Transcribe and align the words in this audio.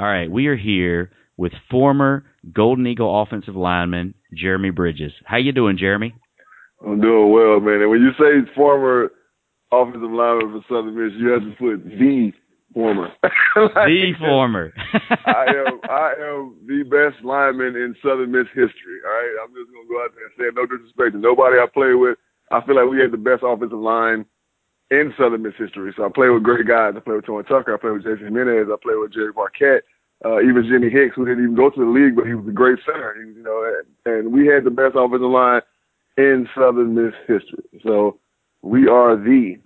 All 0.00 0.06
right, 0.06 0.30
we 0.30 0.46
are 0.46 0.56
here 0.56 1.10
with 1.36 1.52
former 1.70 2.24
Golden 2.54 2.86
Eagle 2.86 3.20
offensive 3.20 3.54
lineman 3.54 4.14
Jeremy 4.34 4.70
Bridges. 4.70 5.12
How 5.26 5.36
you 5.36 5.52
doing, 5.52 5.76
Jeremy? 5.76 6.14
I'm 6.80 7.02
doing 7.02 7.30
well, 7.30 7.60
man. 7.60 7.82
And 7.82 7.90
when 7.90 8.00
you 8.00 8.12
say 8.16 8.50
former 8.56 9.12
offensive 9.70 10.00
lineman 10.00 10.56
for 10.56 10.64
Southern 10.72 10.96
Miss, 10.96 11.12
you 11.20 11.28
have 11.28 11.42
to 11.42 11.52
put 11.52 11.84
the 11.84 12.32
former. 12.72 13.08
like, 13.22 13.92
the 13.92 14.12
former. 14.18 14.72
I 15.26 15.44
am 15.68 15.80
I 15.84 16.14
am 16.16 16.56
the 16.64 16.82
best 16.88 17.22
lineman 17.22 17.76
in 17.76 17.94
Southern 18.02 18.32
Miss 18.32 18.48
history. 18.56 19.04
All 19.04 19.12
right, 19.12 19.36
I'm 19.44 19.52
just 19.52 19.68
gonna 19.68 19.84
go 19.86 20.02
out 20.02 20.16
there 20.16 20.24
and 20.24 20.34
say 20.40 20.48
no 20.56 20.64
disrespect 20.64 21.12
to 21.12 21.18
nobody 21.18 21.60
I 21.60 21.66
play 21.68 21.92
with. 21.92 22.16
I 22.50 22.64
feel 22.64 22.76
like 22.76 22.88
we 22.88 23.04
had 23.04 23.12
the 23.12 23.20
best 23.20 23.44
offensive 23.44 23.76
line 23.76 24.24
in 24.90 25.14
Southern 25.16 25.42
Miss 25.42 25.54
history. 25.58 25.92
So 25.96 26.04
I 26.04 26.08
played 26.08 26.30
with 26.30 26.42
great 26.42 26.66
guys. 26.66 26.94
I 26.96 27.00
played 27.00 27.16
with 27.16 27.26
Tony 27.26 27.44
Tucker. 27.44 27.74
I 27.74 27.78
played 27.78 27.94
with 27.94 28.04
Jason 28.04 28.26
Jimenez. 28.26 28.68
I 28.72 28.76
played 28.82 28.98
with 28.98 29.14
Jerry 29.14 29.32
Marquette. 29.34 29.84
Uh, 30.24 30.40
even 30.40 30.68
Jimmy 30.68 30.90
Hicks, 30.90 31.16
who 31.16 31.24
didn't 31.24 31.44
even 31.44 31.56
go 31.56 31.70
to 31.70 31.80
the 31.80 31.90
league, 31.90 32.14
but 32.14 32.26
he 32.26 32.34
was 32.34 32.46
a 32.46 32.52
great 32.52 32.78
center. 32.84 33.14
He, 33.14 33.32
you 33.32 33.42
know, 33.42 33.64
and, 33.64 34.14
and 34.14 34.32
we 34.32 34.46
had 34.46 34.64
the 34.64 34.70
best 34.70 34.94
offensive 34.94 35.30
line 35.30 35.62
in 36.18 36.46
Southern 36.54 36.94
Miss 36.94 37.14
history. 37.26 37.64
So 37.82 38.18
we 38.62 38.86
are 38.86 39.16
the 39.16 39.56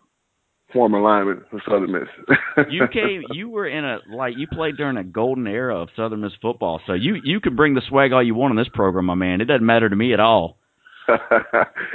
former 0.72 1.00
lineman 1.00 1.42
for 1.50 1.60
Southern 1.68 1.92
Miss. 1.92 2.08
you 2.70 2.86
came, 2.92 3.22
you 3.32 3.48
were 3.48 3.66
in 3.66 3.84
a 3.84 3.98
like 4.14 4.34
you 4.36 4.46
played 4.46 4.76
during 4.76 4.96
a 4.96 5.04
golden 5.04 5.46
era 5.46 5.80
of 5.80 5.88
Southern 5.96 6.20
Miss 6.20 6.32
football. 6.40 6.80
So 6.86 6.92
you 6.92 7.16
you 7.24 7.40
can 7.40 7.56
bring 7.56 7.74
the 7.74 7.82
swag 7.88 8.12
all 8.12 8.22
you 8.22 8.34
want 8.34 8.52
in 8.52 8.56
this 8.56 8.70
program, 8.72 9.06
my 9.06 9.14
man. 9.14 9.40
It 9.40 9.46
doesn't 9.46 9.66
matter 9.66 9.88
to 9.88 9.96
me 9.96 10.12
at 10.12 10.20
all. 10.20 10.58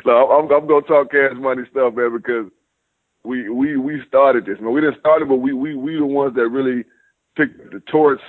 no, 0.05 0.29
I'm, 0.29 0.51
I'm 0.51 0.67
gonna 0.67 0.85
talk 0.85 1.11
cash 1.11 1.33
money 1.35 1.63
stuff, 1.71 1.93
man, 1.95 2.15
because 2.15 2.51
we 3.23 3.49
we 3.49 3.77
we 3.77 4.01
started 4.07 4.45
this, 4.45 4.57
man. 4.59 4.73
We 4.73 4.81
didn't 4.81 4.99
start 4.99 5.21
it, 5.21 5.27
but 5.27 5.37
we 5.37 5.53
we 5.53 5.75
we 5.75 5.95
the 5.95 6.05
ones 6.05 6.35
that 6.35 6.47
really 6.49 6.83
picked 7.35 7.71
the 7.71 7.81
torch 7.91 8.19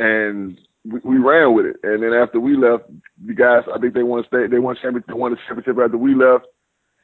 and 0.00 0.58
we, 0.84 1.00
we 1.04 1.18
ran 1.18 1.54
with 1.54 1.66
it. 1.66 1.76
And 1.82 2.02
then 2.02 2.14
after 2.14 2.40
we 2.40 2.56
left, 2.56 2.84
the 3.24 3.34
guys, 3.34 3.62
I 3.72 3.78
think 3.78 3.94
they 3.94 4.02
won 4.02 4.24
state, 4.26 4.50
they 4.50 4.58
won 4.58 4.76
championship, 4.80 5.06
they 5.06 5.14
won 5.14 5.32
the 5.32 5.38
championship 5.46 5.76
after 5.82 5.98
we 5.98 6.14
left. 6.14 6.46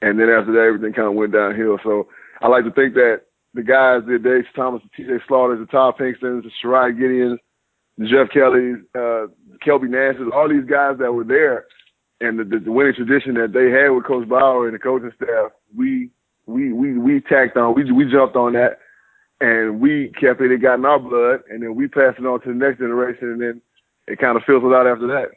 And 0.03 0.19
then 0.19 0.29
after 0.29 0.53
that, 0.53 0.67
everything 0.67 0.93
kind 0.93 1.09
of 1.09 1.15
went 1.15 1.33
downhill. 1.33 1.79
So 1.85 2.09
I 2.41 2.49
like 2.49 2.65
to 2.65 2.73
think 2.73 2.95
that 2.95 3.23
the 3.55 3.63
guys, 3.63 4.03
the 4.07 4.19
Dave 4.19 4.45
Thomas, 4.55 4.83
the 4.83 4.91
T.J. 4.97 5.25
Slaughter, 5.29 5.57
the 5.57 5.67
Todd 5.67 5.95
Pinkstons, 5.99 6.43
the 6.43 6.51
Sherrod 6.63 6.99
Gideons, 6.99 7.39
the 7.97 8.07
Jeff 8.07 8.33
Kelly, 8.33 8.75
uh, 8.95 9.29
Kelby 9.65 9.89
Nashes, 9.89 10.31
all 10.35 10.49
these 10.49 10.69
guys 10.69 10.97
that 10.99 11.13
were 11.13 11.25
there, 11.25 11.65
and 12.21 12.39
the, 12.39 12.45
the, 12.45 12.65
the 12.65 12.73
winning 12.73 12.95
tradition 12.95 13.35
that 13.35 13.53
they 13.53 13.71
had 13.71 13.89
with 13.89 14.05
Coach 14.05 14.29
Bower 14.29 14.67
and 14.67 14.75
the 14.75 14.79
coaching 14.79 15.13
staff, 15.17 15.53
we 15.75 16.11
we 16.47 16.73
we 16.73 16.99
we 16.99 17.21
tacked 17.21 17.57
on, 17.57 17.75
we 17.75 17.91
we 17.91 18.11
jumped 18.11 18.37
on 18.37 18.53
that, 18.53 18.79
and 19.41 19.81
we 19.81 20.13
kept 20.21 20.41
it. 20.41 20.53
It 20.53 20.63
got 20.63 20.79
in 20.79 20.85
our 20.85 20.99
blood, 20.99 21.41
and 21.51 21.63
then 21.63 21.75
we 21.75 21.89
passed 21.89 22.19
it 22.19 22.27
on 22.27 22.41
to 22.43 22.49
the 22.49 22.55
next 22.55 22.79
generation, 22.79 23.33
and 23.33 23.41
then 23.41 23.63
it 24.07 24.19
kind 24.19 24.37
of 24.37 24.43
fizzled 24.47 24.73
out 24.73 24.87
after 24.87 25.07
that. 25.09 25.37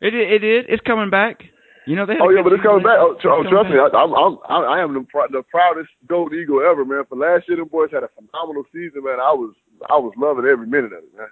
It 0.00 0.14
it 0.14 0.42
it 0.42 0.44
is. 0.44 0.64
It's 0.68 0.82
coming 0.86 1.10
back. 1.10 1.42
You 1.86 1.96
know 1.96 2.06
they. 2.06 2.14
Oh 2.20 2.30
yeah, 2.30 2.42
but 2.42 2.52
it's 2.52 2.62
coming 2.62 2.82
back. 2.82 2.98
Oh, 3.00 3.16
tr- 3.20 3.28
oh 3.28 3.42
trust 3.42 3.68
back. 3.68 3.72
me, 3.72 3.78
I, 3.78 3.88
I'm, 3.96 4.12
I'm 4.12 4.64
I 4.64 4.82
am 4.82 4.94
the 4.94 5.06
pr- 5.08 5.32
the 5.32 5.42
proudest 5.50 5.90
gold 6.08 6.32
eagle 6.34 6.60
ever, 6.60 6.84
man. 6.84 7.04
For 7.08 7.16
last 7.16 7.48
year, 7.48 7.56
them 7.56 7.68
boys 7.68 7.90
had 7.92 8.04
a 8.04 8.08
phenomenal 8.14 8.64
season, 8.72 9.04
man. 9.04 9.20
I 9.20 9.32
was 9.32 9.54
I 9.88 9.96
was 9.96 10.12
loving 10.16 10.44
every 10.44 10.66
minute 10.66 10.92
of 10.92 11.04
it, 11.04 11.16
man. 11.16 11.28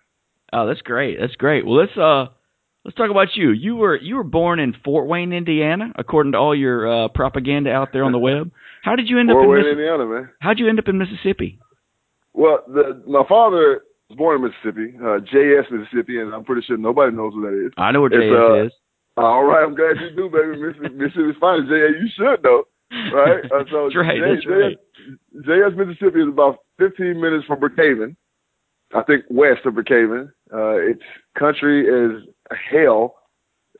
Oh, 0.53 0.67
that's 0.67 0.81
great. 0.83 1.19
That's 1.21 1.37
great. 1.37 1.67
Well, 1.67 1.77
let's 1.77 1.97
uh 1.97 2.33
let's 2.85 2.97
talk 2.97 3.11
about 3.11 3.37
you. 3.37 3.51
You 3.51 3.77
were 3.77 3.97
you 3.97 4.17
were 4.17 4.25
born 4.25 4.59
in 4.59 4.75
Fort 4.85 5.07
Wayne, 5.07 5.33
Indiana, 5.33 5.93
according 5.97 6.33
to 6.33 6.39
all 6.39 6.55
your 6.55 7.05
uh, 7.05 7.09
propaganda 7.09 7.71
out 7.71 7.91
there 7.93 8.05
on 8.05 8.13
the 8.13 8.19
web. 8.31 8.51
How 8.83 8.97
did 8.97 9.09
you 9.09 9.19
end 9.19 9.29
Fort 9.31 9.39
up 9.39 9.45
in 9.45 9.51
Wayne, 9.51 9.59
Missi- 9.61 9.71
Indiana, 9.73 10.07
man? 10.07 10.29
How'd 10.41 10.59
you 10.59 10.69
end 10.69 10.79
up 10.79 10.89
in 10.89 10.99
Mississippi? 10.99 11.59
Well, 12.35 12.61
the, 12.69 13.03
my 13.07 13.25
father 13.29 13.83
was 14.09 14.17
born 14.17 14.37
in 14.37 14.43
Mississippi, 14.49 14.97
uh, 14.99 15.19
Jayess 15.33 15.71
Mississippi, 15.71 16.21
and 16.21 16.33
I'm 16.33 16.45
pretty 16.45 16.63
sure 16.67 16.77
nobody 16.77 17.15
knows 17.17 17.33
who 17.35 17.43
that 17.43 17.67
is. 17.67 17.73
I 17.77 17.91
know 17.93 18.03
what 18.03 18.13
Jayess 18.13 18.63
uh, 18.63 18.67
is. 18.67 18.73
All 19.17 19.45
right, 19.45 19.65
I'm 19.65 19.75
glad 19.75 19.97
you 20.01 20.15
do, 20.15 20.31
baby. 20.31 20.61
Mississippi, 20.63 20.95
Mississippi's 20.95 21.41
fine. 21.41 21.63
Jayess 21.67 22.01
You 22.01 22.09
should 22.17 22.43
know, 22.45 22.65
right? 23.13 23.45
Uh, 23.47 23.65
so 23.71 23.85
that's 23.85 23.97
right. 23.97 24.17
J- 24.17 24.35
that's 24.35 24.47
right. 24.47 24.77
Jayess 25.47 25.77
Mississippi 25.77 26.21
is 26.21 26.29
about 26.29 26.59
15 26.79 27.21
minutes 27.21 27.45
from 27.47 27.59
Brookhaven. 27.61 28.15
I 28.95 29.03
think 29.03 29.25
west 29.29 29.67
of 29.67 29.75
Brookhaven. 29.75 30.29
Uh, 30.53 30.79
it's 30.79 31.03
country 31.39 31.85
as 31.91 32.23
hell. 32.73 33.17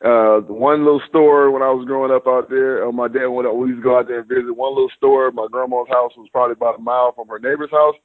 Uh, 0.05 0.39
one 0.47 0.85
little 0.85 1.03
store 1.09 1.51
when 1.51 1.63
I 1.63 1.75
was 1.75 1.85
growing 1.85 2.15
up 2.15 2.27
out 2.29 2.49
there, 2.49 2.87
uh, 2.87 2.93
my 2.93 3.09
dad 3.09 3.27
went. 3.27 3.53
We 3.57 3.75
used 3.75 3.83
to 3.83 3.83
go 3.83 3.99
out 3.99 4.07
there 4.07 4.21
and 4.21 4.29
visit 4.29 4.55
one 4.55 4.71
little 4.71 4.93
store. 4.97 5.31
My 5.33 5.49
grandma's 5.51 5.89
house 5.91 6.13
was 6.17 6.29
probably 6.31 6.53
about 6.53 6.79
a 6.79 6.83
mile 6.83 7.13
from 7.13 7.27
her 7.27 7.41
neighbor's 7.41 7.73
house. 7.73 7.97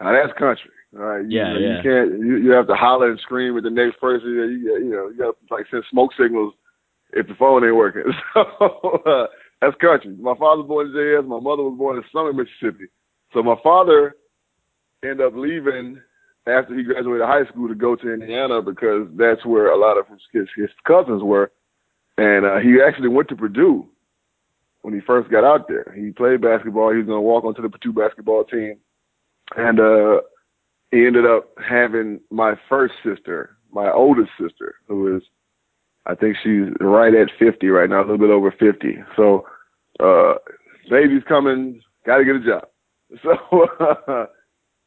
Now 0.00 0.10
that's 0.10 0.36
country. 0.36 0.74
All 0.98 1.06
right. 1.06 1.22
You, 1.22 1.38
Yeah, 1.38 1.54
you, 1.54 1.62
yeah. 1.62 1.76
You 1.76 1.82
can't. 1.82 2.10
You, 2.18 2.36
you 2.36 2.50
have 2.50 2.66
to 2.66 2.74
holler 2.74 3.10
and 3.10 3.20
scream 3.20 3.56
at 3.56 3.62
the 3.62 3.70
next 3.70 4.00
person. 4.00 4.28
You, 4.28 4.42
you, 4.42 4.90
you 4.90 4.90
know, 4.90 5.08
you 5.08 5.18
got 5.18 5.38
to 5.38 5.54
like 5.54 5.66
send 5.70 5.84
smoke 5.88 6.10
signals 6.18 6.52
if 7.12 7.28
the 7.28 7.34
phone 7.38 7.64
ain't 7.64 7.76
working. 7.76 8.04
So 8.34 9.02
uh, 9.06 9.26
that's 9.60 9.76
country. 9.80 10.16
My 10.18 10.34
father 10.34 10.62
was 10.62 10.68
born 10.68 10.86
in 10.88 10.92
Jayess. 10.92 11.26
My 11.26 11.40
mother 11.40 11.62
was 11.62 11.78
born 11.78 11.96
in 11.96 12.04
Summit, 12.12 12.34
Mississippi. 12.34 12.90
So 13.32 13.42
my 13.42 13.56
father 13.62 14.16
ended 15.02 15.24
up 15.24 15.32
leaving 15.34 16.00
after 16.46 16.76
he 16.76 16.84
graduated 16.84 17.26
high 17.26 17.44
school 17.46 17.68
to 17.68 17.74
go 17.74 17.96
to 17.96 18.12
Indiana 18.12 18.62
because 18.62 19.08
that's 19.16 19.44
where 19.44 19.70
a 19.70 19.78
lot 19.78 19.98
of 19.98 20.06
his 20.08 20.48
his, 20.56 20.70
cousins 20.86 21.22
were, 21.22 21.50
and 22.18 22.46
uh, 22.46 22.58
he 22.58 22.78
actually 22.86 23.08
went 23.08 23.28
to 23.28 23.36
Purdue 23.36 23.86
when 24.82 24.94
he 24.94 25.00
first 25.00 25.30
got 25.30 25.44
out 25.44 25.66
there. 25.68 25.92
He 25.96 26.10
played 26.10 26.40
basketball. 26.40 26.92
He 26.92 26.98
was 26.98 27.06
going 27.06 27.18
to 27.18 27.22
walk 27.22 27.44
onto 27.44 27.62
the 27.62 27.68
Purdue 27.68 27.92
basketball 27.92 28.44
team, 28.44 28.76
and 29.56 29.80
uh, 29.80 30.20
he 30.90 31.06
ended 31.06 31.26
up 31.26 31.50
having 31.58 32.20
my 32.30 32.54
first 32.68 32.94
sister, 33.04 33.56
my 33.72 33.90
oldest 33.90 34.30
sister, 34.40 34.76
who 34.86 35.16
is, 35.16 35.22
I 36.06 36.14
think 36.14 36.36
she's 36.42 36.68
right 36.80 37.14
at 37.14 37.28
50 37.38 37.66
right 37.68 37.90
now, 37.90 38.00
a 38.00 38.02
little 38.02 38.18
bit 38.18 38.30
over 38.30 38.52
50. 38.52 38.98
So, 39.16 39.44
uh, 39.98 40.34
baby's 40.88 41.24
coming, 41.26 41.82
got 42.06 42.18
to 42.18 42.24
get 42.24 42.36
a 42.36 42.44
job. 42.44 42.68
So, 43.22 43.66
uh, 44.08 44.26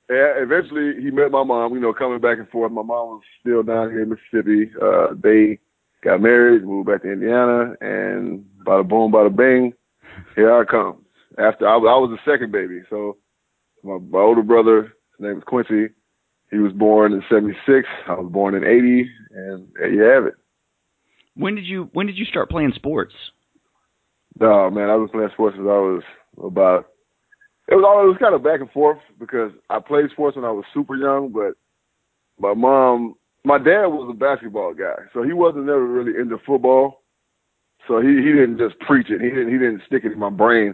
yeah, 0.10 0.34
eventually 0.38 1.02
he 1.02 1.12
met 1.12 1.32
my 1.32 1.44
mom, 1.44 1.74
you 1.74 1.80
know, 1.80 1.94
coming 1.94 2.20
back 2.20 2.38
and 2.40 2.50
forth. 2.50 2.72
My 2.72 2.82
mom 2.82 3.08
was 3.08 3.22
still 3.42 3.64
down 3.64 3.90
here 3.92 4.04
in 4.04 4.10
Mississippi. 4.10 4.72
Uh, 4.82 5.14
they 5.22 5.60
got 6.04 6.22
married, 6.22 6.64
moved 6.64 6.88
back 6.88 7.04
to 7.04 7.12
Indiana, 7.12 7.74
and 7.82 8.46
bada 8.66 8.88
boom, 8.88 9.12
bada 9.12 9.36
bing, 9.36 9.74
here 10.36 10.54
I 10.54 10.66
come. 10.66 11.06
After 11.38 11.68
I, 11.68 11.76
was- 11.78 11.88
I 11.90 11.98
was 11.98 12.18
the 12.26 12.32
second 12.32 12.52
baby, 12.52 12.82
so 12.90 13.18
my, 13.84 13.98
my 13.98 14.20
older 14.20 14.44
brother, 14.44 14.84
his 14.84 15.20
name 15.20 15.38
is 15.38 15.44
Quincy, 15.46 15.94
he 16.52 16.58
was 16.58 16.74
born 16.74 17.14
in 17.14 17.22
'76. 17.30 17.88
I 18.08 18.14
was 18.14 18.32
born 18.32 18.56
in 18.56 18.64
'80, 18.64 19.10
and 19.32 19.68
there 19.76 19.92
you 19.94 20.02
have 20.02 20.26
it. 20.26 20.34
When 21.36 21.56
did 21.56 21.66
you 21.66 21.90
When 21.94 22.08
did 22.08 22.18
you 22.18 22.26
start 22.26 22.50
playing 22.50 22.74
sports? 22.76 23.14
No, 24.40 24.70
man, 24.70 24.90
I 24.90 24.96
was 24.96 25.10
playing 25.12 25.30
sports 25.34 25.56
since 25.58 25.68
I 25.68 25.80
was 25.80 26.04
about. 26.44 26.88
It 27.70 27.76
was 27.76 27.86
all 27.86 28.04
it 28.04 28.08
was 28.08 28.18
kind 28.20 28.34
of 28.34 28.44
back 28.44 28.62
and 28.62 28.72
forth 28.72 28.98
because 29.20 29.52
I 29.70 29.80
played 29.80 30.10
sports 30.12 30.36
when 30.36 30.46
I 30.46 30.52
was 30.52 30.66
super 30.74 30.96
young, 30.96 31.30
but 31.30 31.54
my 32.40 32.56
mom, 32.56 33.16
my 33.46 33.58
dad 33.58 33.86
was 33.88 34.10
a 34.10 34.18
basketball 34.18 34.74
guy, 34.74 35.06
so 35.14 35.22
he 35.22 35.34
wasn't 35.34 35.66
never 35.66 35.86
really 35.86 36.20
into 36.20 36.38
football. 36.46 37.04
So 37.88 38.02
he 38.02 38.08
he 38.08 38.34
didn't 38.34 38.58
just 38.58 38.80
preach 38.80 39.10
it. 39.10 39.22
He 39.22 39.30
didn't 39.30 39.52
he 39.52 39.60
didn't 39.60 39.84
stick 39.86 40.04
it 40.04 40.14
in 40.14 40.20
my 40.20 40.32
brain. 40.32 40.74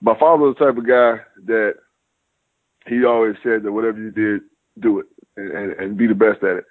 My 0.00 0.16
father 0.18 0.44
was 0.44 0.56
the 0.58 0.64
type 0.64 0.78
of 0.78 0.86
guy 0.86 1.20
that 1.46 1.74
he 2.86 3.04
always 3.04 3.34
said 3.42 3.64
that 3.64 3.72
whatever 3.72 3.98
you 3.98 4.10
did, 4.10 4.42
do 4.80 5.00
it 5.00 5.06
and, 5.36 5.50
and, 5.50 5.72
and 5.72 5.96
be 5.96 6.06
the 6.06 6.14
best 6.14 6.42
at 6.42 6.56
it. 6.56 6.64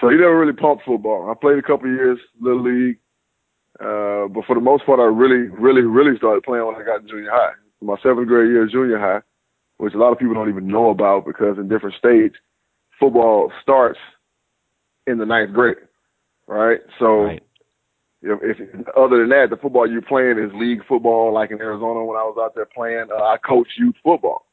So 0.00 0.08
he 0.08 0.16
never 0.16 0.38
really 0.38 0.52
pumped 0.52 0.84
football. 0.84 1.30
I 1.30 1.34
played 1.34 1.58
a 1.58 1.62
couple 1.62 1.88
of 1.88 1.96
years, 1.96 2.18
little 2.40 2.62
league, 2.62 2.98
uh, 3.80 4.28
but 4.28 4.44
for 4.44 4.54
the 4.54 4.60
most 4.60 4.84
part, 4.84 5.00
I 5.00 5.04
really, 5.04 5.48
really, 5.48 5.82
really 5.82 6.16
started 6.18 6.42
playing 6.44 6.66
when 6.66 6.76
I 6.76 6.84
got 6.84 7.00
in 7.02 7.08
junior 7.08 7.30
high. 7.30 7.52
My 7.82 7.96
seventh 8.02 8.28
grade 8.28 8.50
year 8.50 8.64
of 8.64 8.70
junior 8.70 8.98
high, 8.98 9.20
which 9.78 9.94
a 9.94 9.98
lot 9.98 10.12
of 10.12 10.18
people 10.18 10.34
don't 10.34 10.48
even 10.48 10.68
know 10.68 10.90
about 10.90 11.26
because 11.26 11.58
in 11.58 11.68
different 11.68 11.96
states, 11.96 12.36
football 12.98 13.50
starts 13.62 13.98
in 15.06 15.18
the 15.18 15.26
ninth 15.26 15.52
grade, 15.52 15.76
right? 16.46 16.80
So 16.98 17.24
Right. 17.24 17.42
if, 18.22 18.38
if 18.60 18.88
other 18.96 19.18
than 19.18 19.30
that, 19.30 19.48
the 19.50 19.56
football 19.56 19.90
you're 19.90 20.02
playing 20.02 20.38
is 20.38 20.52
league 20.54 20.84
football. 20.86 21.32
Like 21.32 21.50
in 21.50 21.60
Arizona, 21.60 22.04
when 22.04 22.16
I 22.16 22.22
was 22.22 22.38
out 22.40 22.54
there 22.54 22.66
playing, 22.66 23.06
uh, 23.12 23.22
I 23.22 23.36
coach 23.38 23.68
youth 23.76 23.96
football 24.02 24.46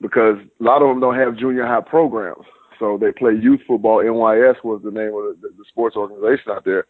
because 0.00 0.36
a 0.60 0.64
lot 0.64 0.82
of 0.82 0.88
them 0.88 1.00
don't 1.00 1.18
have 1.18 1.38
junior 1.38 1.64
high 1.66 1.80
programs. 1.80 2.44
So 2.80 2.98
they 3.00 3.12
play 3.12 3.32
youth 3.40 3.60
football. 3.66 4.02
NYS 4.02 4.64
was 4.64 4.82
the 4.82 4.90
name 4.90 5.14
of 5.14 5.40
the, 5.40 5.50
the 5.56 5.64
sports 5.68 5.94
organization 5.94 6.50
out 6.50 6.64
there. 6.64 6.86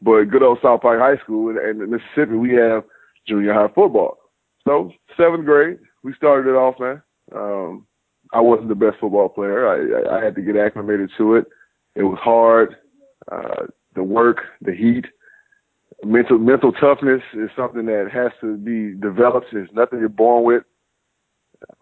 But 0.00 0.24
good 0.24 0.42
old 0.42 0.58
South 0.62 0.80
Pike 0.80 0.98
High 0.98 1.18
School 1.22 1.50
and 1.50 1.82
in 1.82 1.90
Mississippi, 1.90 2.36
we 2.36 2.54
have 2.54 2.84
junior 3.28 3.52
high 3.52 3.68
football. 3.74 4.18
So 4.66 4.90
seventh 5.16 5.44
grade, 5.44 5.78
we 6.02 6.12
started 6.14 6.50
it 6.50 6.54
off, 6.54 6.74
man. 6.80 7.02
Um, 7.34 7.86
I 8.32 8.40
wasn't 8.40 8.68
the 8.68 8.74
best 8.74 8.96
football 9.00 9.28
player. 9.28 9.66
I, 9.66 10.16
I, 10.16 10.18
I 10.18 10.24
had 10.24 10.34
to 10.34 10.42
get 10.42 10.56
acclimated 10.56 11.10
to 11.18 11.36
it. 11.36 11.46
It 11.94 12.02
was 12.02 12.18
hard. 12.20 12.76
Uh, 13.30 13.66
the 13.94 14.02
work, 14.02 14.38
the 14.60 14.72
heat, 14.72 15.06
mental 16.04 16.38
mental 16.38 16.72
toughness 16.72 17.22
is 17.34 17.48
something 17.56 17.86
that 17.86 18.08
has 18.12 18.32
to 18.40 18.56
be 18.56 18.94
developed. 19.00 19.46
It's 19.52 19.72
nothing 19.72 20.00
you're 20.00 20.08
born 20.08 20.44
with. 20.44 20.64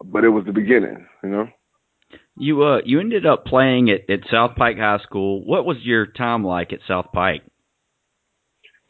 But 0.03 0.23
it 0.23 0.29
was 0.29 0.45
the 0.45 0.53
beginning, 0.53 1.05
you 1.21 1.29
know. 1.29 1.47
You 2.37 2.63
uh 2.63 2.77
you 2.85 2.99
ended 2.99 3.25
up 3.25 3.45
playing 3.45 3.89
at, 3.89 4.09
at 4.09 4.21
South 4.31 4.55
Pike 4.55 4.77
High 4.77 4.99
School. 5.03 5.45
What 5.45 5.65
was 5.65 5.77
your 5.81 6.05
time 6.05 6.45
like 6.45 6.71
at 6.71 6.79
South 6.87 7.07
Pike? 7.13 7.41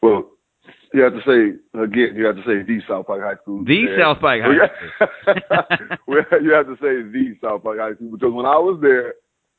Well, 0.00 0.30
you 0.96 1.02
have 1.02 1.12
to 1.12 1.20
say 1.20 1.80
again. 1.82 2.16
You 2.16 2.24
have 2.24 2.36
to 2.36 2.42
say 2.42 2.62
the 2.62 2.80
South 2.88 3.06
Pike 3.06 3.20
High 3.20 3.36
School. 3.42 3.64
The. 3.64 3.86
South 4.00 4.18
Pike 4.18 4.40
High 4.42 4.70
School. 5.26 6.16
you 6.42 6.52
have 6.52 6.66
to 6.66 6.76
say 6.76 7.02
the 7.02 7.36
South 7.42 7.62
Pike 7.62 7.78
High 7.78 7.94
School 7.94 8.12
because 8.12 8.32
when 8.32 8.46
I 8.46 8.56
was 8.56 8.78
there, 8.80 9.14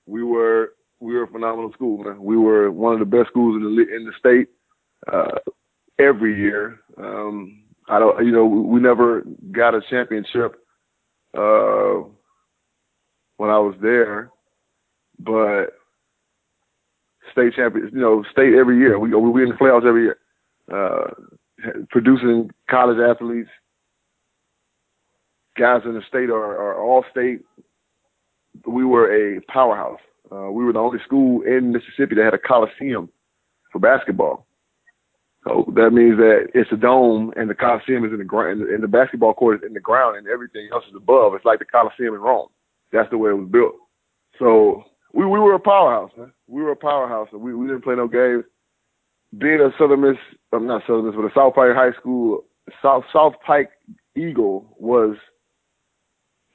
we 0.07 0.23
were 0.23 0.73
we 0.99 1.13
were 1.13 1.23
a 1.23 1.27
phenomenal 1.27 1.71
school. 1.73 2.03
Man. 2.03 2.23
We 2.23 2.37
were 2.37 2.71
one 2.71 2.93
of 2.93 2.99
the 2.99 3.05
best 3.05 3.29
schools 3.29 3.55
in 3.55 3.75
the 3.75 3.95
in 3.95 4.05
the 4.05 4.13
state 4.17 4.47
uh, 5.13 5.37
every 5.99 6.35
year. 6.35 6.79
Um, 6.97 7.63
I 7.87 7.99
don't, 7.99 8.25
you 8.25 8.31
know, 8.31 8.45
we 8.45 8.79
never 8.79 9.23
got 9.51 9.75
a 9.75 9.81
championship 9.91 10.55
uh, 11.37 12.01
when 13.37 13.51
I 13.51 13.59
was 13.59 13.75
there, 13.79 14.31
but 15.19 15.67
state 17.31 17.53
champions, 17.55 17.91
you 17.93 18.01
know, 18.01 18.23
state 18.31 18.55
every 18.55 18.79
year. 18.79 18.97
We 18.97 19.13
we 19.13 19.43
in 19.43 19.49
the 19.49 19.55
playoffs 19.55 19.85
every 19.85 20.01
year. 20.03 20.17
Uh, 20.71 21.07
producing 21.89 22.51
college 22.69 22.97
athletes, 22.99 23.49
guys 25.57 25.81
in 25.85 25.93
the 25.93 26.01
state 26.07 26.29
are, 26.29 26.57
are 26.57 26.81
all 26.81 27.03
state. 27.11 27.41
We 28.65 28.85
were 28.85 29.37
a 29.37 29.41
powerhouse. 29.41 29.99
Uh, 30.31 30.51
we 30.51 30.65
were 30.65 30.73
the 30.73 30.79
only 30.79 30.99
school 31.05 31.41
in 31.43 31.71
Mississippi 31.71 32.15
that 32.15 32.25
had 32.25 32.33
a 32.33 32.37
coliseum 32.37 33.09
for 33.71 33.79
basketball. 33.79 34.45
So 35.45 35.71
that 35.75 35.91
means 35.91 36.17
that 36.17 36.47
it's 36.53 36.71
a 36.73 36.75
dome 36.75 37.31
and 37.37 37.49
the 37.49 37.55
coliseum 37.55 38.03
is 38.03 38.11
in 38.11 38.17
the 38.17 38.25
ground, 38.25 38.61
and 38.61 38.83
the 38.83 38.87
basketball 38.87 39.33
court 39.33 39.61
is 39.61 39.67
in 39.67 39.73
the 39.73 39.79
ground, 39.79 40.17
and 40.17 40.27
everything 40.27 40.67
else 40.73 40.83
is 40.89 40.95
above. 40.95 41.35
It's 41.35 41.45
like 41.45 41.59
the 41.59 41.65
coliseum 41.65 42.13
in 42.15 42.19
Rome. 42.19 42.49
That's 42.91 43.09
the 43.09 43.17
way 43.17 43.29
it 43.29 43.37
was 43.37 43.49
built. 43.49 43.75
So 44.39 44.83
we 45.13 45.25
we 45.25 45.39
were 45.39 45.55
a 45.55 45.59
powerhouse, 45.59 46.11
man. 46.17 46.33
We 46.47 46.61
were 46.61 46.71
a 46.71 46.75
powerhouse, 46.75 47.29
and 47.31 47.41
we 47.41 47.53
we 47.53 47.67
didn't 47.67 47.83
play 47.83 47.95
no 47.95 48.07
games. 48.07 48.43
Being 49.37 49.59
a 49.59 49.69
Southern 49.77 50.01
Miss, 50.01 50.17
I'm 50.53 50.67
not 50.67 50.83
Southern 50.87 51.07
Miss, 51.07 51.15
but 51.15 51.25
a 51.25 51.33
South 51.33 51.55
Pike 51.55 51.75
High 51.75 51.91
School, 51.99 52.45
South 52.81 53.03
South 53.11 53.33
Pike 53.45 53.71
Eagle 54.15 54.75
was 54.79 55.15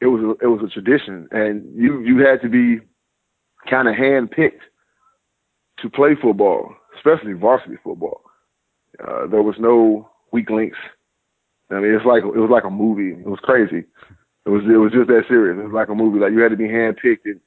it 0.00 0.06
was 0.06 0.20
a, 0.22 0.44
it 0.44 0.48
was 0.48 0.60
a 0.64 0.72
tradition, 0.72 1.28
and 1.30 1.64
you 1.74 2.00
you 2.00 2.18
had 2.18 2.40
to 2.42 2.48
be 2.48 2.80
kind 3.70 3.88
of 3.88 3.94
handpicked 3.94 4.62
to 5.78 5.90
play 5.90 6.16
football, 6.20 6.74
especially 6.96 7.34
varsity 7.34 7.76
football. 7.84 8.22
Uh, 9.00 9.26
there 9.26 9.42
was 9.42 9.56
no 9.58 10.10
weak 10.32 10.50
links. 10.50 10.78
I 11.70 11.80
mean, 11.80 11.94
it's 11.94 12.04
like 12.04 12.24
it 12.24 12.38
was 12.38 12.50
like 12.50 12.64
a 12.64 12.70
movie. 12.70 13.18
It 13.20 13.26
was 13.26 13.40
crazy. 13.42 13.84
It 14.44 14.50
was 14.50 14.62
it 14.64 14.76
was 14.76 14.92
just 14.92 15.08
that 15.08 15.22
serious. 15.28 15.58
It 15.58 15.64
was 15.64 15.72
like 15.72 15.88
a 15.88 15.94
movie. 15.94 16.18
Like 16.18 16.32
you 16.32 16.40
had 16.40 16.50
to 16.50 16.56
be 16.56 16.68
handpicked, 16.68 17.24
and, 17.24 17.40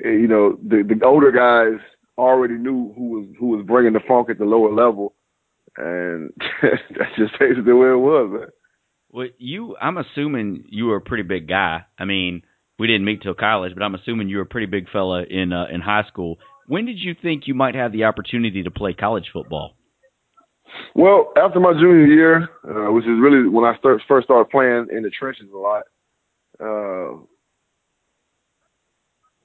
and 0.00 0.20
you 0.20 0.26
know 0.26 0.58
the 0.62 0.82
the 0.82 1.04
older 1.06 1.30
guys 1.30 1.80
already 2.18 2.54
knew 2.54 2.92
who 2.94 3.08
was 3.08 3.26
who 3.38 3.46
was 3.48 3.64
bringing 3.66 3.92
the 3.92 4.00
funk 4.06 4.30
at 4.30 4.38
the 4.38 4.44
lower 4.44 4.72
level, 4.72 5.14
and 5.76 6.30
that's 6.62 7.16
just 7.16 7.32
basically 7.38 7.62
the 7.64 7.76
way 7.76 7.88
it 7.88 7.96
was. 7.96 8.30
Man. 8.32 8.48
Well, 9.10 9.28
you, 9.38 9.76
I'm 9.80 9.98
assuming 9.98 10.64
you 10.70 10.86
were 10.86 10.96
a 10.96 11.00
pretty 11.02 11.22
big 11.22 11.46
guy. 11.46 11.84
I 11.98 12.06
mean, 12.06 12.42
we 12.78 12.86
didn't 12.86 13.04
meet 13.04 13.22
till 13.22 13.34
college, 13.34 13.74
but 13.74 13.82
I'm 13.82 13.94
assuming 13.94 14.28
you 14.28 14.38
were 14.38 14.44
a 14.44 14.46
pretty 14.46 14.66
big 14.66 14.88
fella 14.90 15.22
in 15.22 15.52
uh, 15.52 15.66
in 15.72 15.80
high 15.80 16.04
school. 16.08 16.38
When 16.66 16.86
did 16.86 16.98
you 16.98 17.14
think 17.20 17.46
you 17.46 17.54
might 17.54 17.74
have 17.74 17.92
the 17.92 18.04
opportunity 18.04 18.62
to 18.62 18.70
play 18.70 18.94
college 18.94 19.30
football? 19.32 19.74
Well, 20.94 21.32
after 21.36 21.60
my 21.60 21.72
junior 21.72 22.06
year, 22.06 22.48
uh, 22.64 22.92
which 22.92 23.04
is 23.04 23.20
really 23.20 23.48
when 23.48 23.64
I 23.64 23.76
start, 23.78 24.00
first 24.08 24.26
started 24.26 24.50
playing 24.50 24.86
in 24.90 25.02
the 25.02 25.10
trenches 25.10 25.48
a 25.52 25.58
lot, 25.58 25.82
uh, 26.60 27.20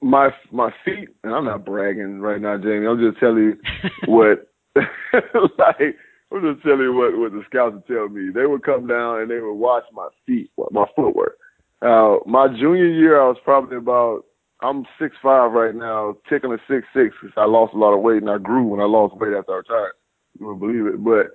my 0.00 0.30
my 0.52 0.70
feet, 0.84 1.08
and 1.24 1.34
I'm 1.34 1.44
not 1.44 1.64
bragging 1.64 2.20
right 2.20 2.40
now, 2.40 2.56
Jamie. 2.56 2.86
I'm 2.86 3.00
just 3.00 3.18
telling 3.18 3.38
you 3.38 3.56
what, 4.06 4.48
like, 4.76 5.96
I'm 6.32 6.54
just 6.54 6.64
telling 6.64 6.80
you 6.80 6.94
what 6.94 7.18
what 7.18 7.32
the 7.32 7.42
scouts 7.46 7.74
would 7.74 7.86
tell 7.86 8.08
me. 8.08 8.30
They 8.32 8.46
would 8.46 8.62
come 8.62 8.86
down 8.86 9.20
and 9.20 9.30
they 9.30 9.40
would 9.40 9.54
watch 9.54 9.84
my 9.92 10.08
feet, 10.26 10.50
my 10.70 10.84
footwork. 10.94 11.38
Uh, 11.80 12.16
my 12.26 12.48
junior 12.48 12.86
year, 12.88 13.20
I 13.20 13.28
was 13.28 13.38
probably 13.44 13.76
about 13.76 14.24
I'm 14.60 14.84
six 15.00 15.14
five 15.22 15.52
right 15.52 15.74
now, 15.74 16.16
ticking 16.28 16.52
a 16.52 16.58
six 16.68 16.86
six 16.94 17.14
because 17.20 17.34
I 17.36 17.46
lost 17.46 17.74
a 17.74 17.78
lot 17.78 17.94
of 17.94 18.02
weight 18.02 18.22
and 18.22 18.30
I 18.30 18.38
grew 18.38 18.64
when 18.64 18.80
I 18.80 18.84
lost 18.84 19.16
weight 19.16 19.34
after 19.34 19.52
I 19.52 19.56
retired. 19.58 19.92
You 20.38 20.46
wouldn't 20.46 20.60
believe 20.60 20.86
it, 20.86 21.04
but 21.04 21.30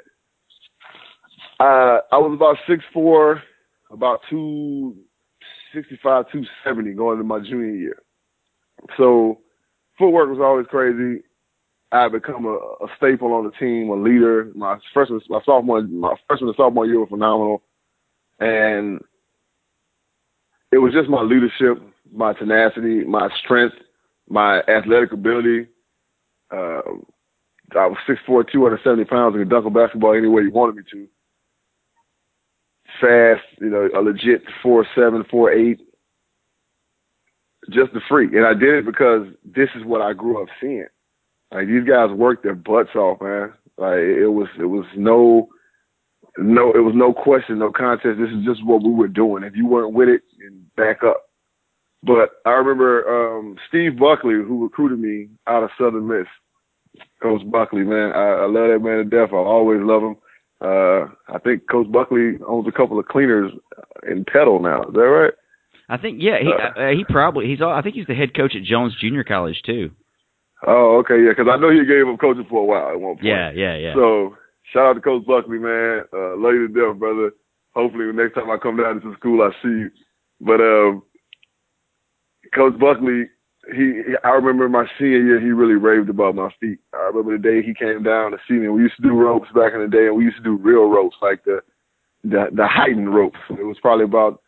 uh, 1.63 1.99
I 2.11 2.17
was 2.17 2.31
about 2.33 2.57
six 2.67 2.83
four, 2.93 3.41
about 3.91 4.19
two 4.29 4.95
sixty 5.73 5.97
five, 6.03 6.25
two 6.31 6.43
seventy 6.65 6.93
going 6.93 7.13
into 7.13 7.23
my 7.23 7.39
junior 7.39 7.75
year. 7.75 8.02
So 8.97 9.39
footwork 9.97 10.29
was 10.29 10.39
always 10.41 10.67
crazy. 10.67 11.23
I 11.91 12.03
had 12.03 12.11
become 12.11 12.45
a, 12.45 12.55
a 12.83 12.87
staple 12.97 13.33
on 13.33 13.45
the 13.45 13.51
team, 13.51 13.89
a 13.89 13.95
leader. 13.95 14.51
My 14.55 14.77
freshman, 14.93 15.21
my 15.29 15.39
sophomore, 15.45 15.81
my 15.83 16.15
freshman 16.27 16.49
and 16.49 16.57
sophomore 16.57 16.87
year 16.87 16.99
were 16.99 17.07
phenomenal, 17.07 17.61
and 18.39 18.99
it 20.71 20.79
was 20.79 20.91
just 20.91 21.07
my 21.07 21.21
leadership, 21.21 21.81
my 22.11 22.33
tenacity, 22.33 23.05
my 23.05 23.29
strength, 23.43 23.75
my 24.27 24.61
athletic 24.61 25.11
ability. 25.11 25.67
Um, 26.51 27.05
I 27.75 27.87
was 27.87 27.97
6'4", 28.07 28.51
270 28.51 29.05
pounds, 29.05 29.35
and 29.35 29.43
could 29.43 29.49
dunk 29.49 29.65
a 29.65 29.69
basketball 29.69 30.15
any 30.15 30.27
way 30.27 30.43
you 30.43 30.51
wanted 30.51 30.75
me 30.75 30.83
to. 30.91 31.07
Fast, 33.01 33.45
you 33.59 33.69
know, 33.69 33.89
a 33.95 34.01
legit 34.01 34.43
four 34.61 34.85
seven, 34.95 35.23
four 35.29 35.51
eight, 35.51 35.79
just 37.69 37.93
a 37.93 37.99
freak. 38.09 38.33
And 38.33 38.45
I 38.45 38.53
did 38.53 38.75
it 38.75 38.85
because 38.85 39.27
this 39.43 39.69
is 39.75 39.85
what 39.85 40.01
I 40.01 40.13
grew 40.13 40.41
up 40.41 40.49
seeing. 40.59 40.87
Like 41.51 41.67
these 41.67 41.87
guys 41.87 42.09
worked 42.11 42.43
their 42.43 42.55
butts 42.55 42.95
off, 42.95 43.21
man. 43.21 43.53
Like 43.77 43.99
it 43.99 44.27
was, 44.27 44.47
it 44.59 44.65
was 44.65 44.85
no, 44.95 45.49
no, 46.37 46.71
it 46.71 46.79
was 46.79 46.95
no 46.95 47.13
question, 47.13 47.59
no 47.59 47.71
contest. 47.71 48.19
This 48.19 48.29
is 48.29 48.45
just 48.45 48.65
what 48.65 48.83
we 48.83 48.91
were 48.91 49.07
doing. 49.07 49.43
If 49.43 49.55
you 49.55 49.67
weren't 49.67 49.93
with 49.93 50.09
it, 50.09 50.21
then 50.39 50.65
back 50.75 51.03
up. 51.03 51.23
But 52.03 52.31
I 52.45 52.51
remember 52.51 53.37
um, 53.37 53.55
Steve 53.69 53.97
Buckley, 53.97 54.33
who 54.33 54.63
recruited 54.63 54.99
me 54.99 55.29
out 55.47 55.63
of 55.63 55.69
Southern 55.79 56.07
Miss. 56.07 56.27
Coach 57.21 57.41
Buckley, 57.49 57.83
man, 57.83 58.11
I, 58.13 58.43
I 58.43 58.45
love 58.45 58.69
that 58.69 58.81
man 58.83 58.97
to 58.97 59.03
death. 59.05 59.29
I 59.31 59.37
always 59.37 59.79
love 59.81 60.03
him. 60.03 60.15
Uh, 60.61 61.07
I 61.33 61.39
think 61.43 61.69
Coach 61.69 61.91
Buckley 61.91 62.37
owns 62.47 62.67
a 62.67 62.71
couple 62.71 62.99
of 62.99 63.07
cleaners 63.07 63.51
in 64.09 64.25
Petal 64.25 64.61
now. 64.61 64.83
Is 64.83 64.93
that 64.93 64.99
right? 64.99 65.33
I 65.89 65.97
think 65.97 66.19
yeah, 66.21 66.39
he 66.41 66.47
uh, 66.47 66.81
uh, 66.81 66.89
he 66.91 67.03
probably 67.07 67.47
he's 67.47 67.61
all, 67.61 67.73
I 67.73 67.81
think 67.81 67.95
he's 67.95 68.07
the 68.07 68.15
head 68.15 68.35
coach 68.35 68.55
at 68.55 68.63
Jones 68.63 68.95
Junior 68.99 69.23
College 69.23 69.61
too. 69.65 69.91
Oh, 70.65 71.03
okay, 71.03 71.21
yeah, 71.21 71.31
because 71.35 71.51
I 71.51 71.57
know 71.57 71.69
he 71.69 71.85
gave 71.85 72.07
him 72.07 72.17
coaching 72.17 72.47
for 72.49 72.61
a 72.61 72.65
while 72.65 72.89
at 72.89 72.99
one 72.99 73.15
point. 73.15 73.25
Yeah, 73.25 73.51
yeah, 73.51 73.75
yeah. 73.75 73.93
So 73.95 74.37
shout 74.71 74.87
out 74.87 74.93
to 74.93 75.01
Coach 75.01 75.25
Buckley, 75.27 75.59
man. 75.59 76.03
Uh, 76.13 76.37
love 76.37 76.53
you 76.53 76.67
to 76.67 76.73
death, 76.73 76.99
brother. 76.99 77.31
Hopefully, 77.75 78.07
the 78.07 78.13
next 78.13 78.35
time 78.35 78.49
I 78.49 78.57
come 78.57 78.77
down 78.77 79.01
to 79.01 79.09
the 79.09 79.15
school, 79.17 79.41
I 79.41 79.51
see 79.61 79.67
you. 79.69 79.91
But 80.39 80.61
um, 80.61 81.03
Coach 82.55 82.79
Buckley, 82.79 83.27
he, 83.75 84.03
he, 84.07 84.15
I 84.23 84.29
remember 84.29 84.69
my 84.69 84.85
senior 84.97 85.19
year, 85.19 85.41
he 85.41 85.51
really 85.51 85.75
raved 85.75 86.09
about 86.09 86.35
my 86.35 86.49
feet. 86.61 86.79
I 86.93 87.11
remember 87.11 87.35
the 87.35 87.43
day 87.43 87.61
he 87.61 87.73
came 87.73 88.03
down 88.03 88.31
to 88.31 88.37
see 88.47 88.55
me. 88.55 88.69
We 88.69 88.83
used 88.83 88.95
to 88.97 89.03
do 89.03 89.11
ropes 89.11 89.49
back 89.53 89.73
in 89.73 89.81
the 89.81 89.87
day, 89.87 90.07
and 90.07 90.15
we 90.15 90.23
used 90.23 90.37
to 90.37 90.43
do 90.43 90.55
real 90.55 90.87
ropes, 90.87 91.17
like 91.21 91.43
the 91.43 91.59
the, 92.23 92.45
the 92.55 92.67
heightened 92.67 93.13
ropes. 93.13 93.39
It 93.49 93.65
was 93.65 93.77
probably 93.81 94.05
about 94.05 94.42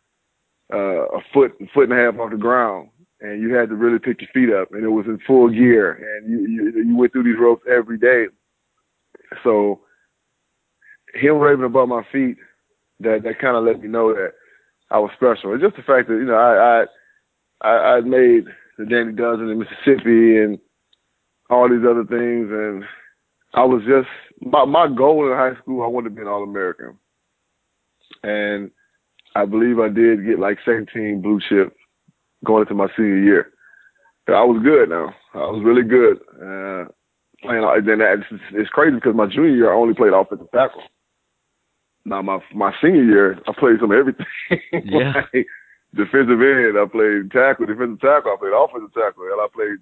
uh, 0.72 1.06
a 1.06 1.20
foot, 1.32 1.52
foot 1.72 1.90
and 1.90 1.92
a 1.92 1.96
half 1.96 2.18
off 2.18 2.30
the 2.30 2.36
ground, 2.36 2.88
and 3.20 3.40
you 3.40 3.54
had 3.54 3.68
to 3.68 3.76
really 3.76 3.98
pick 3.98 4.20
your 4.20 4.30
feet 4.34 4.52
up, 4.54 4.72
and 4.72 4.84
it 4.84 4.88
was 4.88 5.06
in 5.06 5.18
full 5.26 5.48
gear, 5.48 5.92
and 5.92 6.30
you 6.30 6.46
you, 6.48 6.84
you 6.84 6.96
went 6.96 7.12
through 7.12 7.24
these 7.24 7.40
ropes 7.40 7.64
every 7.70 7.98
day. 7.98 8.26
So 9.42 9.80
him 11.14 11.38
raving 11.38 11.64
about 11.64 11.88
my 11.88 12.02
feet, 12.12 12.36
that 13.00 13.22
that 13.24 13.38
kind 13.40 13.56
of 13.56 13.64
let 13.64 13.80
me 13.80 13.88
know 13.88 14.12
that 14.12 14.32
I 14.90 14.98
was 14.98 15.10
special. 15.16 15.54
It's 15.54 15.62
just 15.62 15.76
the 15.76 15.82
fact 15.82 16.08
that 16.08 16.14
you 16.14 16.24
know 16.24 16.34
I 16.34 16.82
I 16.82 17.68
I, 17.68 17.96
I 17.96 18.00
made 18.00 18.44
the 18.78 18.84
Dandy 18.86 19.12
Dozen 19.14 19.48
in 19.48 19.58
Mississippi 19.58 20.38
and 20.38 20.58
all 21.48 21.68
these 21.68 21.86
other 21.88 22.04
things, 22.04 22.48
and 22.50 22.84
I 23.54 23.64
was 23.64 23.82
just 23.86 24.08
my 24.40 24.64
my 24.64 24.88
goal 24.88 25.30
in 25.30 25.36
high 25.36 25.58
school. 25.60 25.82
I 25.82 25.86
wanted 25.86 26.10
to 26.10 26.14
be 26.14 26.22
an 26.22 26.28
All 26.28 26.42
American, 26.42 26.98
and 28.22 28.70
I 29.36 29.44
believe 29.44 29.78
I 29.78 29.88
did 29.88 30.24
get 30.24 30.38
like 30.38 30.58
second 30.64 30.88
team 30.92 31.20
blue 31.20 31.40
chip 31.48 31.76
going 32.44 32.62
into 32.62 32.74
my 32.74 32.88
senior 32.96 33.18
year. 33.18 33.52
I 34.28 34.42
was 34.42 34.62
good 34.62 34.88
now. 34.88 35.14
I 35.34 35.46
was 35.52 35.62
really 35.64 35.86
good. 35.86 36.18
Uh, 36.34 36.88
playing, 37.42 37.62
then 37.86 37.98
that, 37.98 38.24
it's, 38.30 38.42
it's 38.52 38.70
crazy 38.70 38.96
because 38.96 39.14
my 39.14 39.26
junior 39.26 39.54
year 39.54 39.72
I 39.72 39.76
only 39.76 39.94
played 39.94 40.12
offensive 40.12 40.50
tackle. 40.52 40.82
Now 42.04 42.22
my 42.22 42.38
my 42.54 42.72
senior 42.80 43.04
year 43.04 43.38
I 43.46 43.52
played 43.58 43.78
some 43.80 43.92
everything. 43.92 44.26
Yeah. 44.72 45.12
like, 45.32 45.46
defensive 45.94 46.40
end, 46.40 46.78
I 46.78 46.86
played 46.90 47.30
tackle, 47.30 47.66
defensive 47.66 48.00
tackle, 48.00 48.32
I 48.32 48.40
played 48.40 48.56
offensive 48.56 48.94
tackle, 48.94 49.28
and 49.28 49.40
I 49.40 49.48
played 49.52 49.78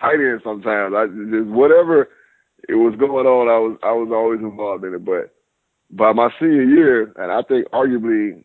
tight 0.00 0.18
end 0.20 0.40
sometimes. 0.42 0.94
I 0.96 1.06
just 1.06 1.48
whatever 1.48 2.08
it 2.68 2.74
was 2.74 2.96
going 2.98 3.26
on, 3.26 3.48
I 3.48 3.58
was 3.58 3.78
I 3.82 3.92
was 3.92 4.10
always 4.10 4.40
involved 4.40 4.84
in 4.84 4.94
it. 4.94 5.04
But 5.04 5.30
by 5.90 6.12
my 6.12 6.28
senior 6.40 6.64
year, 6.64 7.12
and 7.16 7.30
I 7.30 7.42
think 7.42 7.68
arguably 7.70 8.42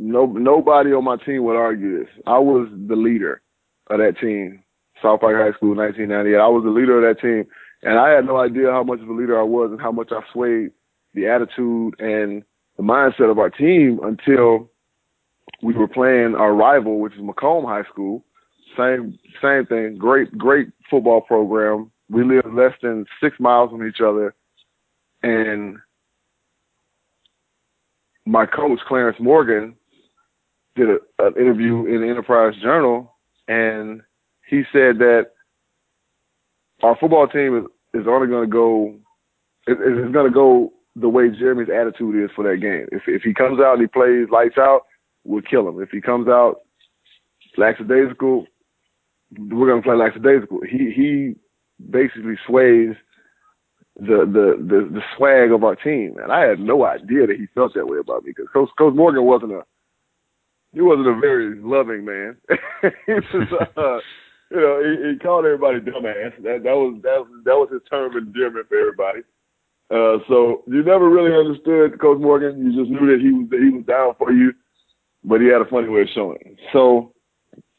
no 0.00 0.24
nobody 0.24 0.90
on 0.92 1.04
my 1.04 1.16
team 1.16 1.44
would 1.44 1.56
argue 1.56 1.98
this. 1.98 2.08
I 2.26 2.38
was 2.38 2.68
the 2.88 2.96
leader 2.96 3.42
of 3.90 3.98
that 3.98 4.18
team 4.18 4.62
South 5.02 5.20
Pike 5.20 5.36
High 5.36 5.52
School, 5.52 5.76
1998. 5.76 6.36
I 6.36 6.48
was 6.48 6.64
the 6.64 6.70
leader 6.70 6.96
of 6.96 7.04
that 7.04 7.20
team, 7.20 7.44
and 7.82 7.98
I 7.98 8.10
had 8.10 8.24
no 8.24 8.38
idea 8.38 8.70
how 8.70 8.82
much 8.82 9.00
of 9.00 9.08
a 9.08 9.12
leader 9.12 9.38
I 9.38 9.44
was 9.44 9.70
and 9.70 9.80
how 9.80 9.92
much 9.92 10.08
I 10.10 10.20
swayed 10.32 10.70
the 11.12 11.26
attitude 11.26 12.00
and 12.00 12.42
the 12.76 12.82
mindset 12.82 13.30
of 13.30 13.38
our 13.38 13.50
team 13.50 14.00
until 14.02 14.70
we 15.62 15.74
were 15.74 15.88
playing 15.88 16.34
our 16.34 16.54
rival, 16.54 17.00
which 17.00 17.14
is 17.14 17.20
McComb 17.20 17.66
High 17.66 17.88
School. 17.92 18.24
Same 18.78 19.18
same 19.42 19.66
thing. 19.66 19.96
Great 19.98 20.36
great 20.38 20.68
football 20.88 21.20
program. 21.20 21.90
We 22.08 22.24
live 22.24 22.52
less 22.54 22.72
than 22.82 23.04
six 23.22 23.38
miles 23.38 23.70
from 23.70 23.86
each 23.86 24.00
other, 24.00 24.34
and 25.22 25.76
my 28.24 28.46
coach 28.46 28.78
Clarence 28.88 29.18
Morgan 29.20 29.76
did 30.80 30.90
a, 30.90 31.26
an 31.26 31.34
interview 31.36 31.86
in 31.86 32.00
the 32.00 32.08
Enterprise 32.08 32.54
Journal, 32.62 33.16
and 33.48 34.02
he 34.48 34.62
said 34.72 34.98
that 34.98 35.28
our 36.82 36.96
football 36.98 37.28
team 37.28 37.58
is, 37.58 38.00
is 38.00 38.06
only 38.08 38.28
going 38.28 38.48
to 38.48 38.52
go 38.52 38.96
is, 39.66 40.12
going 40.12 40.26
to 40.26 40.34
go 40.34 40.72
the 40.96 41.08
way 41.08 41.28
Jeremy's 41.30 41.68
attitude 41.68 42.24
is 42.24 42.30
for 42.34 42.44
that 42.44 42.60
game. 42.60 42.86
If 42.92 43.02
if 43.06 43.22
he 43.22 43.34
comes 43.34 43.60
out 43.60 43.74
and 43.74 43.82
he 43.82 43.86
plays 43.86 44.28
lights 44.30 44.58
out, 44.58 44.82
we'll 45.24 45.42
kill 45.42 45.68
him. 45.68 45.80
If 45.80 45.90
he 45.90 46.00
comes 46.00 46.28
out 46.28 46.60
lackadaisical, 47.56 48.46
we're 49.38 49.68
gonna 49.68 49.82
play 49.82 49.96
lackadaisical. 49.96 50.60
He 50.68 50.92
he 50.94 51.34
basically 51.90 52.36
sways 52.46 52.96
the 53.96 54.24
the 54.24 54.56
the, 54.58 54.88
the 54.92 55.02
swag 55.16 55.52
of 55.52 55.62
our 55.62 55.76
team, 55.76 56.16
and 56.22 56.32
I 56.32 56.46
had 56.46 56.58
no 56.58 56.84
idea 56.84 57.26
that 57.26 57.36
he 57.36 57.46
felt 57.54 57.74
that 57.74 57.86
way 57.86 57.98
about 57.98 58.24
me 58.24 58.32
because 58.34 58.50
Coach 58.52 58.70
Coach 58.78 58.94
Morgan 58.94 59.24
wasn't 59.24 59.52
a 59.52 59.62
he 60.72 60.80
wasn't 60.80 61.08
a 61.08 61.20
very 61.20 61.56
loving 61.60 62.04
man. 62.04 62.36
he 62.82 63.12
uh, 63.12 63.98
you 64.50 64.60
know, 64.60 64.82
he, 64.82 65.12
he 65.12 65.18
called 65.18 65.44
everybody 65.44 65.80
dumbass. 65.80 66.36
That 66.42 66.62
that 66.64 66.76
was 66.76 67.00
that 67.02 67.18
was 67.20 67.28
that 67.44 67.56
was 67.56 67.68
his 67.72 67.82
term 67.90 68.16
in 68.16 68.32
German 68.34 68.64
for 68.68 68.78
everybody. 68.78 69.20
Uh, 69.90 70.22
so 70.28 70.62
you 70.66 70.82
never 70.82 71.08
really 71.08 71.34
understood 71.34 72.00
Coach 72.00 72.20
Morgan. 72.20 72.58
You 72.64 72.78
just 72.78 72.90
knew 72.90 73.10
that 73.10 73.20
he 73.20 73.32
was 73.32 73.48
that 73.50 73.60
he 73.60 73.70
was 73.70 73.84
down 73.86 74.14
for 74.18 74.32
you, 74.32 74.52
but 75.24 75.40
he 75.40 75.48
had 75.48 75.62
a 75.62 75.70
funny 75.70 75.88
way 75.88 76.02
of 76.02 76.08
showing 76.14 76.38
it. 76.42 76.58
So 76.72 77.12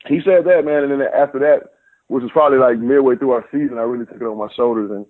he 0.07 0.19
said 0.25 0.45
that, 0.45 0.65
man, 0.65 0.83
and 0.83 0.91
then 0.91 1.07
after 1.15 1.39
that, 1.39 1.71
which 2.07 2.23
was 2.23 2.31
probably 2.31 2.57
like 2.57 2.79
midway 2.79 3.15
through 3.15 3.31
our 3.31 3.45
season, 3.51 3.77
I 3.77 3.83
really 3.83 4.05
took 4.05 4.19
it 4.19 4.25
on 4.25 4.37
my 4.37 4.49
shoulders 4.55 4.91
and 4.91 5.05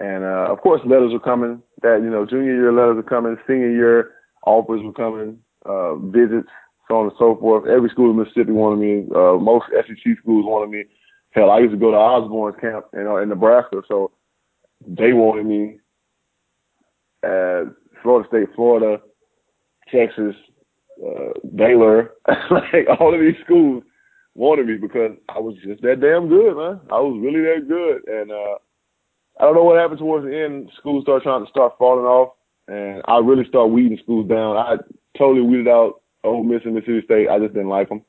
and 0.00 0.24
uh, 0.24 0.52
of 0.52 0.60
course 0.60 0.80
letters 0.84 1.12
were 1.12 1.20
coming. 1.20 1.62
That 1.82 2.00
you 2.02 2.10
know, 2.10 2.26
junior 2.26 2.54
year 2.54 2.72
letters 2.72 2.96
were 2.96 3.02
coming, 3.02 3.36
senior 3.46 3.70
year 3.70 4.12
offers 4.44 4.82
were 4.82 4.92
coming, 4.92 5.38
uh, 5.66 5.96
visits, 5.96 6.48
so 6.88 6.96
on 6.96 7.04
and 7.06 7.14
so 7.18 7.36
forth. 7.40 7.68
Every 7.68 7.90
school 7.90 8.10
in 8.10 8.18
Mississippi 8.18 8.52
wanted 8.52 8.80
me. 8.80 9.06
Uh, 9.14 9.36
most 9.36 9.66
SEC 9.70 10.18
schools 10.20 10.44
wanted 10.46 10.70
me. 10.70 10.84
Hell, 11.30 11.50
I 11.50 11.60
used 11.60 11.72
to 11.72 11.78
go 11.78 11.90
to 11.90 11.96
Osborne's 11.96 12.56
camp, 12.60 12.86
you 12.94 13.04
know, 13.04 13.18
in 13.18 13.28
Nebraska, 13.28 13.82
so 13.86 14.10
they 14.86 15.12
wanted 15.12 15.46
me. 15.46 15.78
Florida 18.02 18.28
State, 18.28 18.48
Florida, 18.54 19.02
Texas, 19.92 20.34
uh, 21.04 21.32
Baylor, 21.54 22.12
like 22.50 22.86
all 22.98 23.14
of 23.14 23.20
these 23.20 23.36
schools 23.44 23.82
wanted 24.34 24.66
me 24.66 24.76
because 24.76 25.12
I 25.28 25.38
was 25.38 25.54
just 25.64 25.82
that 25.82 26.00
damn 26.00 26.28
good, 26.28 26.56
man. 26.56 26.80
I 26.90 27.00
was 27.00 27.20
really 27.22 27.42
that 27.42 27.68
good, 27.68 28.06
and 28.08 28.30
uh, 28.30 28.56
I 29.40 29.44
don't 29.44 29.54
know 29.54 29.64
what 29.64 29.78
happened 29.78 29.98
towards 29.98 30.26
the 30.26 30.36
end. 30.36 30.70
Schools 30.78 31.04
started 31.04 31.24
trying 31.24 31.44
to 31.44 31.50
start 31.50 31.74
falling 31.78 32.04
off, 32.04 32.34
and 32.68 33.02
I 33.06 33.18
really 33.18 33.46
started 33.48 33.72
weeding 33.72 33.98
schools 34.02 34.28
down. 34.28 34.56
I 34.56 34.76
totally 35.16 35.42
weeded 35.42 35.68
out 35.68 36.02
Ole 36.24 36.44
Miss 36.44 36.62
and 36.64 36.74
Mississippi 36.74 37.02
State. 37.04 37.28
I 37.28 37.38
just 37.38 37.54
didn't 37.54 37.68
like 37.68 37.88
them, 37.88 38.02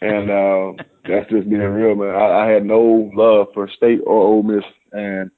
and 0.00 0.30
uh, 0.30 0.72
that's 1.08 1.30
just 1.30 1.48
being 1.48 1.60
real, 1.60 1.94
man. 1.94 2.14
I, 2.14 2.46
I 2.46 2.48
had 2.48 2.64
no 2.64 3.10
love 3.14 3.48
for 3.54 3.68
State 3.68 4.00
or 4.06 4.20
Ole 4.20 4.42
Miss, 4.42 4.64
and 4.92 5.30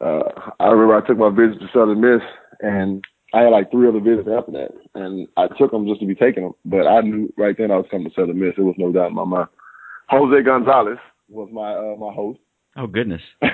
uh, 0.00 0.22
I 0.60 0.66
remember 0.66 0.96
I 0.96 1.06
took 1.06 1.18
my 1.18 1.30
visit 1.30 1.60
to 1.60 1.68
Southern 1.72 2.00
Miss, 2.00 2.22
and 2.60 3.04
I 3.32 3.42
had 3.42 3.50
like 3.50 3.70
three 3.70 3.88
other 3.88 4.00
visits 4.00 4.28
after 4.30 4.52
that, 4.52 4.70
and 4.94 5.26
I 5.36 5.48
took 5.58 5.70
them 5.70 5.86
just 5.86 6.00
to 6.00 6.06
be 6.06 6.14
taking 6.14 6.44
them. 6.44 6.54
But 6.64 6.86
I 6.86 7.00
knew 7.00 7.32
right 7.36 7.56
then 7.56 7.70
I 7.70 7.76
was 7.76 7.86
coming 7.90 8.08
to 8.08 8.14
Southern 8.14 8.38
Miss. 8.38 8.54
It 8.56 8.62
was 8.62 8.76
no 8.78 8.92
doubt 8.92 9.08
in 9.08 9.14
my 9.14 9.24
mind. 9.24 9.48
Jose 10.08 10.42
Gonzalez 10.42 10.98
was 11.28 11.48
my 11.52 11.74
uh, 11.74 11.96
my 11.96 12.12
host. 12.14 12.38
Oh 12.76 12.86
goodness! 12.86 13.22
uh, 13.42 13.48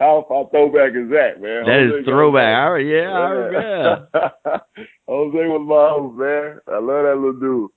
how, 0.00 0.24
far 0.28 0.48
throwback 0.50 0.90
is 0.90 1.10
that, 1.10 1.40
man? 1.40 1.64
That 1.64 1.88
Jose 1.90 2.00
is 2.00 2.04
throwback. 2.04 2.54
I, 2.54 2.78
yeah, 2.78 3.10
I 3.10 3.28
remember. 3.30 4.08
Jose 5.08 5.46
was 5.46 5.66
my 5.66 5.88
host, 5.90 6.18
man. 6.18 6.60
I 6.68 6.78
love 6.78 7.04
that 7.04 7.16
little 7.16 7.40
dude, 7.40 7.70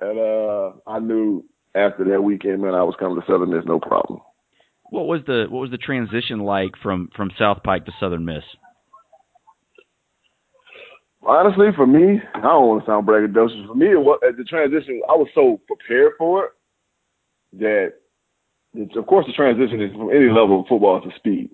and 0.00 0.18
uh 0.18 0.72
I 0.86 0.98
knew 1.00 1.44
after 1.74 2.04
that 2.04 2.22
weekend, 2.22 2.62
man, 2.62 2.74
I 2.74 2.82
was 2.82 2.94
coming 2.98 3.20
to 3.20 3.26
Southern 3.26 3.50
Miss, 3.50 3.66
no 3.66 3.78
problem. 3.78 4.20
What 4.90 5.06
was 5.06 5.20
the 5.26 5.46
what 5.50 5.60
was 5.60 5.70
the 5.70 5.78
transition 5.78 6.40
like 6.40 6.72
from 6.82 7.10
from 7.16 7.30
South 7.38 7.58
Pike 7.64 7.84
to 7.86 7.92
Southern 8.00 8.24
Miss? 8.24 8.44
Honestly, 11.26 11.66
for 11.74 11.86
me, 11.86 12.20
I 12.34 12.40
don't 12.40 12.68
want 12.68 12.84
to 12.84 12.90
sound 12.90 13.06
braggadocious. 13.06 13.66
For 13.66 13.74
me, 13.74 13.90
it 13.90 14.00
was, 14.00 14.20
the 14.38 14.44
transition, 14.44 15.00
I 15.08 15.12
was 15.16 15.26
so 15.34 15.60
prepared 15.66 16.12
for 16.16 16.44
it 16.44 16.50
that, 17.54 17.94
it's, 18.76 18.96
of 18.96 19.06
course, 19.06 19.26
the 19.26 19.32
transition 19.32 19.80
is 19.80 19.92
from 19.92 20.10
any 20.10 20.28
level 20.28 20.60
of 20.60 20.66
football 20.68 21.00
to 21.00 21.10
speed. 21.16 21.50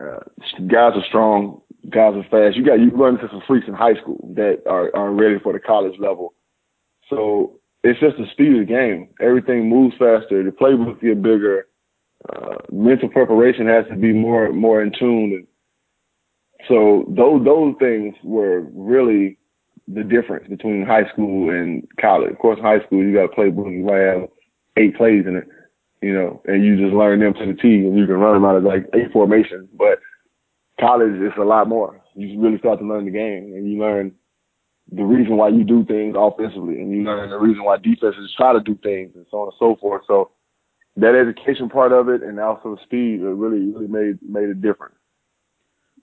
Uh, 0.00 0.20
guys 0.68 0.92
are 0.94 1.04
strong, 1.08 1.60
guys 1.90 2.14
are 2.14 2.26
fast. 2.30 2.56
You 2.56 2.64
got 2.64 2.78
you 2.78 2.90
run 2.90 3.16
into 3.16 3.28
some 3.28 3.42
freaks 3.46 3.66
in 3.66 3.74
high 3.74 3.94
school 4.00 4.32
that 4.36 4.62
are 4.66 4.94
are 4.94 5.12
ready 5.12 5.38
for 5.42 5.52
the 5.52 5.58
college 5.58 5.98
level. 5.98 6.34
So 7.10 7.58
it's 7.82 7.98
just 7.98 8.16
the 8.16 8.26
speed 8.32 8.52
of 8.52 8.60
the 8.60 8.72
game. 8.72 9.08
Everything 9.20 9.68
moves 9.68 9.96
faster. 9.98 10.44
The 10.44 10.50
playbooks 10.50 11.00
get 11.00 11.22
bigger 11.22 11.66
uh, 12.28 12.56
mental 12.72 13.08
preparation 13.08 13.66
has 13.66 13.84
to 13.90 13.96
be 13.96 14.12
more 14.12 14.52
more 14.52 14.82
in 14.82 14.92
tune. 14.98 15.32
And 15.34 15.46
so 16.68 17.04
those 17.16 17.44
those 17.44 17.74
things 17.78 18.14
were 18.24 18.62
really 18.72 19.38
the 19.86 20.02
difference 20.02 20.48
between 20.48 20.84
high 20.84 21.08
school 21.12 21.50
and 21.50 21.86
college. 22.00 22.30
Of 22.32 22.38
course, 22.38 22.58
high 22.60 22.84
school 22.84 23.02
you 23.02 23.14
got 23.14 23.32
a 23.32 23.36
playbook, 23.36 23.72
you 23.72 23.84
might 23.84 23.98
have 23.98 24.28
eight 24.76 24.96
plays 24.96 25.24
in 25.26 25.36
it, 25.36 25.48
you 26.02 26.12
know, 26.12 26.40
and 26.46 26.64
you 26.64 26.76
just 26.76 26.94
learn 26.94 27.20
them 27.20 27.34
to 27.34 27.46
the 27.46 27.54
T, 27.54 27.68
and 27.86 27.98
you 27.98 28.06
can 28.06 28.16
run 28.16 28.34
them 28.34 28.44
out 28.44 28.56
of 28.56 28.64
like 28.64 28.86
eight 28.94 29.12
formations. 29.12 29.68
But 29.76 29.98
college 30.80 31.14
is 31.14 31.32
a 31.38 31.44
lot 31.44 31.68
more. 31.68 32.00
You 32.14 32.40
really 32.40 32.58
start 32.58 32.78
to 32.80 32.86
learn 32.86 33.04
the 33.04 33.10
game, 33.10 33.52
and 33.54 33.70
you 33.70 33.80
learn 33.80 34.12
the 34.90 35.04
reason 35.04 35.36
why 35.36 35.48
you 35.48 35.64
do 35.64 35.84
things 35.84 36.14
offensively, 36.18 36.80
and 36.80 36.90
you 36.90 37.02
learn 37.02 37.30
the 37.30 37.38
reason 37.38 37.64
why 37.64 37.76
defenses 37.76 38.32
try 38.36 38.52
to 38.52 38.60
do 38.60 38.78
things, 38.82 39.12
and 39.14 39.26
so 39.30 39.38
on 39.38 39.48
and 39.48 39.54
so 39.58 39.76
forth. 39.80 40.02
So 40.06 40.30
that 40.98 41.14
education 41.14 41.68
part 41.68 41.92
of 41.92 42.08
it 42.08 42.22
and 42.22 42.40
also 42.40 42.74
the 42.74 42.82
speed 42.82 43.20
really 43.20 43.72
really 43.72 43.86
made 43.86 44.18
made 44.22 44.48
a 44.48 44.54
difference. 44.54 44.94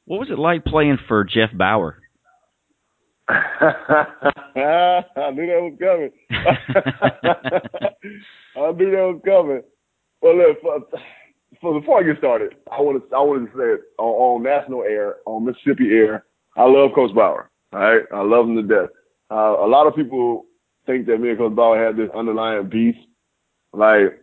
What 0.06 0.20
was 0.20 0.30
it 0.30 0.40
like 0.40 0.64
playing 0.66 1.00
for 1.08 1.24
Jeff 1.24 1.50
Bower? 1.54 1.98
I 3.28 3.42
knew 5.34 5.48
that 5.48 5.62
was 5.62 5.78
coming. 5.80 6.12
I 8.56 8.72
knew 8.72 8.92
that 8.92 9.02
was 9.02 9.22
coming. 9.26 9.64
Well, 10.26 10.38
look, 10.38 10.60
for, 10.60 10.80
for 11.62 11.80
before 11.80 12.00
I 12.00 12.04
get 12.04 12.18
started, 12.18 12.56
I 12.72 12.82
want 12.82 12.98
to 12.98 13.16
I 13.16 13.20
wanted 13.20 13.52
to 13.52 13.58
say 13.58 13.74
it 13.76 13.82
on, 14.00 14.40
on 14.40 14.44
national 14.44 14.82
air, 14.82 15.18
on 15.28 15.46
Mississippi 15.46 15.92
air. 15.92 16.26
I 16.58 16.64
love 16.64 16.96
Coach 16.96 17.14
Bower. 17.14 17.52
All 17.72 17.80
right, 17.80 18.02
I 18.12 18.24
love 18.24 18.50
him 18.50 18.56
to 18.56 18.64
death. 18.64 18.90
Uh, 19.30 19.58
a 19.64 19.70
lot 19.70 19.86
of 19.86 19.96
people 19.96 20.46
think 20.88 21.06
that 21.06 21.20
me 21.20 21.30
and 21.30 21.38
Coach 21.38 21.56
Bower 21.56 21.78
had 21.78 21.96
this 21.96 22.10
underlying 22.18 22.68
beef. 22.70 22.96
Like 23.72 24.20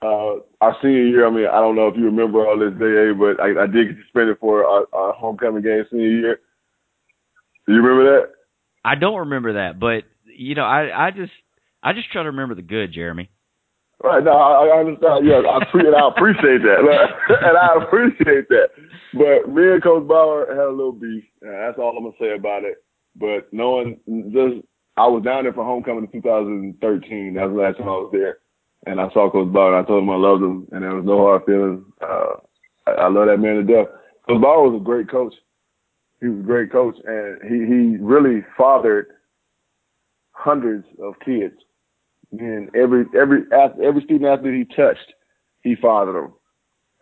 uh, 0.00 0.40
our 0.62 0.74
senior 0.80 1.08
year, 1.08 1.26
I 1.26 1.30
mean, 1.30 1.46
I 1.46 1.60
don't 1.60 1.76
know 1.76 1.88
if 1.88 1.96
you 1.98 2.06
remember 2.06 2.46
all 2.46 2.58
this, 2.58 2.72
day, 2.80 3.12
but 3.12 3.38
I, 3.38 3.64
I 3.64 3.66
did 3.66 3.88
get 3.88 4.02
suspended 4.06 4.38
for 4.40 4.64
our, 4.64 4.86
our 4.94 5.12
homecoming 5.12 5.62
game 5.62 5.84
senior 5.90 6.08
year. 6.08 6.40
Do 7.66 7.74
you 7.74 7.82
remember 7.82 8.22
that? 8.22 8.30
I 8.82 8.94
don't 8.94 9.18
remember 9.18 9.52
that, 9.52 9.78
but 9.78 10.04
you 10.24 10.54
know, 10.54 10.64
I 10.64 11.08
I 11.08 11.10
just 11.10 11.32
I 11.82 11.92
just 11.92 12.10
try 12.10 12.22
to 12.22 12.30
remember 12.30 12.54
the 12.54 12.62
good, 12.62 12.94
Jeremy. 12.94 13.28
Right. 14.02 14.24
No, 14.24 14.32
I, 14.32 14.66
I 14.66 14.78
understand. 14.80 15.26
Yeah, 15.26 15.42
I, 15.44 15.64
pre- 15.70 15.86
and 15.86 15.94
I 15.94 16.08
appreciate 16.08 16.62
that, 16.62 16.80
and 17.42 17.58
I 17.58 17.84
appreciate 17.84 18.48
that. 18.48 18.68
But 19.12 19.52
me 19.52 19.72
and 19.72 19.82
Coach 19.82 20.08
Bower 20.08 20.46
had 20.48 20.64
a 20.64 20.70
little 20.70 20.92
beef. 20.92 21.24
And 21.42 21.52
that's 21.52 21.78
all 21.78 21.96
I'm 21.96 22.04
gonna 22.04 22.16
say 22.18 22.34
about 22.34 22.64
it. 22.64 22.82
But 23.16 23.52
knowing 23.52 24.00
just, 24.32 24.66
I 24.96 25.06
was 25.06 25.22
down 25.22 25.44
there 25.44 25.52
for 25.52 25.64
homecoming 25.64 26.08
in 26.10 26.22
2013. 26.22 27.34
That 27.34 27.50
was 27.50 27.56
the 27.56 27.62
last 27.62 27.78
time 27.78 27.88
I 27.88 27.92
was 27.92 28.10
there 28.12 28.38
and 28.86 29.00
I 29.00 29.08
saw 29.12 29.30
Coach 29.30 29.52
Bower 29.52 29.76
and 29.76 29.84
I 29.84 29.88
told 29.88 30.02
him 30.02 30.10
I 30.10 30.16
loved 30.16 30.42
him 30.42 30.68
and 30.72 30.82
there 30.82 30.94
was 30.94 31.04
no 31.04 31.18
hard 31.18 31.44
feelings. 31.44 31.84
Uh, 32.00 32.36
I, 32.86 33.04
I 33.04 33.08
love 33.08 33.26
that 33.26 33.38
man 33.38 33.56
to 33.56 33.62
death. 33.62 33.92
Coach 34.26 34.42
Bower 34.42 34.68
was 34.68 34.80
a 34.80 34.84
great 34.84 35.10
coach. 35.10 35.34
He 36.20 36.28
was 36.28 36.40
a 36.40 36.42
great 36.42 36.72
coach 36.72 36.96
and 37.04 37.40
he, 37.42 37.66
he 37.66 37.96
really 38.02 38.44
fathered 38.56 39.08
hundreds 40.32 40.86
of 41.02 41.14
kids. 41.24 41.54
And 42.32 42.70
every 42.76 43.06
every 43.18 43.42
every 43.52 44.02
student 44.04 44.26
athlete 44.26 44.68
he 44.68 44.76
touched, 44.76 45.14
he 45.62 45.74
fathered 45.76 46.14
them. 46.14 46.32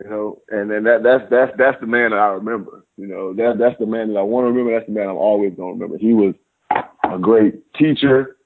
You 0.03 0.09
know, 0.09 0.41
and 0.49 0.71
then 0.71 0.83
that 0.85 1.03
that's 1.03 1.23
that's 1.29 1.51
that's 1.57 1.79
the 1.81 1.87
man 1.87 2.11
that 2.11 2.19
I 2.19 2.27
remember. 2.29 2.85
You 2.97 3.07
know, 3.07 3.33
that 3.33 3.57
that's 3.59 3.77
the 3.79 3.85
man 3.85 4.13
that 4.13 4.19
I 4.19 4.23
want 4.23 4.45
to 4.45 4.51
remember. 4.51 4.73
That's 4.73 4.87
the 4.87 4.93
man 4.93 5.09
I'm 5.09 5.17
always 5.17 5.53
gonna 5.55 5.73
remember. 5.73 5.97
He 5.97 6.13
was 6.13 6.33
a 6.71 7.19
great 7.19 7.61
teacher. 7.73 8.37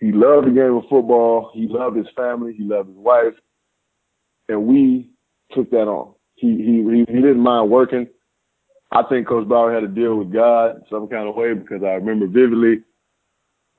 he 0.00 0.12
loved 0.12 0.46
the 0.46 0.52
game 0.52 0.76
of 0.76 0.84
football. 0.88 1.50
He 1.52 1.66
loved 1.68 1.96
his 1.96 2.06
family. 2.16 2.54
He 2.56 2.64
loved 2.64 2.88
his 2.88 2.98
wife, 2.98 3.34
and 4.48 4.66
we 4.66 5.10
took 5.52 5.70
that 5.70 5.88
on. 5.88 6.14
He 6.36 6.56
he 6.56 7.04
he 7.06 7.20
didn't 7.20 7.40
mind 7.40 7.70
working. 7.70 8.08
I 8.92 9.02
think 9.08 9.28
Coach 9.28 9.46
Bower 9.46 9.72
had 9.72 9.80
to 9.80 9.88
deal 9.88 10.16
with 10.16 10.32
God 10.32 10.82
some 10.90 11.06
kind 11.06 11.28
of 11.28 11.36
way 11.36 11.54
because 11.54 11.82
I 11.82 11.92
remember 11.92 12.26
vividly 12.26 12.82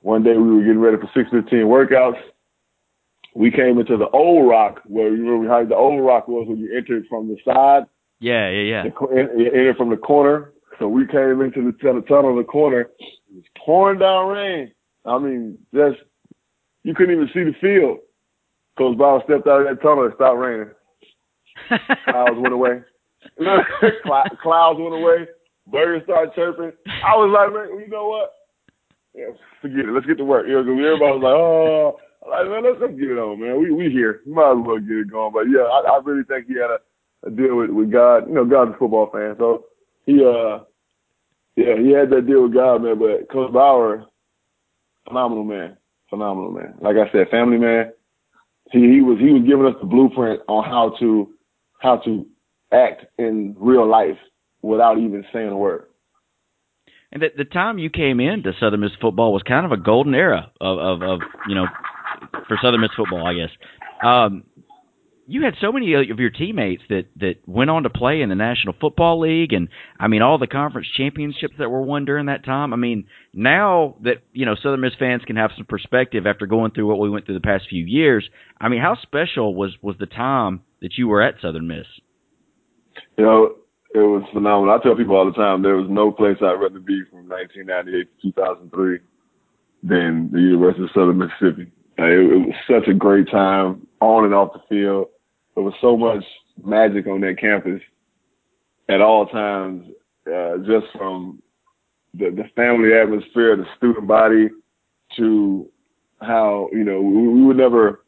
one 0.01 0.23
day 0.23 0.35
we 0.35 0.55
were 0.55 0.61
getting 0.61 0.79
ready 0.79 0.97
for 0.97 1.09
615 1.13 1.59
workouts. 1.65 2.19
We 3.33 3.49
came 3.51 3.79
into 3.79 3.97
the 3.97 4.09
old 4.09 4.49
rock 4.49 4.81
where 4.85 5.15
you 5.15 5.23
remember 5.23 5.49
how 5.49 5.65
the 5.65 5.75
old 5.75 6.03
rock 6.03 6.27
was 6.27 6.47
when 6.47 6.57
you 6.57 6.75
entered 6.75 7.05
from 7.09 7.29
the 7.29 7.37
side. 7.45 7.83
Yeah, 8.19 8.49
yeah, 8.49 8.83
yeah. 8.83 8.83
You 8.83 9.47
entered 9.47 9.77
from 9.77 9.89
the 9.89 9.97
corner. 9.97 10.53
So 10.79 10.87
we 10.87 11.05
came 11.07 11.41
into 11.41 11.71
the, 11.71 11.77
the 11.81 12.03
tunnel 12.07 12.31
in 12.31 12.37
the 12.37 12.43
corner. 12.43 12.81
It 12.81 13.35
was 13.35 13.43
pouring 13.63 13.99
down 13.99 14.29
rain. 14.29 14.71
I 15.05 15.17
mean, 15.19 15.57
just 15.73 15.97
you 16.83 16.93
couldn't 16.93 17.15
even 17.15 17.29
see 17.33 17.43
the 17.43 17.53
field. 17.61 17.99
Coach 18.77 18.97
Bower 18.97 19.21
stepped 19.25 19.47
out 19.47 19.61
of 19.61 19.67
that 19.67 19.81
tunnel 19.81 20.05
and 20.05 20.13
stopped 20.15 20.37
raining. 20.37 20.71
Clouds 22.05 22.37
went 22.37 22.53
away. 22.53 22.81
Clouds 24.41 24.79
went 24.79 24.95
away. 24.95 25.27
Birds 25.67 26.03
started 26.05 26.33
chirping. 26.33 26.71
I 26.87 27.15
was 27.15 27.31
like, 27.31 27.53
man, 27.53 27.79
you 27.79 27.87
know 27.87 28.07
what? 28.07 28.33
Yeah, 29.13 29.35
forget 29.61 29.85
it. 29.85 29.91
Let's 29.93 30.05
get 30.05 30.17
to 30.17 30.25
work. 30.25 30.47
You 30.47 30.53
know, 30.53 30.59
everybody 30.61 30.99
was 30.99 31.21
like, 31.21 31.35
oh, 31.35 31.99
like, 32.27 32.47
man, 32.47 32.63
let's, 32.63 32.77
let's 32.79 32.93
get 32.93 33.11
it 33.11 33.17
on, 33.17 33.39
man. 33.39 33.59
We 33.59 33.71
we 33.71 33.89
here. 33.89 34.21
Might 34.25 34.51
as 34.51 34.65
well 34.65 34.79
get 34.79 34.97
it 34.97 35.11
going. 35.11 35.33
But 35.33 35.49
yeah, 35.49 35.65
I, 35.65 35.97
I 35.97 35.99
really 36.03 36.23
think 36.23 36.47
he 36.47 36.53
had 36.53 36.69
a, 36.69 36.79
a 37.27 37.31
deal 37.31 37.57
with, 37.57 37.69
with 37.71 37.91
God. 37.91 38.27
You 38.27 38.35
know, 38.35 38.45
God's 38.45 38.75
a 38.75 38.77
football 38.77 39.09
fan, 39.11 39.35
so 39.37 39.65
he 40.05 40.23
uh 40.23 40.63
yeah, 41.55 41.75
he 41.77 41.91
had 41.91 42.09
that 42.11 42.27
deal 42.27 42.43
with 42.43 42.53
God, 42.53 42.83
man. 42.83 42.99
But 42.99 43.29
Coach 43.31 43.51
Bower, 43.53 44.05
phenomenal 45.07 45.43
man, 45.43 45.77
phenomenal 46.09 46.51
man. 46.51 46.75
Like 46.81 46.95
I 46.95 47.11
said, 47.11 47.29
family 47.29 47.57
man. 47.57 47.91
He 48.71 48.79
he 48.79 49.01
was 49.01 49.19
he 49.19 49.31
was 49.31 49.43
giving 49.47 49.65
us 49.65 49.75
the 49.81 49.87
blueprint 49.87 50.41
on 50.47 50.63
how 50.63 50.95
to 50.99 51.33
how 51.79 51.97
to 52.05 52.25
act 52.71 53.05
in 53.17 53.55
real 53.59 53.89
life 53.89 54.17
without 54.61 54.97
even 54.97 55.25
saying 55.33 55.49
a 55.49 55.57
word. 55.57 55.85
And 57.11 57.21
the, 57.21 57.27
the 57.35 57.43
time 57.43 57.77
you 57.77 57.89
came 57.89 58.19
into 58.19 58.53
Southern 58.59 58.79
Miss 58.79 58.91
football 59.01 59.33
was 59.33 59.43
kind 59.43 59.65
of 59.65 59.73
a 59.73 59.77
golden 59.77 60.13
era 60.13 60.49
of, 60.61 60.77
of, 60.79 61.01
of 61.01 61.19
you 61.47 61.55
know, 61.55 61.65
for 62.47 62.57
Southern 62.61 62.81
Miss 62.81 62.91
football, 62.95 63.25
I 63.25 63.33
guess. 63.33 63.49
Um, 64.03 64.43
you 65.27 65.43
had 65.43 65.53
so 65.61 65.71
many 65.71 65.93
of 65.93 66.19
your 66.19 66.29
teammates 66.29 66.83
that 66.89 67.05
that 67.17 67.35
went 67.45 67.69
on 67.69 67.83
to 67.83 67.89
play 67.89 68.21
in 68.21 68.27
the 68.27 68.35
National 68.35 68.73
Football 68.79 69.21
League, 69.21 69.53
and 69.53 69.69
I 69.99 70.07
mean 70.07 70.21
all 70.21 70.37
the 70.37 70.47
conference 70.47 70.87
championships 70.95 71.55
that 71.57 71.69
were 71.69 71.81
won 71.81 72.03
during 72.03 72.25
that 72.25 72.43
time. 72.43 72.73
I 72.73 72.75
mean, 72.75 73.05
now 73.33 73.95
that 74.03 74.23
you 74.33 74.45
know 74.45 74.55
Southern 74.61 74.81
Miss 74.81 74.93
fans 74.99 75.21
can 75.25 75.37
have 75.37 75.51
some 75.55 75.65
perspective 75.65 76.27
after 76.27 76.47
going 76.47 76.71
through 76.71 76.87
what 76.87 76.99
we 76.99 77.09
went 77.09 77.25
through 77.25 77.35
the 77.35 77.41
past 77.41 77.65
few 77.69 77.85
years. 77.85 78.27
I 78.59 78.67
mean, 78.67 78.81
how 78.81 78.97
special 79.01 79.55
was 79.55 79.71
was 79.81 79.95
the 79.99 80.05
time 80.05 80.61
that 80.81 80.97
you 80.97 81.07
were 81.07 81.21
at 81.21 81.35
Southern 81.41 81.67
Miss? 81.67 81.85
You 83.17 83.23
know, 83.23 83.55
it 83.93 83.99
was 83.99 84.23
phenomenal. 84.33 84.75
I 84.75 84.83
tell 84.83 84.95
people 84.97 85.15
all 85.15 85.25
the 85.25 85.31
time 85.31 85.61
there 85.61 85.77
was 85.77 85.89
no 85.89 86.11
place 86.11 86.37
I'd 86.41 86.59
rather 86.59 86.79
be 86.79 87.03
from 87.09 87.29
1998 87.29 88.07
to 88.21 88.31
2003 88.31 88.99
than 89.83 90.29
the 90.31 90.39
University 90.39 90.83
of 90.83 90.89
Southern 90.93 91.19
Mississippi. 91.19 91.71
It, 92.03 92.31
it 92.31 92.47
was 92.47 92.55
such 92.69 92.87
a 92.87 92.93
great 92.93 93.29
time 93.29 93.87
on 93.99 94.25
and 94.25 94.33
off 94.33 94.53
the 94.53 94.61
field. 94.69 95.07
There 95.55 95.63
was 95.63 95.73
so 95.81 95.97
much 95.97 96.23
magic 96.63 97.07
on 97.07 97.21
that 97.21 97.37
campus 97.39 97.81
at 98.89 99.01
all 99.01 99.25
times, 99.27 99.87
uh, 100.27 100.57
just 100.57 100.87
from 100.97 101.41
the, 102.13 102.29
the 102.29 102.43
family 102.55 102.93
atmosphere, 102.93 103.55
the 103.55 103.65
student 103.77 104.07
body, 104.07 104.49
to 105.17 105.69
how 106.21 106.69
you 106.71 106.83
know 106.83 107.01
we, 107.01 107.27
we 107.27 107.43
would 107.43 107.57
never 107.57 108.03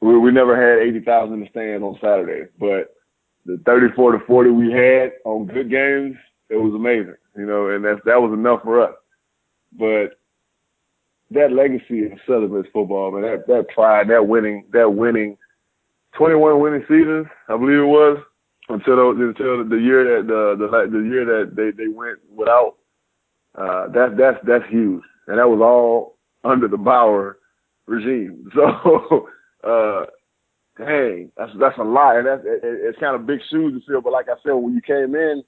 we, 0.00 0.18
we 0.18 0.30
never 0.30 0.56
had 0.56 0.86
eighty 0.86 1.00
thousand 1.00 1.34
in 1.34 1.40
the 1.40 1.48
stands 1.50 1.82
on 1.82 1.98
Saturday, 2.00 2.50
but 2.58 2.94
the 3.46 3.60
thirty 3.64 3.92
four 3.94 4.12
to 4.12 4.24
forty 4.26 4.50
we 4.50 4.72
had 4.72 5.12
on 5.24 5.46
good 5.46 5.70
games, 5.70 6.16
it 6.48 6.56
was 6.56 6.74
amazing, 6.74 7.16
you 7.36 7.46
know, 7.46 7.70
and 7.70 7.84
that's 7.84 8.00
that 8.04 8.20
was 8.20 8.32
enough 8.32 8.62
for 8.62 8.82
us. 8.82 8.94
But 9.78 10.17
that 11.30 11.52
legacy 11.52 12.06
of 12.06 12.18
Southern 12.26 12.56
Miss 12.56 12.66
football, 12.72 13.12
man, 13.12 13.22
that 13.22 13.46
that 13.46 13.68
pride, 13.74 14.08
that 14.08 14.26
winning, 14.26 14.64
that 14.72 14.94
winning, 14.94 15.36
21 16.16 16.60
winning 16.60 16.82
seasons, 16.88 17.26
I 17.48 17.56
believe 17.56 17.80
it 17.80 17.84
was, 17.84 18.18
until 18.68 19.10
until 19.10 19.64
the 19.68 19.76
year 19.76 20.16
that 20.16 20.26
the 20.26 20.56
the 20.58 20.90
the 20.90 21.04
year 21.04 21.24
that 21.24 21.56
they 21.56 21.70
they 21.70 21.88
went 21.88 22.18
without. 22.34 22.76
Uh, 23.54 23.88
that 23.88 24.16
that's 24.16 24.38
that's 24.46 24.64
huge, 24.70 25.02
and 25.26 25.38
that 25.38 25.48
was 25.48 25.60
all 25.60 26.16
under 26.44 26.68
the 26.68 26.76
Bower 26.76 27.38
regime. 27.86 28.50
So, 28.54 29.28
uh, 29.64 30.06
dang, 30.78 31.32
that's 31.36 31.50
that's 31.58 31.78
a 31.78 31.82
lot, 31.82 32.18
and 32.18 32.26
that's 32.26 32.42
it, 32.44 32.60
it's 32.62 32.98
kind 33.00 33.16
of 33.16 33.26
big 33.26 33.40
shoes 33.50 33.82
to 33.82 33.90
fill. 33.90 34.00
But 34.00 34.12
like 34.12 34.28
I 34.28 34.36
said, 34.44 34.52
when 34.52 34.74
you 34.74 34.80
came 34.80 35.14
in, 35.16 35.42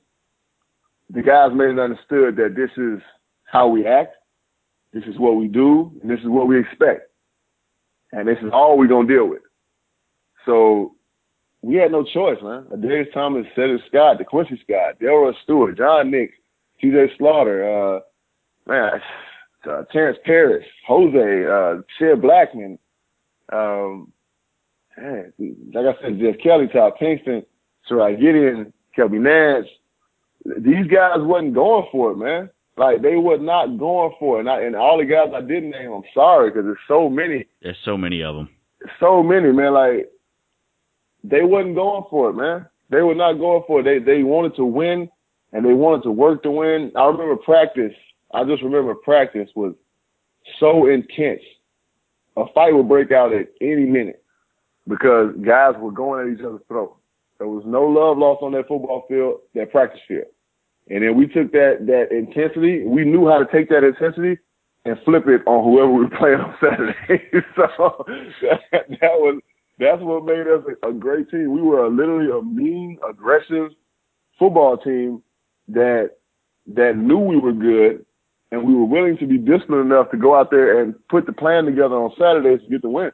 the 1.10 1.22
guys 1.22 1.50
made 1.54 1.70
it 1.70 1.78
understood 1.78 2.36
that 2.36 2.54
this 2.56 2.70
is 2.76 3.00
how 3.44 3.68
we 3.68 3.86
act 3.86 4.16
this 4.92 5.04
is 5.04 5.18
what 5.18 5.36
we 5.36 5.48
do, 5.48 5.92
and 6.02 6.10
this 6.10 6.20
is 6.20 6.26
what 6.26 6.48
we 6.48 6.58
expect. 6.58 7.10
And 8.12 8.26
this 8.26 8.38
is 8.42 8.50
all 8.52 8.76
we're 8.76 8.88
going 8.88 9.06
to 9.06 9.14
deal 9.14 9.26
with. 9.28 9.42
So 10.44 10.96
we 11.62 11.76
had 11.76 11.92
no 11.92 12.02
choice, 12.02 12.38
man. 12.42 12.66
Darius 12.80 13.08
Thomas, 13.14 13.46
Cedric 13.54 13.82
Scott, 13.88 14.18
DeQuincy 14.18 14.60
Scott, 14.62 14.98
Delroy 15.00 15.32
Stewart, 15.44 15.76
John 15.76 16.10
Nix, 16.10 16.32
TJ 16.82 17.16
Slaughter, 17.18 17.96
uh, 17.96 18.00
man, 18.66 19.00
uh, 19.68 19.82
Terrence 19.92 20.18
Parrish, 20.24 20.66
Jose, 20.86 21.44
uh, 21.46 22.16
Blackman, 22.16 22.78
um, 23.52 24.12
man, 24.96 25.32
like 25.72 25.86
I 25.86 26.02
said, 26.02 26.18
Jeff 26.18 26.36
Kelly, 26.42 26.68
Todd 26.68 26.94
Pinkston, 27.00 27.44
Sherrod 27.88 28.20
Gideon, 28.20 28.72
Kelby 28.96 29.20
Nance. 29.20 29.68
These 30.44 30.86
guys 30.86 31.18
wasn't 31.18 31.54
going 31.54 31.86
for 31.92 32.12
it, 32.12 32.16
man. 32.16 32.50
Like 32.80 33.02
they 33.02 33.16
were 33.16 33.36
not 33.36 33.78
going 33.78 34.14
for 34.18 34.38
it. 34.38 34.40
And, 34.40 34.48
I, 34.48 34.62
and 34.62 34.74
all 34.74 34.96
the 34.96 35.04
guys 35.04 35.28
I 35.36 35.42
didn't 35.42 35.68
name, 35.68 35.92
I'm 35.92 36.02
sorry 36.14 36.48
because 36.48 36.64
there's 36.64 36.78
so 36.88 37.10
many. 37.10 37.46
There's 37.60 37.76
so 37.84 37.94
many 37.94 38.22
of 38.22 38.34
them. 38.34 38.48
So 38.98 39.22
many, 39.22 39.52
man. 39.52 39.74
Like 39.74 40.10
they 41.22 41.42
wasn't 41.42 41.74
going 41.74 42.04
for 42.08 42.30
it, 42.30 42.36
man. 42.36 42.66
They 42.88 43.02
were 43.02 43.14
not 43.14 43.34
going 43.34 43.64
for 43.66 43.80
it. 43.80 43.82
They 43.82 43.98
they 43.98 44.22
wanted 44.22 44.56
to 44.56 44.64
win, 44.64 45.10
and 45.52 45.62
they 45.62 45.74
wanted 45.74 46.04
to 46.04 46.10
work 46.10 46.42
to 46.44 46.50
win. 46.50 46.90
I 46.96 47.04
remember 47.04 47.36
practice. 47.36 47.92
I 48.32 48.44
just 48.44 48.62
remember 48.62 48.94
practice 48.94 49.50
was 49.54 49.74
so 50.58 50.88
intense. 50.88 51.42
A 52.38 52.44
fight 52.54 52.74
would 52.74 52.88
break 52.88 53.12
out 53.12 53.34
at 53.34 53.48
any 53.60 53.84
minute 53.84 54.24
because 54.88 55.34
guys 55.44 55.74
were 55.78 55.92
going 55.92 56.26
at 56.26 56.38
each 56.38 56.46
other's 56.46 56.62
throat. 56.66 56.96
There 57.36 57.48
was 57.48 57.64
no 57.66 57.82
love 57.82 58.16
lost 58.16 58.42
on 58.42 58.52
that 58.52 58.68
football 58.68 59.04
field, 59.06 59.40
that 59.54 59.70
practice 59.70 60.00
field. 60.08 60.28
And 60.90 61.02
then 61.02 61.16
we 61.16 61.26
took 61.26 61.52
that 61.52 61.86
that 61.86 62.10
intensity. 62.10 62.84
We 62.84 63.04
knew 63.04 63.28
how 63.28 63.38
to 63.38 63.46
take 63.50 63.68
that 63.68 63.84
intensity 63.84 64.38
and 64.84 64.96
flip 65.04 65.24
it 65.28 65.46
on 65.46 65.64
whoever 65.64 65.90
we 65.90 66.06
playing 66.18 66.40
on 66.40 66.54
Saturday. 66.60 67.22
so 67.56 68.04
that, 68.42 68.88
that 68.88 69.16
was 69.16 69.40
that's 69.78 70.02
what 70.02 70.24
made 70.24 70.46
us 70.46 70.62
a, 70.82 70.92
great 70.92 71.30
team. 71.30 71.52
We 71.52 71.62
were 71.62 71.84
a, 71.84 71.88
literally 71.88 72.30
a 72.30 72.42
mean, 72.42 72.98
aggressive 73.08 73.70
football 74.38 74.76
team 74.76 75.22
that 75.68 76.10
that 76.74 76.96
knew 76.96 77.18
we 77.18 77.38
were 77.38 77.52
good 77.52 78.04
and 78.52 78.66
we 78.66 78.74
were 78.74 78.84
willing 78.84 79.16
to 79.18 79.26
be 79.26 79.38
disciplined 79.38 79.90
enough 79.90 80.10
to 80.10 80.16
go 80.16 80.38
out 80.38 80.50
there 80.50 80.82
and 80.82 80.94
put 81.08 81.24
the 81.24 81.32
plan 81.32 81.64
together 81.64 81.94
on 81.94 82.12
Saturdays 82.18 82.60
to 82.64 82.70
get 82.70 82.82
the 82.82 82.90
win. 82.90 83.12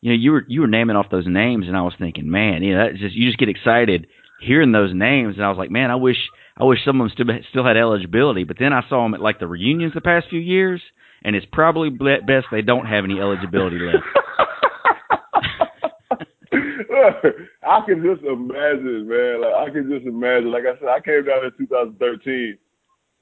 You 0.00 0.10
know, 0.10 0.18
you 0.18 0.32
were 0.32 0.44
you 0.48 0.60
were 0.60 0.66
naming 0.66 0.96
off 0.96 1.10
those 1.10 1.26
names, 1.26 1.66
and 1.68 1.76
I 1.76 1.82
was 1.82 1.94
thinking, 1.98 2.30
man, 2.30 2.62
you 2.62 2.76
know, 2.76 2.90
just 2.92 3.14
you 3.14 3.26
just 3.26 3.38
get 3.38 3.48
excited 3.48 4.06
hearing 4.40 4.72
those 4.72 4.94
names, 4.94 5.34
and 5.36 5.44
I 5.44 5.48
was 5.48 5.58
like, 5.58 5.70
man, 5.70 5.90
I 5.90 5.96
wish 5.96 6.16
I 6.58 6.64
wish 6.64 6.84
some 6.84 7.00
of 7.00 7.08
them 7.08 7.14
still 7.14 7.26
still 7.50 7.64
had 7.64 7.76
eligibility. 7.76 8.44
But 8.44 8.56
then 8.58 8.72
I 8.72 8.82
saw 8.88 9.04
them 9.04 9.14
at 9.14 9.20
like 9.20 9.38
the 9.38 9.46
reunions 9.46 9.94
the 9.94 10.00
past 10.00 10.26
few 10.28 10.40
years, 10.40 10.80
and 11.22 11.36
it's 11.36 11.46
probably 11.52 11.90
best 11.90 12.46
they 12.50 12.62
don't 12.62 12.86
have 12.86 13.04
any 13.04 13.20
eligibility 13.20 13.78
left. 13.78 14.04
I 17.62 17.80
can 17.86 18.02
just 18.02 18.22
imagine, 18.24 19.06
man. 19.08 19.42
Like 19.42 19.54
I 19.54 19.70
can 19.70 19.88
just 19.88 20.06
imagine. 20.06 20.50
Like 20.50 20.64
I 20.64 20.78
said, 20.80 20.88
I 20.88 21.00
came 21.00 21.24
down 21.24 21.44
in 21.44 21.52
2013, 21.58 22.58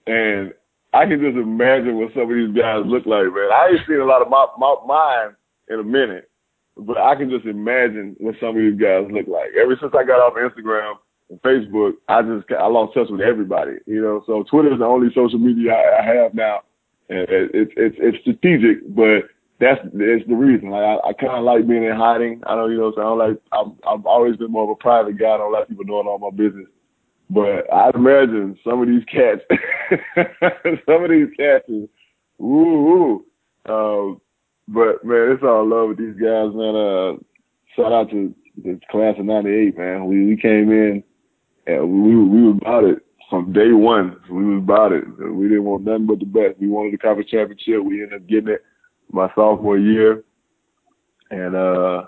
and 0.07 0.55
I 0.95 1.05
can 1.05 1.21
just 1.21 1.37
imagine 1.37 1.99
what 1.99 2.15
some 2.15 2.31
of 2.31 2.37
these 2.37 2.57
guys 2.57 2.87
look 2.87 3.05
like, 3.05 3.29
man. 3.29 3.53
I 3.53 3.69
ain't 3.77 3.87
seen 3.87 4.01
a 4.01 4.09
lot 4.09 4.23
of 4.23 4.31
my 4.31 4.47
my 4.57 4.75
mine 4.87 5.37
in 5.69 5.81
a 5.81 5.85
minute, 5.85 6.31
but 6.77 6.97
I 6.97 7.17
can 7.17 7.29
just 7.29 7.45
imagine 7.45 8.17
what 8.19 8.37
some 8.41 8.57
of 8.57 8.63
these 8.63 8.81
guys 8.81 9.05
look 9.13 9.29
like. 9.29 9.53
Ever 9.61 9.77
since 9.77 9.93
I 9.93 10.09
got 10.09 10.25
off 10.25 10.41
Instagram 10.41 10.95
and 10.95 11.06
Facebook, 11.45 11.93
I 12.09 12.23
just 12.23 12.47
I 12.51 12.67
lost 12.69 12.95
touch 12.95 13.09
with 13.11 13.21
everybody. 13.21 13.79
You 13.87 14.01
know, 14.01 14.23
so 14.27 14.45
Twitter 14.45 14.73
is 14.73 14.79
the 14.79 14.85
only 14.87 15.09
social 15.15 15.39
media 15.39 15.73
I, 15.73 16.01
I 16.01 16.15
have 16.15 16.35
now, 16.35 16.61
and 17.09 17.27
it's 17.29 17.73
it's 17.77 17.97
it's 17.99 18.19
strategic, 18.21 18.95
but 18.95 19.29
that's 19.59 19.81
it's 19.95 20.29
the 20.29 20.35
reason. 20.35 20.71
Like 20.71 20.83
I, 20.83 21.09
I 21.09 21.13
kind 21.15 21.39
of 21.39 21.45
like 21.45 21.67
being 21.67 21.85
in 21.85 21.97
hiding. 21.97 22.43
I 22.47 22.55
don't, 22.55 22.71
you 22.71 22.79
know, 22.79 22.93
so 22.95 23.01
I 23.01 23.05
don't 23.05 23.19
like. 23.19 23.39
I'm 23.53 23.77
I've 23.87 24.07
always 24.07 24.37
been 24.37 24.53
more 24.53 24.65
of 24.65 24.71
a 24.71 24.77
private 24.77 25.19
guy. 25.19 25.35
I 25.35 25.39
don't 25.39 25.53
like 25.53 25.69
people 25.69 25.85
knowing 25.85 26.07
all 26.07 26.19
my 26.19 26.31
business. 26.31 26.69
But 27.29 27.73
I'd 27.73 27.97
imagine 27.97 28.57
some 28.63 28.81
of 28.81 28.87
these 28.87 29.05
cats, 29.07 29.41
some 30.87 31.05
of 31.05 31.11
these 31.11 31.29
cats 31.37 31.65
is, 31.69 31.89
woo. 32.39 33.25
Um, 33.69 34.21
but 34.69 35.05
man, 35.05 35.33
it's 35.33 35.43
all 35.43 35.69
love 35.69 35.89
with 35.89 35.99
these 35.99 36.15
guys, 36.15 36.55
man. 36.55 36.77
Uh, 36.77 37.13
shout 37.75 37.93
out 37.93 38.11
to 38.11 38.33
the 38.63 38.79
class 38.91 39.17
of 39.19 39.25
'98, 39.25 39.77
man. 39.77 40.07
We 40.07 40.27
we 40.27 40.37
came 40.37 40.71
in 40.71 41.03
and 41.67 42.05
we 42.05 42.17
we 42.17 42.43
were 42.45 42.51
about 42.51 42.85
it 42.85 42.99
from 43.31 43.53
day 43.53 43.73
one. 43.73 44.17
We 44.31 44.45
was 44.45 44.63
about 44.63 44.93
it. 44.93 45.05
We 45.19 45.49
didn't 45.49 45.65
want 45.65 45.85
nothing 45.85 46.07
but 46.07 46.19
the 46.21 46.27
best. 46.27 46.61
We 46.61 46.69
wanted 46.69 46.93
the 46.93 46.99
conference 46.99 47.31
championship. 47.31 47.85
We 47.85 48.03
ended 48.03 48.23
up 48.23 48.29
getting 48.29 48.49
it 48.49 48.65
my 49.11 49.29
sophomore 49.35 49.79
year, 49.79 50.25
and 51.31 51.57
uh, 51.57 52.05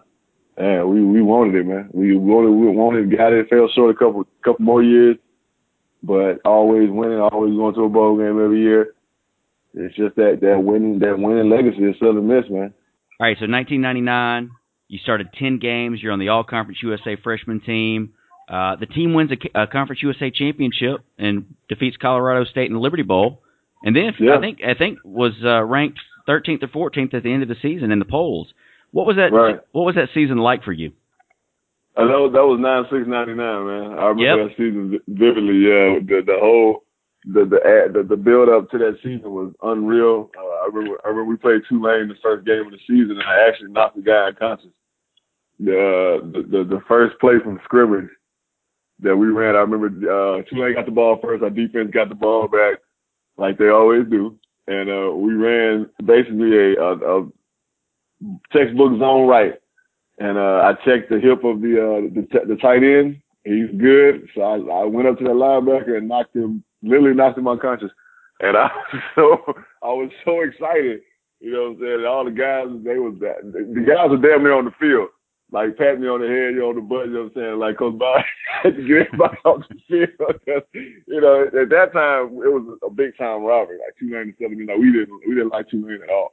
and 0.56 0.88
we 0.88 1.04
we 1.04 1.22
wanted 1.22 1.54
it, 1.56 1.66
man. 1.66 1.90
We 1.92 2.16
wanted 2.16 2.50
we 2.50 2.68
wanted 2.68 3.16
got 3.16 3.32
it. 3.32 3.48
Fell 3.48 3.68
short 3.74 3.94
a 3.94 3.98
couple 3.98 4.24
couple 4.44 4.64
more 4.64 4.82
years, 4.82 5.16
but 6.02 6.40
always 6.44 6.90
winning, 6.90 7.20
always 7.20 7.54
going 7.54 7.74
to 7.74 7.84
a 7.84 7.88
bowl 7.88 8.16
game 8.16 8.42
every 8.42 8.60
year. 8.60 8.94
It's 9.74 9.94
just 9.96 10.16
that 10.16 10.38
that 10.42 10.62
winning 10.62 10.98
that 11.00 11.18
winning 11.18 11.50
legacy 11.50 11.84
is 11.84 11.96
Southern 11.98 12.26
Miss, 12.26 12.44
man. 12.50 12.74
All 13.20 13.26
right, 13.26 13.36
so 13.36 13.50
1999, 13.50 14.50
you 14.86 14.98
started 14.98 15.30
10 15.36 15.58
games. 15.58 15.98
You're 16.00 16.12
on 16.12 16.20
the 16.20 16.28
All 16.28 16.44
Conference 16.44 16.78
USA 16.84 17.16
freshman 17.16 17.60
team. 17.60 18.14
Uh, 18.48 18.76
the 18.76 18.86
team 18.86 19.12
wins 19.12 19.30
a, 19.30 19.62
a, 19.62 19.66
Conference 19.66 20.02
USA 20.02 20.30
championship 20.30 21.00
and 21.18 21.54
defeats 21.68 21.98
Colorado 21.98 22.44
State 22.44 22.66
in 22.66 22.72
the 22.72 22.80
Liberty 22.80 23.02
Bowl, 23.02 23.42
and 23.82 23.94
then 23.94 24.12
yeah. 24.18 24.36
I 24.36 24.40
think 24.40 24.60
I 24.66 24.72
think 24.72 24.98
was 25.04 25.32
uh, 25.44 25.62
ranked 25.64 25.98
13th 26.26 26.62
or 26.62 26.90
14th 26.90 27.12
at 27.12 27.22
the 27.22 27.32
end 27.32 27.42
of 27.42 27.48
the 27.48 27.56
season 27.60 27.92
in 27.92 27.98
the 27.98 28.06
polls. 28.06 28.48
What 28.90 29.06
was 29.06 29.16
that? 29.16 29.32
Right. 29.32 29.60
What 29.72 29.84
was 29.84 29.96
that 29.96 30.08
season 30.14 30.38
like 30.38 30.64
for 30.64 30.72
you? 30.72 30.92
I 31.96 32.04
know 32.04 32.30
that 32.30 32.38
was 32.38 32.58
nine 32.60 32.84
six 32.90 33.06
ninety 33.06 33.34
nine, 33.34 33.66
man. 33.66 33.98
I 33.98 34.06
remember 34.08 34.22
yep. 34.22 34.48
that 34.48 34.56
season 34.56 34.98
vividly. 35.08 35.66
Yeah, 35.68 36.00
the 36.00 36.22
the 36.24 36.38
whole 36.40 36.84
the 37.26 37.44
the 37.44 37.60
the, 37.92 38.02
the 38.08 38.16
build 38.16 38.48
up 38.48 38.70
to 38.70 38.78
that 38.78 38.96
season 39.02 39.28
was 39.28 39.52
unreal. 39.62 40.30
Uh, 40.38 40.64
I 40.64 40.70
remember 40.72 40.96
I 41.04 41.08
remember 41.08 41.28
we 41.28 41.36
played 41.36 41.62
Tulane 41.68 42.08
the 42.08 42.14
first 42.22 42.46
game 42.46 42.64
of 42.64 42.72
the 42.72 42.80
season, 42.86 43.18
and 43.18 43.28
I 43.28 43.46
actually 43.46 43.72
knocked 43.72 43.96
the 43.96 44.02
guy 44.02 44.32
unconscious. 44.32 44.72
The 45.58 46.22
the 46.32 46.42
the, 46.48 46.64
the 46.64 46.80
first 46.88 47.18
play 47.20 47.34
from 47.42 47.60
scrimmage 47.64 48.08
that 49.00 49.16
we 49.16 49.28
ran, 49.28 49.54
I 49.54 49.60
remember 49.60 49.86
uh, 49.88 50.42
Tulane 50.42 50.74
got 50.74 50.86
the 50.86 50.92
ball 50.92 51.18
first. 51.22 51.42
Our 51.42 51.50
defense 51.50 51.90
got 51.92 52.08
the 52.08 52.14
ball 52.14 52.48
back, 52.48 52.78
like 53.36 53.58
they 53.58 53.68
always 53.68 54.06
do, 54.08 54.36
and 54.66 54.90
uh, 54.90 55.14
we 55.14 55.34
ran 55.34 55.88
basically 56.04 56.74
a, 56.76 56.82
a, 56.82 57.20
a 57.20 57.28
textbook 58.52 58.98
zone 58.98 59.28
right. 59.28 59.54
And 60.18 60.36
uh, 60.36 60.62
I 60.64 60.72
checked 60.84 61.10
the 61.10 61.20
hip 61.20 61.44
of 61.44 61.60
the 61.60 61.78
uh, 61.78 62.00
the, 62.14 62.26
t- 62.32 62.48
the 62.48 62.56
tight 62.56 62.82
end. 62.82 63.20
He's 63.44 63.70
good, 63.80 64.28
so 64.34 64.42
I, 64.42 64.82
I 64.82 64.84
went 64.84 65.06
up 65.06 65.18
to 65.18 65.24
that 65.24 65.30
linebacker 65.30 65.96
and 65.96 66.08
knocked 66.08 66.34
him, 66.34 66.64
literally 66.82 67.14
knocked 67.14 67.38
him 67.38 67.46
unconscious. 67.46 67.90
And 68.40 68.56
I 68.56 68.68
was 68.92 69.02
so 69.14 69.54
I 69.82 69.88
was 69.88 70.10
so 70.24 70.40
excited, 70.40 71.02
you 71.38 71.52
know 71.52 71.70
what 71.70 71.70
I'm 71.70 71.80
saying? 71.80 72.04
All 72.04 72.24
the 72.24 72.32
guys, 72.32 72.66
they 72.82 72.98
was 72.98 73.14
the 73.20 73.84
guys 73.86 74.10
were 74.10 74.16
damn 74.16 74.42
near 74.42 74.54
on 74.54 74.64
the 74.64 74.72
field 74.80 75.10
like 75.50 75.76
pat 75.76 75.98
me 75.98 76.08
on 76.08 76.20
the 76.20 76.28
head, 76.28 76.54
you 76.54 76.60
know, 76.60 76.70
on 76.70 76.76
the 76.76 76.84
butt, 76.84 77.06
you 77.06 77.14
know 77.14 77.30
what 77.32 77.36
I'm 77.36 77.40
saying? 77.40 77.58
Like, 77.58 77.76
cause 77.78 77.96
by 77.96 78.20
to 78.68 78.82
get 78.84 79.08
everybody 79.08 79.38
off 79.44 79.64
the 79.68 79.80
field. 79.88 80.40
you 81.06 81.20
know, 81.20 81.48
at 81.48 81.68
that 81.70 81.92
time 81.92 82.36
it 82.44 82.52
was 82.52 82.78
a 82.84 82.90
big 82.90 83.16
time 83.16 83.42
robbery, 83.42 83.78
like 83.78 83.96
two 83.98 84.12
ninety 84.12 84.34
seven. 84.40 84.58
You 84.58 84.66
know, 84.66 84.76
we 84.76 84.92
didn't 84.92 85.20
we 85.26 85.34
didn't 85.34 85.52
like 85.52 85.68
Tulane 85.68 86.02
at 86.02 86.10
all. 86.10 86.32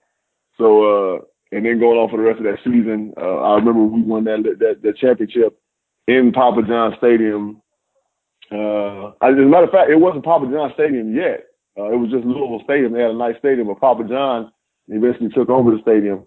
So 0.57 0.67
uh 0.83 1.19
and 1.51 1.65
then 1.65 1.79
going 1.79 1.97
on 1.97 2.09
for 2.09 2.17
the 2.17 2.27
rest 2.27 2.39
of 2.39 2.45
that 2.45 2.59
season, 2.65 3.13
uh, 3.15 3.39
I 3.39 3.55
remember 3.55 3.83
we 3.83 4.01
won 4.01 4.25
that 4.25 4.43
that 4.59 4.81
that 4.83 4.97
championship 4.97 5.57
in 6.07 6.31
Papa 6.33 6.61
John 6.67 6.95
Stadium. 6.97 7.61
Uh, 8.51 9.15
as 9.25 9.33
a 9.33 9.47
matter 9.47 9.65
of 9.65 9.71
fact, 9.71 9.89
it 9.89 9.99
wasn't 9.99 10.25
Papa 10.25 10.45
John 10.51 10.71
Stadium 10.73 11.15
yet. 11.15 11.47
Uh, 11.77 11.91
it 11.91 11.97
was 11.97 12.11
just 12.11 12.25
Louisville 12.25 12.61
Stadium. 12.63 12.93
They 12.93 13.01
had 13.01 13.11
a 13.11 13.17
nice 13.17 13.35
stadium, 13.39 13.67
but 13.67 13.79
Papa 13.79 14.03
John 14.07 14.51
eventually 14.87 15.29
took 15.29 15.49
over 15.49 15.71
the 15.71 15.81
stadium. 15.81 16.25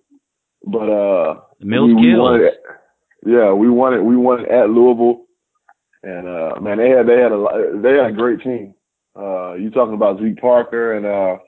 But 0.65 0.91
uh, 0.91 1.41
Mills 1.61 1.95
we, 1.95 2.15
we 2.17 2.45
it, 2.47 2.61
yeah, 3.27 3.53
we 3.53 3.69
won 3.71 3.95
it. 3.95 4.03
We 4.05 4.17
won 4.17 4.41
it 4.41 4.51
at 4.51 4.71
Louisville, 4.71 5.27
and 6.03 6.29
uh, 6.29 6.61
man, 6.61 6.79
they 6.79 6.91
had 6.91 7.07
they 7.07 7.21
had 7.21 7.33
a 7.33 7.81
they 7.83 7.95
had 7.97 8.11
a 8.11 8.17
great 8.17 8.41
team. 8.41 8.75
Uh, 9.19 9.55
you 9.55 9.71
talking 9.71 9.95
about 9.95 10.21
Zeke 10.21 10.41
Parker 10.41 10.97
and 10.97 11.05
uh, 11.05 11.39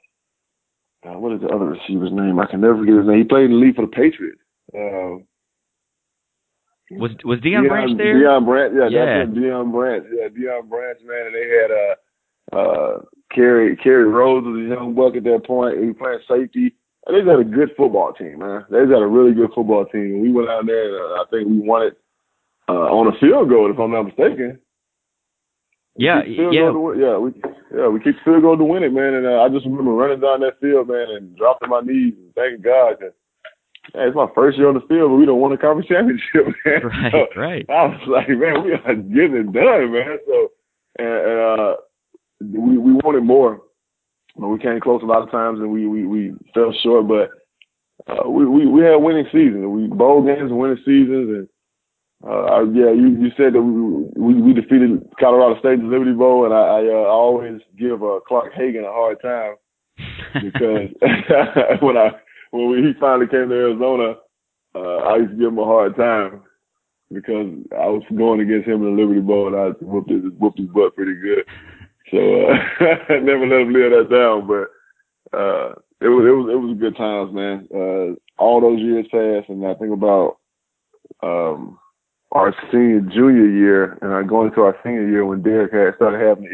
uh, 1.09 1.19
what 1.19 1.33
is 1.33 1.41
the 1.41 1.49
other 1.49 1.67
receiver's 1.67 2.13
name? 2.13 2.39
I 2.41 2.47
can 2.47 2.61
never 2.61 2.79
forget 2.79 2.97
his 2.97 3.07
name. 3.07 3.19
He 3.19 3.25
played 3.25 3.45
in 3.47 3.53
the 3.53 3.57
league 3.57 3.77
for 3.77 3.87
the 3.87 3.93
Patriots. 3.93 4.41
Uh, 4.75 5.23
was 6.91 7.13
was 7.25 7.39
Deion, 7.39 7.63
Deion 7.63 7.69
Branch 7.69 7.99
there? 7.99 8.15
Deion 8.17 8.45
Branch, 8.45 8.75
yeah, 8.77 8.89
yeah. 8.91 9.25
that's. 9.25 9.39
Deion 9.39 9.73
Branch, 9.73 10.05
yeah, 10.13 10.29
Deion 10.29 10.69
Branch, 10.69 10.99
man, 11.07 11.27
and 11.27 11.35
they 11.35 11.47
had 11.49 11.71
uh 11.71 12.59
uh 12.59 12.99
Kerry 13.33 13.77
Kerry 13.77 14.05
Rhodes 14.05 14.47
was 14.47 14.67
a 14.67 14.75
young 14.75 14.95
buck 14.95 15.15
at 15.15 15.23
that 15.25 15.47
point. 15.47 15.79
He 15.79 15.87
was 15.87 15.97
playing 15.99 16.21
safety. 16.29 16.75
They 17.07 17.23
got 17.23 17.41
a 17.41 17.45
good 17.45 17.71
football 17.77 18.13
team, 18.13 18.41
man. 18.41 18.65
They 18.71 18.85
got 18.85 19.03
a 19.03 19.07
really 19.07 19.33
good 19.33 19.51
football 19.55 19.87
team. 19.87 20.21
We 20.21 20.33
went 20.33 20.51
out 20.51 20.67
there, 20.67 20.85
and 20.85 21.19
uh, 21.19 21.23
I 21.23 21.25
think 21.31 21.49
we 21.49 21.59
won 21.59 21.87
it 21.87 21.99
uh, 22.69 22.73
on 22.93 23.09
a 23.09 23.19
field 23.19 23.49
goal, 23.49 23.71
if 23.71 23.79
I'm 23.79 23.91
not 23.91 24.05
mistaken. 24.05 24.59
Yeah, 25.97 26.23
yeah, 26.25 26.51
yeah. 26.53 26.71
We 26.71 27.33
yeah 27.75 27.89
we 27.89 28.01
kicked 28.01 28.25
field 28.25 28.43
goal 28.43 28.57
to 28.57 28.65
win 28.65 28.85
it, 28.85 28.93
man. 28.93 29.15
And 29.15 29.27
uh, 29.27 29.43
I 29.43 29.49
just 29.49 29.67
remember 29.67 29.93
running 29.93 30.21
down 30.21 30.41
that 30.41 30.61
field, 30.61 30.89
man, 30.89 31.09
and 31.11 31.37
dropping 31.37 31.71
my 31.71 31.81
knees 31.81 32.15
and 32.17 32.35
thanking 32.35 32.63
God. 32.63 32.97
It's 33.95 34.15
my 34.15 34.29
first 34.35 34.57
year 34.57 34.69
on 34.69 34.75
the 34.75 34.87
field, 34.87 35.11
but 35.11 35.17
we 35.17 35.27
don't 35.27 35.41
win 35.41 35.53
a 35.53 35.59
conference 35.59 35.89
championship, 35.93 36.55
man. 36.65 36.85
Right, 36.85 37.13
so 37.13 37.27
right. 37.37 37.67
I 37.69 37.85
was 37.87 38.01
like, 38.07 38.29
man, 38.29 38.63
we 38.63 38.73
are 38.73 38.95
getting 38.95 39.37
it 39.37 39.53
done, 39.53 39.93
man. 39.93 40.19
So 40.27 40.53
and, 40.99 41.09
and 41.09 41.41
uh, 41.41 41.77
we 42.41 42.79
we 42.79 42.93
wanted 43.03 43.25
more 43.25 43.63
we 44.37 44.59
came 44.59 44.81
close 44.81 45.03
a 45.03 45.07
lot 45.07 45.23
of 45.23 45.31
times 45.31 45.61
and 45.61 45.71
we 45.71 45.87
we, 45.87 46.07
we 46.07 46.33
fell 46.55 46.73
short, 46.83 47.09
but 47.09 47.31
uh, 48.07 48.29
we, 48.29 48.47
we 48.47 48.67
we 48.67 48.83
had 48.83 48.97
winning 48.97 49.27
seasons. 49.33 49.67
We 49.67 49.87
bowl 49.87 50.23
games 50.25 50.51
and 50.51 50.59
winning 50.59 50.79
seasons, 50.85 51.29
and 51.29 51.49
uh, 52.25 52.65
yeah, 52.73 52.93
you 52.93 53.17
you 53.19 53.31
said 53.37 53.55
that 53.55 53.63
we 53.63 54.35
we, 54.35 54.43
we 54.43 54.53
defeated 54.53 55.03
Colorado 55.19 55.59
State 55.61 55.81
in 55.81 55.89
the 55.89 55.93
Liberty 55.93 56.13
Bowl, 56.13 56.45
and 56.45 56.55
I, 56.55 56.59
I 56.59 56.87
uh, 56.87 57.09
always 57.09 57.61
give 57.79 58.03
uh, 58.03 58.21
Clark 58.27 58.53
Haggans 58.55 58.87
a 58.87 58.93
hard 58.93 59.21
time 59.21 59.57
because 60.43 60.89
when 61.83 61.97
I 61.97 62.11
when 62.51 62.71
we, 62.71 62.89
he 62.89 62.93
finally 63.01 63.27
came 63.27 63.49
to 63.49 63.55
Arizona, 63.55 64.15
uh, 64.75 64.97
I 65.09 65.17
used 65.17 65.33
to 65.33 65.37
give 65.37 65.49
him 65.49 65.59
a 65.59 65.65
hard 65.65 65.97
time 65.97 66.43
because 67.13 67.49
I 67.73 67.87
was 67.87 68.03
going 68.17 68.41
against 68.41 68.69
him 68.69 68.87
in 68.87 68.97
the 68.97 69.03
Liberty 69.03 69.21
Bowl, 69.21 69.49
and 69.49 69.57
I 69.57 69.69
whooped 69.85 70.11
his 70.11 70.23
whooped 70.39 70.59
his 70.59 70.69
butt 70.69 70.95
pretty 70.95 71.15
good. 71.15 71.45
So 72.11 72.19
uh, 72.19 72.55
never 73.23 73.47
let 73.47 73.63
him 73.63 73.73
live 73.73 73.93
that 73.93 74.09
down, 74.11 74.47
but 74.47 75.37
uh, 75.37 75.75
it 76.01 76.09
was 76.09 76.27
it 76.27 76.35
was 76.35 76.49
it 76.53 76.57
was 76.57 76.79
good 76.79 76.97
times, 76.97 77.33
man. 77.33 77.69
Uh, 77.73 78.43
all 78.43 78.61
those 78.61 78.81
years 78.81 79.07
passed, 79.11 79.49
and 79.49 79.67
I 79.67 79.75
think 79.75 79.93
about 79.93 80.39
um, 81.23 81.79
our 82.33 82.55
senior 82.73 83.01
junior 83.01 83.49
year, 83.49 83.99
and 84.03 84.13
I 84.13 84.23
going 84.23 84.49
into 84.49 84.63
our 84.63 84.77
senior 84.83 85.09
year 85.09 85.25
when 85.27 85.43
Derrick 85.43 85.73
had 85.73 85.97
started 85.97 86.21
having 86.21 86.47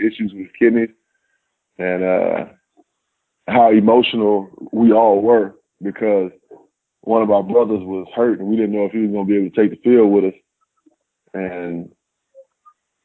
issues 0.00 0.32
with 0.34 0.48
kidneys, 0.58 0.90
and 1.78 2.02
uh, 2.02 2.44
how 3.46 3.70
emotional 3.70 4.48
we 4.72 4.92
all 4.92 5.20
were 5.20 5.54
because 5.82 6.30
one 7.02 7.22
of 7.22 7.30
our 7.30 7.42
brothers 7.42 7.80
was 7.82 8.06
hurt, 8.14 8.40
and 8.40 8.48
we 8.48 8.56
didn't 8.56 8.72
know 8.72 8.86
if 8.86 8.92
he 8.92 8.98
was 8.98 9.10
going 9.10 9.26
to 9.26 9.30
be 9.30 9.38
able 9.38 9.50
to 9.50 9.56
take 9.56 9.70
the 9.70 9.88
field 9.88 10.10
with 10.10 10.24
us, 10.24 10.40
and 11.34 11.90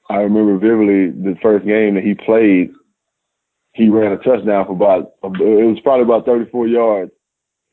I 0.09 0.17
remember 0.17 0.57
vividly 0.57 1.11
the 1.11 1.35
first 1.41 1.65
game 1.65 1.95
that 1.95 2.03
he 2.03 2.13
played, 2.13 2.71
he 3.73 3.89
ran 3.89 4.11
a 4.11 4.17
touchdown 4.17 4.65
for 4.65 4.73
about, 4.73 5.13
it 5.23 5.67
was 5.67 5.79
probably 5.83 6.03
about 6.03 6.25
34 6.25 6.67
yards, 6.67 7.11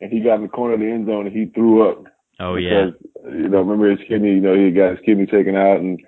and 0.01 0.13
he 0.13 0.21
got 0.21 0.37
in 0.37 0.43
the 0.43 0.49
corner 0.49 0.75
of 0.75 0.81
the 0.81 0.87
end 0.87 1.07
zone 1.07 1.27
and 1.27 1.37
he 1.37 1.47
threw 1.47 1.89
up. 1.91 2.05
Oh 2.39 2.57
because, 2.57 2.95
yeah. 3.25 3.31
You 3.31 3.49
know, 3.49 3.59
remember 3.59 3.91
his 3.91 4.07
kidney, 4.09 4.35
you 4.35 4.41
know, 4.41 4.55
he 4.55 4.71
got 4.71 4.93
his 4.93 5.05
kidney 5.05 5.27
taken 5.27 5.57
out 5.57 5.81
and, 5.81 6.01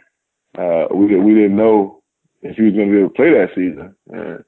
uh, 0.56 0.86
we, 0.94 1.16
we 1.18 1.34
didn't 1.34 1.56
know 1.56 2.02
if 2.42 2.56
he 2.56 2.62
was 2.62 2.74
going 2.74 2.88
to 2.88 2.92
be 2.92 2.98
able 2.98 3.08
to 3.08 3.14
play 3.14 3.30
that 3.30 3.50
season. 3.54 3.94
And, 4.10 4.44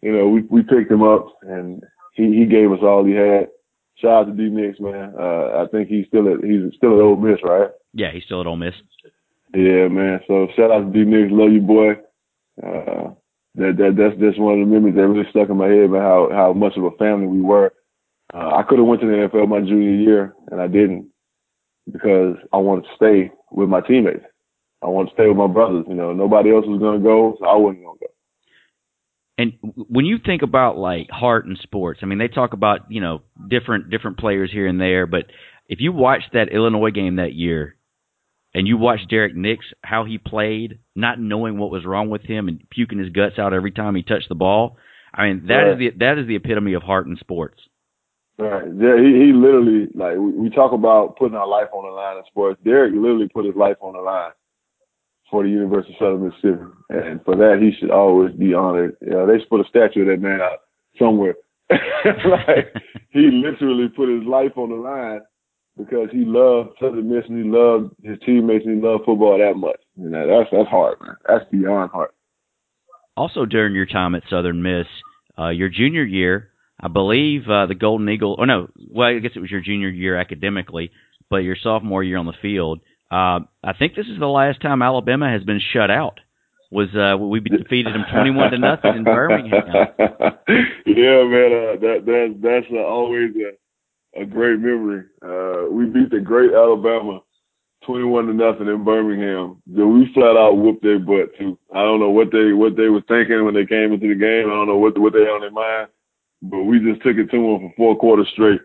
you 0.00 0.12
know, 0.12 0.28
we, 0.28 0.42
we 0.42 0.62
picked 0.62 0.90
him 0.90 1.02
up 1.02 1.26
and 1.42 1.82
he, 2.14 2.34
he 2.38 2.46
gave 2.46 2.72
us 2.72 2.80
all 2.82 3.04
he 3.04 3.12
had. 3.12 3.48
Shout 3.96 4.10
out 4.10 4.24
to 4.24 4.32
D 4.32 4.48
Nix, 4.48 4.80
man. 4.80 5.14
Uh, 5.18 5.62
I 5.62 5.66
think 5.70 5.88
he's 5.88 6.06
still 6.06 6.32
at, 6.32 6.42
he's 6.42 6.74
still 6.76 6.96
at 6.96 7.02
Ole 7.02 7.16
Miss, 7.16 7.38
right? 7.44 7.70
Yeah, 7.92 8.10
he's 8.12 8.24
still 8.24 8.40
at 8.40 8.46
Ole 8.46 8.56
Miss. 8.56 8.74
Yeah, 9.54 9.88
man. 9.88 10.20
So 10.26 10.48
shout 10.56 10.70
out 10.70 10.92
to 10.92 10.92
D 10.92 11.04
Nix, 11.04 11.30
love 11.30 11.52
you, 11.52 11.60
boy. 11.60 11.92
Uh, 12.62 13.12
that 13.54 13.76
that 13.76 13.94
that's 13.96 14.20
that's 14.20 14.38
one 14.38 14.60
of 14.60 14.66
the 14.66 14.72
memories 14.72 14.94
that 14.96 15.06
really 15.06 15.28
stuck 15.30 15.50
in 15.50 15.56
my 15.56 15.68
head 15.68 15.84
about 15.84 16.02
how 16.02 16.28
how 16.32 16.52
much 16.52 16.76
of 16.76 16.84
a 16.84 16.90
family 16.92 17.26
we 17.26 17.40
were. 17.40 17.72
Uh, 18.32 18.50
I 18.56 18.62
could 18.62 18.78
have 18.78 18.88
went 18.88 19.02
to 19.02 19.06
the 19.06 19.28
NFL 19.28 19.48
my 19.48 19.60
junior 19.60 19.92
year, 19.92 20.34
and 20.50 20.60
I 20.60 20.66
didn't 20.68 21.10
because 21.90 22.36
I 22.52 22.56
wanted 22.56 22.82
to 22.82 22.96
stay 22.96 23.32
with 23.50 23.68
my 23.68 23.80
teammates. 23.80 24.24
I 24.82 24.86
wanted 24.86 25.10
to 25.10 25.14
stay 25.14 25.28
with 25.28 25.36
my 25.36 25.48
brothers. 25.48 25.84
You 25.86 25.94
know, 25.94 26.12
nobody 26.12 26.50
else 26.50 26.64
was 26.66 26.80
to 26.80 27.02
go, 27.02 27.36
so 27.38 27.46
I 27.46 27.56
wasn't 27.56 27.82
to 27.82 27.98
go. 28.00 28.06
And 29.38 29.52
when 29.62 30.06
you 30.06 30.18
think 30.24 30.42
about 30.42 30.78
like 30.78 31.10
heart 31.10 31.46
and 31.46 31.58
sports, 31.62 32.00
I 32.02 32.06
mean, 32.06 32.18
they 32.18 32.28
talk 32.28 32.54
about 32.54 32.90
you 32.90 33.00
know 33.02 33.22
different 33.48 33.90
different 33.90 34.18
players 34.18 34.50
here 34.50 34.66
and 34.66 34.80
there, 34.80 35.06
but 35.06 35.26
if 35.68 35.80
you 35.80 35.92
watch 35.92 36.22
that 36.32 36.52
Illinois 36.52 36.90
game 36.90 37.16
that 37.16 37.34
year, 37.34 37.76
and 38.54 38.66
you 38.66 38.76
watch 38.76 39.00
Derrick 39.08 39.34
Nix 39.34 39.64
how 39.82 40.04
he 40.04 40.18
played, 40.18 40.78
not 40.94 41.20
knowing 41.20 41.58
what 41.58 41.70
was 41.70 41.84
wrong 41.84 42.10
with 42.10 42.22
him 42.22 42.48
and 42.48 42.62
puking 42.70 42.98
his 42.98 43.08
guts 43.08 43.38
out 43.38 43.54
every 43.54 43.70
time 43.70 43.94
he 43.94 44.02
touched 44.02 44.28
the 44.28 44.34
ball. 44.34 44.76
I 45.14 45.28
mean, 45.28 45.46
that 45.48 45.72
is 45.72 45.78
the 45.78 45.90
that 45.98 46.18
is 46.18 46.26
the 46.26 46.36
epitome 46.36 46.74
of 46.74 46.82
heart 46.82 47.06
in 47.06 47.16
sports. 47.16 47.60
Right. 48.38 48.64
Yeah, 48.64 48.96
he 48.96 49.26
he 49.26 49.32
literally 49.32 49.88
like 49.94 50.16
we, 50.16 50.32
we 50.32 50.50
talk 50.50 50.72
about 50.72 51.16
putting 51.16 51.36
our 51.36 51.46
life 51.46 51.68
on 51.72 51.84
the 51.84 51.90
line 51.90 52.16
in 52.16 52.24
sports. 52.26 52.60
Derek 52.64 52.94
literally 52.94 53.28
put 53.28 53.44
his 53.44 53.56
life 53.56 53.76
on 53.80 53.92
the 53.92 54.00
line 54.00 54.32
for 55.30 55.42
the 55.42 55.50
University 55.50 55.94
of 55.94 55.98
Southern 55.98 56.28
Mississippi, 56.28 56.64
and 56.90 57.22
for 57.24 57.36
that 57.36 57.58
he 57.60 57.72
should 57.78 57.90
always 57.90 58.34
be 58.34 58.54
honored. 58.54 58.96
Yeah, 59.02 59.26
they 59.26 59.38
should 59.38 59.50
put 59.50 59.60
a 59.60 59.68
statue 59.68 60.02
of 60.02 60.08
that 60.08 60.20
man 60.20 60.40
out 60.40 60.60
somewhere. 60.98 61.34
like 61.70 62.74
he 63.10 63.30
literally 63.30 63.88
put 63.88 64.08
his 64.08 64.24
life 64.24 64.56
on 64.56 64.70
the 64.70 64.76
line 64.76 65.20
because 65.76 66.08
he 66.12 66.24
loved 66.24 66.70
Southern 66.80 67.08
Miss 67.08 67.24
and 67.28 67.44
he 67.44 67.50
loved 67.50 67.94
his 68.02 68.18
teammates 68.24 68.64
and 68.66 68.76
he 68.76 68.86
loved 68.86 69.04
football 69.04 69.38
that 69.38 69.58
much. 69.58 69.80
You 69.96 70.08
know, 70.08 70.26
that's 70.26 70.50
that's 70.52 70.68
hard, 70.68 70.98
man. 71.00 71.16
That's 71.26 71.44
beyond 71.50 71.90
hard. 71.90 72.10
Also, 73.16 73.44
during 73.44 73.74
your 73.74 73.86
time 73.86 74.14
at 74.14 74.22
Southern 74.30 74.62
Miss, 74.62 74.86
uh, 75.38 75.48
your 75.48 75.68
junior 75.68 76.04
year, 76.04 76.50
I 76.80 76.88
believe 76.88 77.42
uh, 77.48 77.66
the 77.66 77.74
Golden 77.74 78.08
Eagle. 78.08 78.36
Oh 78.38 78.44
no, 78.44 78.68
well 78.90 79.08
I 79.08 79.18
guess 79.18 79.32
it 79.34 79.40
was 79.40 79.50
your 79.50 79.60
junior 79.60 79.88
year 79.88 80.18
academically, 80.18 80.90
but 81.30 81.38
your 81.38 81.56
sophomore 81.62 82.02
year 82.02 82.18
on 82.18 82.26
the 82.26 82.32
field. 82.40 82.80
Uh, 83.10 83.40
I 83.62 83.74
think 83.78 83.94
this 83.94 84.06
is 84.06 84.18
the 84.18 84.26
last 84.26 84.62
time 84.62 84.82
Alabama 84.82 85.30
has 85.30 85.44
been 85.44 85.60
shut 85.72 85.90
out. 85.90 86.20
Was 86.70 86.88
uh, 86.94 87.18
we 87.18 87.40
defeated 87.40 87.94
them 87.94 88.04
twenty-one 88.12 88.50
to 88.50 88.58
nothing 88.58 88.96
in 88.96 89.04
Birmingham? 89.04 89.62
yeah, 90.86 91.22
man, 91.28 91.52
uh, 91.52 91.76
that 91.80 92.02
that 92.06 92.38
that's 92.42 92.66
uh, 92.72 92.78
always 92.78 93.30
a, 93.36 93.52
a 94.16 94.24
great 94.24 94.58
memory. 94.60 95.04
Uh, 95.22 95.70
we 95.70 95.86
beat 95.86 96.10
the 96.10 96.20
great 96.20 96.52
Alabama 96.52 97.20
twenty-one 97.84 98.26
to 98.26 98.34
nothing 98.34 98.68
in 98.68 98.84
Birmingham. 98.84 99.62
We 99.66 100.12
flat 100.14 100.36
out 100.36 100.58
whooped 100.58 100.82
their 100.82 100.98
butt 100.98 101.36
too. 101.38 101.58
I 101.74 101.82
don't 101.82 102.00
know 102.00 102.10
what 102.10 102.30
they 102.30 102.52
what 102.52 102.76
they 102.76 102.88
were 102.88 103.02
thinking 103.08 103.44
when 103.44 103.54
they 103.54 103.66
came 103.66 103.92
into 103.92 104.08
the 104.08 104.14
game. 104.14 104.46
I 104.46 104.54
don't 104.54 104.68
know 104.68 104.78
what 104.78 104.98
what 104.98 105.12
they 105.12 105.20
had 105.20 105.36
on 105.36 105.40
their 105.40 105.50
mind 105.50 105.88
but 106.42 106.64
we 106.64 106.80
just 106.80 107.02
took 107.02 107.16
it 107.16 107.30
to 107.30 107.38
them 107.38 107.60
for 107.60 107.72
four 107.76 107.96
quarters 107.96 108.28
straight. 108.32 108.60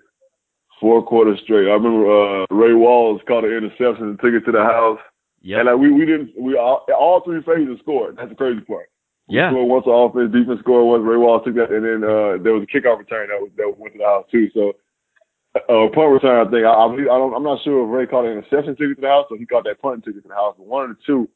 Four 0.81 1.05
quarters 1.05 1.39
straight. 1.43 1.69
I 1.69 1.73
remember 1.73 2.05
uh, 2.09 2.45
Ray 2.49 2.73
Walls 2.73 3.21
caught 3.27 3.45
an 3.45 3.53
interception 3.53 4.09
and 4.09 4.19
took 4.19 4.33
it 4.33 4.45
to 4.45 4.51
the 4.51 4.63
house. 4.63 4.99
Yeah. 5.41 5.59
And 5.59 5.67
like 5.67 5.77
we 5.77 5.91
we 5.91 6.05
didn't 6.05 6.33
we 6.37 6.57
all, 6.57 6.85
all 6.97 7.21
three 7.23 7.41
phases 7.43 7.79
scored. 7.81 8.17
That's 8.17 8.29
the 8.29 8.35
crazy 8.35 8.61
part. 8.61 8.89
We 9.29 9.37
yeah. 9.37 9.51
Scored 9.51 9.69
once 9.69 9.85
the 9.85 9.91
offense, 9.91 10.33
defense 10.33 10.59
scored 10.61 10.85
once. 10.85 11.07
Ray 11.07 11.17
Walls 11.17 11.41
took 11.45 11.55
that, 11.55 11.71
and 11.71 11.85
then 11.85 12.03
uh, 12.03 12.41
there 12.41 12.53
was 12.53 12.65
a 12.65 12.69
kickoff 12.69 12.97
return 12.97 13.29
that 13.29 13.41
was, 13.41 13.51
that 13.57 13.73
went 13.77 13.93
to 13.93 13.99
the 13.99 14.05
house 14.05 14.25
too. 14.31 14.49
So 14.53 14.73
uh, 15.65 15.89
punt 15.93 16.13
return, 16.13 16.45
I 16.45 16.49
think 16.49 16.65
I, 16.65 16.73
I, 16.73 16.85
I 16.85 17.17
don't, 17.17 17.33
I'm 17.33 17.43
not 17.43 17.63
sure 17.63 17.83
if 17.83 17.89
Ray 17.89 18.07
caught 18.07 18.25
an 18.25 18.37
interception 18.37 18.75
ticket 18.75 18.97
to 18.97 19.01
the 19.01 19.07
house 19.07 19.27
or 19.29 19.37
he 19.37 19.45
caught 19.45 19.65
that 19.65 19.81
punt 19.81 20.03
ticket 20.05 20.23
to 20.23 20.29
the 20.29 20.35
house. 20.35 20.55
But 20.57 20.67
one 20.67 20.89
of 20.89 20.97
the 20.97 21.03
two. 21.05 21.29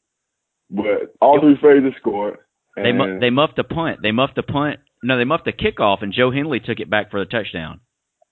But 0.70 1.14
all 1.20 1.40
three 1.40 1.56
phases 1.60 1.92
scored. 2.00 2.38
They 2.76 2.92
mu- 2.92 3.20
they 3.20 3.28
muffed 3.28 3.58
a 3.58 3.64
punt. 3.64 4.00
They 4.02 4.12
muffed 4.12 4.38
a 4.38 4.42
punt 4.42 4.80
no, 5.02 5.18
they 5.18 5.24
muffed 5.24 5.46
the 5.46 5.52
kickoff, 5.52 6.02
and 6.02 6.12
Joe 6.12 6.30
Henley 6.30 6.60
took 6.60 6.78
it 6.78 6.88
back 6.88 7.10
for 7.10 7.18
the 7.18 7.26
touchdown. 7.26 7.80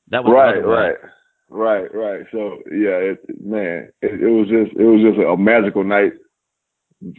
That 0.09 0.24
was 0.24 0.33
right, 0.35 0.64
right, 0.64 0.96
right, 1.48 1.94
right. 1.94 2.26
So 2.31 2.62
yeah, 2.70 3.14
it, 3.14 3.18
man, 3.42 3.90
it, 4.03 4.20
it 4.20 4.31
was 4.31 4.46
just 4.46 4.79
it 4.79 4.85
was 4.85 5.03
just 5.03 5.18
a, 5.18 5.37
magical 5.37 5.85
night, 5.85 6.12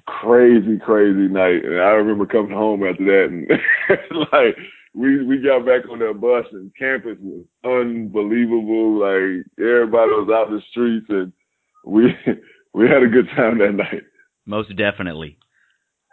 crazy, 0.07 0.79
crazy 0.79 1.27
night. 1.27 1.65
And 1.65 1.81
I 1.81 1.99
remember 1.99 2.25
coming 2.25 2.55
home 2.55 2.84
after 2.84 3.03
that, 3.03 3.27
and 3.29 3.47
like 4.31 4.55
we 4.93 5.23
we 5.23 5.38
got 5.38 5.65
back 5.65 5.89
on 5.89 5.99
that 5.99 6.19
bus, 6.19 6.45
and 6.51 6.71
campus 6.77 7.17
was 7.21 7.45
unbelievable. 7.63 8.99
Like 8.99 9.45
everybody 9.58 10.12
was 10.12 10.30
out 10.34 10.49
in 10.49 10.56
the 10.56 10.62
streets, 10.69 11.08
and 11.10 11.32
we 11.86 12.13
we 12.73 12.88
had 12.88 13.04
a 13.04 13.08
good 13.08 13.27
time 13.36 13.60
that 13.60 13.73
night. 13.73 14.04
Most 14.45 14.75
definitely. 14.75 15.38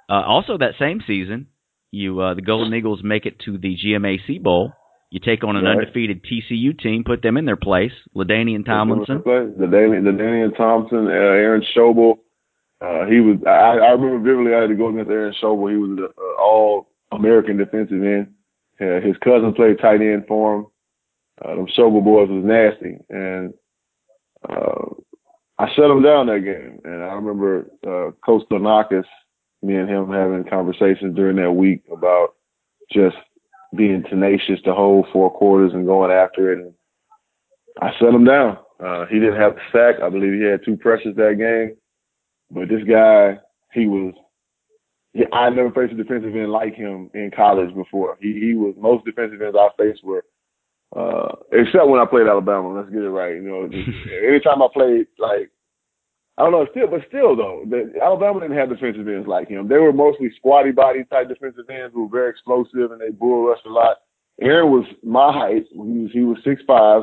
Uh, 0.09 0.23
also, 0.23 0.57
that 0.59 0.73
same 0.79 1.03
season, 1.07 1.49
you 1.91 2.21
uh, 2.21 2.35
the 2.35 2.43
Golden 2.43 2.73
Eagles 2.73 3.01
make 3.03 3.27
it 3.27 3.41
to 3.47 3.59
the 3.59 3.77
GMAC 3.77 4.43
Bowl. 4.43 4.73
You 5.11 5.21
take 5.21 5.43
on 5.43 5.57
an 5.57 5.65
right. 5.65 5.79
undefeated 5.79 6.23
TCU 6.23 6.79
team, 6.79 7.03
put 7.05 7.23
them 7.23 7.39
in 7.39 7.47
their 7.47 7.57
place. 7.57 7.93
LaDainian 8.15 8.65
Tomlinson, 8.65 9.21
LaDainian, 9.21 10.57
Thompson, 10.57 11.07
uh, 11.07 11.11
Aaron 11.11 11.65
Schobel. 11.75 12.19
Uh, 12.81 13.07
he 13.07 13.21
was. 13.21 13.39
I, 13.47 13.79
I 13.79 13.91
remember 13.91 14.19
vividly. 14.19 14.55
I 14.55 14.61
had 14.61 14.69
to 14.69 14.77
go 14.77 14.89
against 14.89 15.11
Aaron 15.11 15.35
Schobel. 15.43 15.71
He 15.71 15.77
was 15.77 15.91
an 15.99 16.09
uh, 16.17 16.43
all 16.43 16.91
American 17.11 17.57
defensive 17.57 18.03
end. 18.03 18.35
Uh, 18.81 19.01
his 19.01 19.17
cousin 19.23 19.53
played 19.55 19.79
tight 19.81 20.01
end 20.01 20.25
for 20.29 20.57
him. 20.57 20.67
Uh, 21.45 21.55
them 21.55 21.67
Schobel 21.77 22.05
boys 22.05 22.29
was 22.29 22.45
nasty, 22.45 22.99
and 23.11 23.55
uh, 24.49 24.95
I 25.59 25.67
shut 25.75 25.91
him 25.91 26.03
down 26.03 26.27
that 26.27 26.45
game. 26.45 26.81
And 26.85 27.03
I 27.03 27.13
remember 27.15 27.71
uh, 27.87 28.11
Coach 28.25 28.43
Donakis 28.51 29.05
me 29.63 29.77
and 29.77 29.89
him 29.89 30.11
having 30.11 30.45
conversations 30.45 31.15
during 31.17 31.37
that 31.37 31.53
week 31.53 31.83
about 31.93 32.35
just 32.93 33.17
being 33.77 34.03
tenacious 34.09 34.61
the 34.65 34.73
whole 34.73 35.07
four 35.13 35.31
quarters 35.31 35.73
and 35.75 35.87
going 35.87 36.11
after 36.11 36.53
it. 36.53 36.59
And 36.61 36.73
I 37.81 37.91
shut 37.99 38.15
him 38.15 38.25
down. 38.25 38.59
Uh, 38.83 39.07
he 39.07 39.19
didn't 39.19 39.41
have 39.41 39.57
the 39.57 39.61
sack. 39.73 40.01
I 40.03 40.09
believe 40.09 40.35
he 40.35 40.47
had 40.47 40.65
two 40.65 40.77
pressures 40.77 41.17
that 41.17 41.37
game. 41.39 41.77
But 42.51 42.69
this 42.69 42.85
guy, 42.89 43.39
he 43.73 43.87
was. 43.87 44.15
He, 45.13 45.25
I 45.33 45.51
never 45.51 45.71
faced 45.71 45.93
a 45.93 45.97
defensive 45.97 46.35
end 46.35 46.53
like 46.53 46.75
him 46.75 47.11
in 47.15 47.31
college 47.35 47.75
before. 47.75 48.19
He 48.21 48.33
he 48.41 48.55
was 48.55 48.75
most 48.79 49.05
defensive 49.05 49.41
ends 49.41 49.57
I 49.59 49.69
faced 49.79 50.05
were, 50.05 50.25
uh, 50.97 51.35
except 51.53 51.89
when 51.89 52.01
I 52.01 52.07
played 52.07 52.27
Alabama. 52.27 52.75
Let's 52.75 52.91
get 52.91 53.03
it 53.03 53.09
right. 53.09 53.35
You 53.35 53.43
know, 53.43 53.63
anytime 54.29 54.63
I 54.63 54.69
played 54.73 55.07
like 55.19 55.51
I 56.39 56.43
don't 56.43 56.53
know, 56.53 56.67
still, 56.71 56.87
but 56.87 57.01
still 57.09 57.35
though, 57.35 57.65
the, 57.69 57.93
Alabama 58.01 58.41
didn't 58.41 58.57
have 58.57 58.69
defensive 58.69 59.09
ends 59.09 59.27
like 59.27 59.49
him. 59.49 59.67
They 59.67 59.77
were 59.77 59.93
mostly 59.93 60.31
squatty 60.37 60.71
body 60.71 61.03
type 61.11 61.29
defensive 61.29 61.69
ends 61.69 61.93
who 61.93 62.05
were 62.07 62.17
very 62.17 62.31
explosive 62.31 62.93
and 62.93 63.01
they 63.01 63.11
bull 63.11 63.49
rushed 63.49 63.67
a 63.67 63.73
lot. 63.73 63.97
Aaron 64.41 64.71
was 64.71 64.87
my 65.03 65.33
height. 65.33 65.65
He 65.73 65.79
was 65.79 66.11
he 66.13 66.21
was 66.21 66.39
six 66.45 66.63
five, 66.65 67.03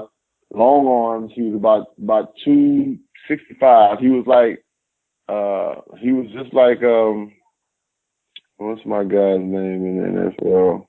long 0.53 0.87
arms. 0.87 1.33
He 1.35 1.41
was 1.41 1.55
about 1.55 1.87
about 2.01 2.33
two 2.45 2.97
sixty 3.27 3.55
five. 3.59 3.99
He 3.99 4.07
was 4.07 4.25
like 4.25 4.63
uh 5.27 5.81
he 5.99 6.13
was 6.13 6.27
just 6.31 6.53
like 6.53 6.81
um 6.81 7.33
what's 8.57 8.85
my 8.85 9.03
guy's 9.03 9.39
name 9.39 9.85
in 9.85 9.97
the 10.01 10.43
NFL? 10.43 10.87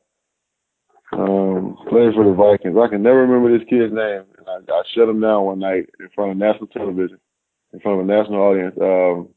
Um, 1.13 1.77
playing 1.89 2.13
for 2.15 2.25
the 2.25 2.35
Vikings. 2.35 2.77
I 2.77 2.89
can 2.89 3.03
never 3.03 3.23
remember 3.23 3.57
this 3.57 3.69
kid's 3.69 3.93
name. 3.93 4.25
And 4.39 4.49
I, 4.49 4.73
I 4.73 4.83
shut 4.95 5.09
him 5.09 5.21
down 5.21 5.45
one 5.45 5.59
night 5.61 5.87
in 6.01 6.09
front 6.15 6.33
of 6.33 6.37
national 6.37 6.67
television 6.69 7.19
in 7.73 7.81
front 7.81 8.01
of 8.01 8.09
a 8.09 8.09
national 8.09 8.41
audience. 8.41 8.75
Um, 8.81 9.29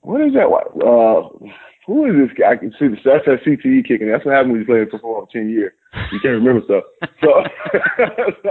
what 0.00 0.20
is 0.20 0.32
that? 0.34 0.46
Uh, 0.46 1.50
who 1.86 2.06
is 2.06 2.28
this 2.28 2.38
guy? 2.38 2.52
I 2.52 2.56
can 2.56 2.70
see 2.78 2.88
the 2.88 2.96
that's 3.04 3.26
that 3.26 3.42
CTE 3.46 3.86
kicking. 3.86 4.10
That's 4.10 4.24
what 4.24 4.34
happens 4.34 4.52
when 4.52 4.60
you 4.60 4.66
play 4.66 4.84
football 4.90 5.26
for 5.26 5.32
ten 5.32 5.50
years. 5.50 5.72
You 6.12 6.20
can't 6.20 6.38
remember 6.42 6.62
stuff. 6.64 6.84
So, 7.20 7.42
so 8.42 8.50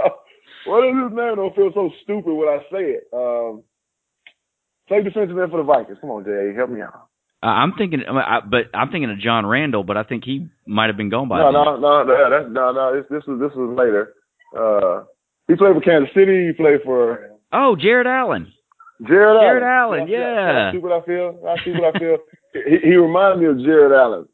what 0.66 0.84
is 0.84 0.94
his 0.94 1.16
name? 1.16 1.36
Don't 1.36 1.54
feel 1.54 1.70
so 1.72 1.90
stupid 2.02 2.34
when 2.34 2.48
I 2.48 2.58
say 2.70 2.98
it. 2.98 3.08
Um, 3.12 3.62
play 4.88 5.02
defensive 5.02 5.38
end 5.38 5.50
for 5.50 5.58
the 5.58 5.62
Vikings. 5.62 5.98
Come 6.00 6.10
on, 6.10 6.24
Jay, 6.24 6.52
help 6.56 6.70
me 6.70 6.82
out. 6.82 7.08
Uh, 7.42 7.46
I'm 7.46 7.74
thinking, 7.74 8.02
I, 8.08 8.40
but 8.40 8.70
I'm 8.74 8.90
thinking 8.90 9.10
of 9.10 9.18
John 9.18 9.44
Randle, 9.46 9.84
but 9.84 9.96
I 9.96 10.02
think 10.04 10.24
he 10.24 10.48
might 10.66 10.86
have 10.86 10.96
been 10.96 11.10
gone 11.10 11.28
by. 11.28 11.38
No, 11.38 11.52
then. 11.52 11.52
no, 11.52 11.76
no, 11.76 12.02
no, 12.04 12.30
that's, 12.30 12.52
no, 12.52 12.72
no. 12.72 12.96
This, 12.96 13.04
this 13.10 13.22
was 13.26 13.38
this 13.38 13.54
was 13.54 13.76
later. 13.76 14.14
Uh, 14.56 15.04
he 15.48 15.54
played 15.54 15.74
for 15.74 15.80
Kansas 15.80 16.12
City. 16.14 16.46
He 16.48 16.52
played 16.52 16.80
for 16.84 17.30
Oh, 17.52 17.76
Jared 17.76 18.06
Allen. 18.06 18.52
Jared, 19.06 19.40
Jared 19.40 19.62
Allen. 19.62 20.00
Allen, 20.00 20.08
yeah. 20.08 20.68
I 20.68 20.72
see 20.72 20.78
what 20.78 20.92
I 20.92 21.04
feel. 21.04 21.38
I 21.46 21.56
see 21.64 21.72
what 21.72 21.94
I 21.94 21.98
feel. 21.98 22.16
he, 22.52 22.78
he 22.82 22.96
reminded 22.96 23.40
me 23.40 23.46
of 23.46 23.58
Jared 23.64 23.92
Allen, 23.92 24.26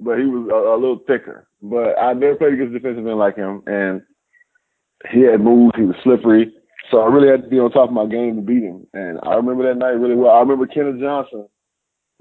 but 0.00 0.18
he 0.18 0.24
was 0.24 0.48
a, 0.50 0.54
a 0.54 0.78
little 0.78 1.00
thicker. 1.06 1.46
But 1.62 1.96
I 1.98 2.12
never 2.12 2.34
played 2.34 2.54
against 2.54 2.74
a 2.74 2.78
defensive 2.78 3.06
end 3.06 3.18
like 3.18 3.36
him, 3.36 3.62
and 3.66 4.02
he 5.10 5.22
had 5.22 5.40
moves. 5.40 5.74
He 5.76 5.82
was 5.82 5.96
slippery. 6.02 6.52
So 6.90 7.00
I 7.00 7.06
really 7.06 7.28
had 7.28 7.44
to 7.44 7.48
be 7.48 7.58
on 7.58 7.70
top 7.70 7.88
of 7.88 7.94
my 7.94 8.06
game 8.06 8.36
to 8.36 8.42
beat 8.42 8.62
him. 8.62 8.86
And 8.92 9.18
I 9.22 9.34
remember 9.34 9.62
that 9.66 9.78
night 9.78 9.96
really 9.96 10.16
well. 10.16 10.32
I 10.34 10.40
remember 10.40 10.66
Kenneth 10.66 11.00
Johnson, 11.00 11.48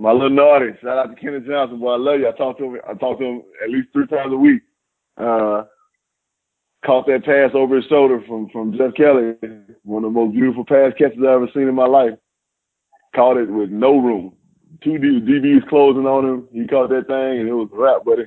my 0.01 0.11
little 0.11 0.31
naughty. 0.31 0.71
Shout 0.81 0.97
out 0.97 1.15
to 1.15 1.21
Kenneth 1.21 1.45
Johnson, 1.45 1.79
boy. 1.79 1.93
I 1.93 1.97
love 1.97 2.19
you. 2.19 2.27
I 2.27 2.31
talk 2.31 2.57
to 2.57 2.63
him. 2.65 2.77
I 2.89 2.93
talk 2.95 3.19
to 3.19 3.23
him 3.23 3.43
at 3.63 3.69
least 3.69 3.89
three 3.93 4.07
times 4.07 4.33
a 4.33 4.37
week. 4.37 4.63
Uh, 5.15 5.63
caught 6.83 7.05
that 7.05 7.23
pass 7.23 7.51
over 7.53 7.75
his 7.75 7.85
shoulder 7.85 8.19
from 8.27 8.49
from 8.49 8.75
Jeff 8.75 8.95
Kelly, 8.95 9.33
one 9.83 10.03
of 10.03 10.11
the 10.11 10.19
most 10.19 10.33
beautiful 10.33 10.65
pass 10.65 10.93
catches 10.97 11.19
I've 11.19 11.25
ever 11.25 11.47
seen 11.53 11.67
in 11.67 11.75
my 11.75 11.85
life. 11.85 12.17
Caught 13.15 13.37
it 13.37 13.51
with 13.51 13.69
no 13.69 13.99
room. 13.99 14.33
Two 14.83 14.93
DBs 14.93 15.69
closing 15.69 16.07
on 16.07 16.25
him. 16.25 16.47
He 16.51 16.65
caught 16.65 16.89
that 16.89 17.05
thing, 17.05 17.41
and 17.41 17.47
it 17.47 17.53
was 17.53 17.69
a 17.71 17.77
wrap, 17.77 18.03
buddy. 18.03 18.23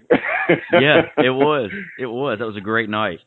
yeah, 0.81 1.03
it 1.17 1.31
was. 1.31 1.71
It 1.99 2.07
was. 2.07 2.39
That 2.39 2.47
was 2.47 2.57
a 2.57 2.61
great 2.61 2.89
night. 2.89 3.19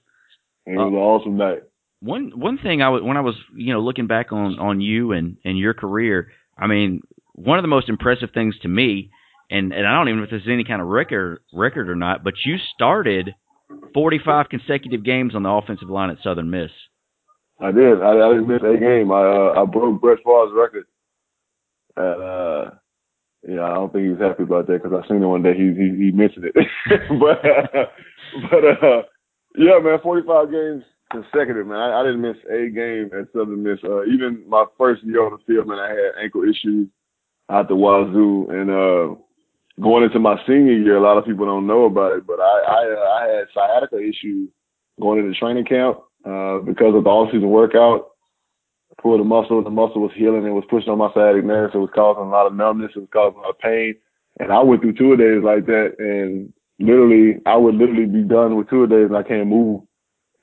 It 0.66 0.78
was 0.78 0.86
uh, 0.86 0.88
an 0.88 0.94
awesome 0.94 1.36
night. 1.36 1.64
One 2.00 2.32
one 2.40 2.60
thing 2.60 2.82
I 2.82 2.88
was 2.88 3.04
when 3.04 3.18
I 3.18 3.22
was 3.22 3.36
you 3.54 3.74
know 3.74 3.82
looking 3.82 4.08
back 4.08 4.32
on 4.32 4.58
on 4.58 4.80
you 4.80 5.12
and 5.12 5.36
and 5.44 5.58
your 5.58 5.74
career, 5.74 6.32
I 6.58 6.68
mean, 6.68 7.02
one 7.38 7.58
of 7.58 7.64
the 7.64 7.70
most 7.70 7.88
impressive 7.88 8.30
things 8.34 8.58
to 8.64 8.68
me, 8.68 9.12
and 9.50 9.72
and 9.72 9.88
I 9.88 9.94
don't 9.94 10.10
even 10.10 10.20
know 10.20 10.26
if 10.26 10.32
this 10.32 10.42
is 10.42 10.50
any 10.52 10.64
kind 10.64 10.82
of 10.82 10.88
record 10.88 11.40
record 11.54 11.90
or 11.90 11.96
not, 11.96 12.24
but 12.24 12.34
you 12.46 12.58
started 12.76 13.34
45 13.94 14.50
consecutive 14.50 15.06
games 15.06 15.36
on 15.36 15.44
the 15.44 15.50
offensive 15.50 15.90
line 15.90 16.10
at 16.10 16.18
Southern 16.24 16.50
Miss. 16.50 16.72
I 17.60 17.72
did. 17.72 18.02
I, 18.02 18.12
I 18.12 18.34
didn't 18.34 18.48
miss 18.48 18.62
a 18.62 18.78
game. 18.78 19.12
I 19.12 19.22
uh, 19.22 19.62
I 19.62 19.66
broke 19.66 20.02
Brett 20.02 20.20
Favre's 20.26 20.52
record. 20.54 20.86
And 21.96 22.22
uh, 22.22 22.72
yeah, 23.48 23.64
I 23.64 23.74
don't 23.76 23.92
think 23.94 24.04
he 24.06 24.10
was 24.12 24.20
happy 24.20 24.44
about 24.44 24.68
that 24.68 24.84
because 24.84 24.94
I 24.94 25.08
seen 25.08 25.24
it 25.24 25.26
one 25.26 25.44
day. 25.44 25.54
He 25.54 25.74
he, 25.74 26.06
he 26.06 26.12
mentioned 26.12 26.46
it, 26.46 26.56
but 27.20 27.42
but 28.52 28.64
uh, 28.84 29.02
Yeah, 29.58 29.80
man, 29.82 29.98
45 30.04 30.52
games 30.52 30.84
consecutive, 31.12 31.66
man. 31.66 31.78
I, 31.78 32.02
I 32.02 32.04
didn't 32.04 32.22
miss 32.22 32.38
a 32.46 32.70
game 32.70 33.10
at 33.18 33.32
Southern 33.34 33.64
Miss. 33.64 33.80
Uh, 33.84 34.06
even 34.06 34.44
my 34.48 34.66
first 34.78 35.04
year 35.04 35.26
on 35.26 35.32
the 35.32 35.44
field, 35.48 35.68
man, 35.68 35.80
I 35.80 35.90
had 35.90 36.24
ankle 36.24 36.44
issues 36.44 36.88
out 37.50 37.68
the 37.68 37.76
wazoo, 37.76 38.48
and 38.50 38.70
uh, 38.70 39.16
going 39.82 40.04
into 40.04 40.20
my 40.20 40.38
senior 40.46 40.74
year, 40.74 40.98
a 40.98 41.02
lot 41.02 41.18
of 41.18 41.26
people 41.26 41.46
don't 41.46 41.68
know 41.68 41.86
about 41.86 42.18
it, 42.18 42.28
but 42.28 42.40
I 42.40 42.62
I, 42.68 42.96
uh, 42.96 43.10
I 43.10 43.38
had 43.38 43.48
sciatica 43.54 43.98
issues 44.00 44.50
going 45.00 45.20
into 45.20 45.38
training 45.38 45.66
camp 45.66 46.00
uh, 46.26 46.60
because 46.60 46.96
of 46.96 47.04
the 47.04 47.10
off-season 47.10 47.50
workout. 47.50 48.12
Pulled 49.02 49.22
a 49.22 49.24
muscle, 49.24 49.64
the 49.64 49.70
muscle 49.70 50.02
was 50.02 50.12
healing, 50.16 50.46
it 50.46 50.50
was 50.50 50.66
pushing 50.72 50.90
on 50.90 50.98
my 50.98 51.14
sciatic 51.14 51.46
nerve, 51.46 51.70
so 51.72 51.78
it 51.78 51.82
was 51.82 51.92
causing 51.94 52.24
a 52.24 52.30
lot 52.30 52.48
of 52.48 52.56
numbness, 52.56 52.92
it 52.96 53.00
was 53.00 53.10
causing 53.14 53.38
a 53.38 53.42
lot 53.42 53.52
of 53.52 53.60
pain, 53.60 53.94
and 54.40 54.52
I 54.52 54.64
went 54.64 54.82
through 54.82 54.94
two 54.94 55.16
days 55.16 55.44
like 55.44 55.68
that, 55.68 55.94
and 56.00 56.52
literally, 56.80 57.40
I 57.46 57.58
would 57.58 57.76
literally 57.76 58.08
be 58.08 58.24
done 58.24 58.56
with 58.56 58.72
two 58.72 58.88
days, 58.88 59.06
and 59.06 59.16
I 59.18 59.22
can't 59.22 59.48
move 59.48 59.82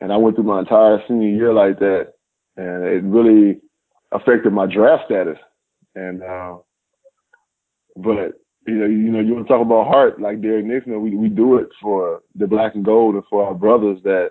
and 0.05 0.13
I 0.13 0.19
went 0.19 0.37
through 0.37 0.45
my 0.45 0.61
entire 0.61 1.03
senior 1.09 1.29
year 1.29 1.55
like 1.55 1.79
that, 1.79 2.13
and 2.59 2.85
it 2.85 3.03
really 3.05 3.61
affected 4.13 4.53
my 4.53 4.67
draft 4.67 5.05
status. 5.07 5.39
And 5.95 6.23
uh, 6.23 6.59
but 7.97 8.41
you 8.67 8.75
know, 8.75 8.87
you 8.87 9.11
know, 9.11 9.21
you 9.21 9.35
want 9.35 9.47
to 9.47 9.53
talk 9.53 9.65
about 9.65 9.87
heart, 9.87 10.21
like 10.21 10.41
Derrick 10.41 10.65
Nixon. 10.65 11.03
We 11.03 11.17
we 11.17 11.29
do 11.29 11.57
it 11.59 11.69
for 11.83 12.23
the 12.35 12.47
black 12.47 12.75
and 12.75 12.85
gold 12.85 13.15
and 13.15 13.25
for 13.29 13.45
our 13.45 13.55
brothers 13.55 13.99
that 14.05 14.31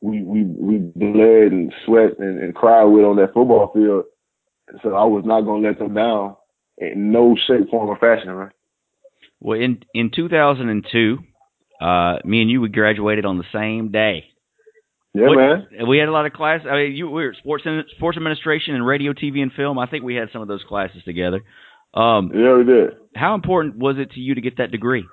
we 0.00 0.22
we 0.22 0.44
we 0.44 0.78
bled 0.78 1.52
and 1.52 1.72
sweat 1.84 2.18
and, 2.18 2.42
and 2.42 2.54
cried 2.54 2.84
with 2.84 3.04
on 3.04 3.16
that 3.16 3.34
football 3.34 3.70
field. 3.74 4.04
So 4.82 4.94
I 4.94 5.04
was 5.04 5.24
not 5.24 5.42
going 5.42 5.62
to 5.62 5.68
let 5.68 5.78
them 5.78 5.94
down 5.94 6.36
in 6.78 7.12
no 7.12 7.36
shape, 7.46 7.70
form, 7.70 7.88
or 7.88 7.98
fashion, 7.98 8.30
right? 8.30 8.52
Well, 9.40 9.60
in 9.60 9.82
in 9.94 10.10
2002, 10.14 11.18
uh, 11.80 12.16
me 12.24 12.40
and 12.40 12.50
you 12.50 12.60
we 12.60 12.68
graduated 12.68 13.24
on 13.24 13.38
the 13.38 13.44
same 13.52 13.90
day. 13.90 14.24
Yeah, 15.14 15.28
what, 15.28 15.36
man. 15.36 15.88
We 15.88 15.98
had 15.98 16.08
a 16.08 16.12
lot 16.12 16.26
of 16.26 16.32
classes. 16.32 16.66
I 16.70 16.76
mean, 16.76 16.92
you 16.92 17.06
we 17.06 17.24
were 17.24 17.34
sports 17.38 17.64
sports 17.96 18.16
administration 18.16 18.74
and 18.74 18.86
radio, 18.86 19.12
TV, 19.12 19.40
and 19.40 19.52
film. 19.52 19.78
I 19.78 19.86
think 19.86 20.04
we 20.04 20.14
had 20.14 20.28
some 20.32 20.42
of 20.42 20.48
those 20.48 20.64
classes 20.68 21.02
together. 21.04 21.42
Um, 21.96 22.30
yeah, 22.34 22.56
we 22.56 22.64
did. 22.64 22.90
How 23.14 23.34
important 23.34 23.76
was 23.76 23.96
it 23.98 24.10
to 24.12 24.20
you 24.20 24.34
to 24.34 24.40
get 24.40 24.58
that 24.58 24.70
degree? 24.70 25.04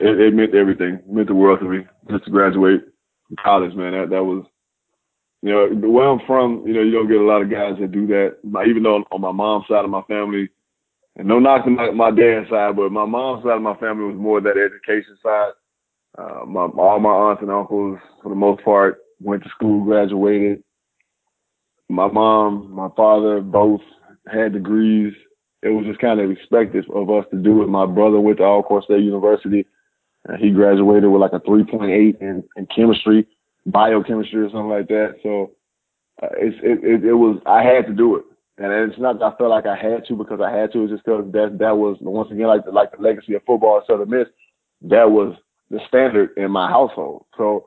It, 0.00 0.18
it 0.18 0.34
meant 0.34 0.54
everything. 0.54 0.94
It 0.94 1.12
meant 1.12 1.28
the 1.28 1.34
world 1.34 1.60
to 1.60 1.68
me 1.68 1.86
just 2.10 2.24
to 2.24 2.30
graduate 2.30 2.80
college, 3.44 3.74
man. 3.74 3.92
That 3.92 4.10
that 4.10 4.24
was, 4.24 4.46
you 5.42 5.50
know, 5.50 5.88
where 5.88 6.08
I'm 6.08 6.20
from. 6.26 6.64
You 6.66 6.72
know, 6.72 6.82
you 6.82 6.92
don't 6.92 7.08
get 7.08 7.20
a 7.20 7.24
lot 7.24 7.42
of 7.42 7.50
guys 7.50 7.74
that 7.78 7.92
do 7.92 8.06
that. 8.06 8.38
Even 8.66 8.82
though 8.82 9.04
on 9.12 9.20
my 9.20 9.32
mom's 9.32 9.66
side 9.68 9.84
of 9.84 9.90
my 9.90 10.02
family, 10.08 10.48
and 11.16 11.28
no 11.28 11.38
knocking 11.38 11.74
my, 11.74 11.90
my 11.90 12.10
dad's 12.10 12.48
side, 12.48 12.76
but 12.76 12.90
my 12.90 13.04
mom's 13.04 13.44
side 13.44 13.56
of 13.56 13.62
my 13.62 13.76
family 13.76 14.06
was 14.06 14.16
more 14.16 14.40
that 14.40 14.56
education 14.56 15.18
side. 15.22 15.52
Uh, 16.18 16.44
my, 16.46 16.62
all 16.62 16.98
my 16.98 17.10
aunts 17.10 17.42
and 17.42 17.50
uncles, 17.50 17.98
for 18.22 18.30
the 18.30 18.34
most 18.34 18.64
part, 18.64 18.98
went 19.20 19.42
to 19.42 19.50
school, 19.50 19.84
graduated. 19.84 20.62
My 21.88 22.08
mom, 22.08 22.72
my 22.72 22.88
father, 22.96 23.40
both 23.40 23.80
had 24.26 24.52
degrees. 24.52 25.12
It 25.62 25.68
was 25.68 25.86
just 25.86 26.00
kind 26.00 26.20
of 26.20 26.30
expected 26.30 26.86
of 26.90 27.10
us 27.10 27.26
to 27.30 27.36
do 27.36 27.62
it. 27.62 27.68
My 27.68 27.86
brother 27.86 28.20
went 28.20 28.38
to 28.38 28.44
Alcorn 28.44 28.82
State 28.82 29.02
University. 29.02 29.66
and 30.24 30.40
he 30.40 30.50
graduated 30.50 31.10
with 31.10 31.20
like 31.20 31.32
a 31.32 31.40
3.8 31.40 32.20
in, 32.20 32.44
in 32.56 32.66
chemistry, 32.74 33.26
biochemistry 33.66 34.40
or 34.40 34.50
something 34.50 34.70
like 34.70 34.88
that. 34.88 35.16
So 35.22 35.52
uh, 36.22 36.28
it's, 36.38 36.56
it, 36.62 36.84
it, 36.84 37.04
it 37.04 37.14
was, 37.14 37.40
I 37.46 37.62
had 37.62 37.86
to 37.86 37.92
do 37.92 38.16
it. 38.16 38.24
And 38.58 38.90
it's 38.90 39.00
not 39.00 39.18
that 39.18 39.24
I 39.24 39.36
felt 39.36 39.50
like 39.50 39.66
I 39.66 39.76
had 39.76 40.06
to 40.08 40.16
because 40.16 40.40
I 40.40 40.50
had 40.50 40.72
to. 40.72 40.84
It's 40.84 40.92
just 40.92 41.04
because 41.04 41.24
that, 41.32 41.56
that 41.60 41.76
was, 41.76 41.96
once 42.00 42.30
again, 42.30 42.46
like 42.46 42.64
the, 42.64 42.72
like 42.72 42.92
the 42.92 43.02
legacy 43.02 43.34
of 43.34 43.42
football 43.46 43.78
at 43.78 43.86
Southern 43.86 44.10
Miss, 44.10 44.28
that 44.82 45.10
was 45.10 45.34
the 45.70 45.80
standard 45.88 46.30
in 46.36 46.50
my 46.50 46.68
household. 46.68 47.24
So 47.36 47.66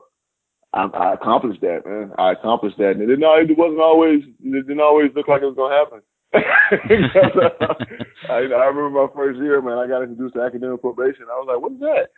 I, 0.74 0.84
I 0.86 1.14
accomplished 1.14 1.60
that, 1.60 1.86
man. 1.86 2.10
I 2.18 2.32
accomplished 2.32 2.78
that, 2.78 2.90
and 2.92 3.02
it 3.02 3.06
didn't. 3.06 3.22
It 3.22 3.56
wasn't 3.56 3.80
always. 3.80 4.24
It 4.42 4.66
didn't 4.66 4.80
always 4.80 5.10
look 5.14 5.28
like 5.28 5.42
it 5.42 5.46
was 5.46 5.54
gonna 5.56 5.74
happen. 5.74 6.02
I, 8.28 8.50
I 8.50 8.66
remember 8.66 8.90
my 8.90 9.06
first 9.14 9.38
year, 9.38 9.62
man. 9.62 9.78
I 9.78 9.86
got 9.86 10.02
introduced 10.02 10.34
to 10.34 10.42
academic 10.42 10.80
probation. 10.80 11.26
I 11.30 11.38
was 11.38 11.46
like, 11.48 11.60
"What 11.62 11.72
is 11.72 11.80
that?" 11.80 12.08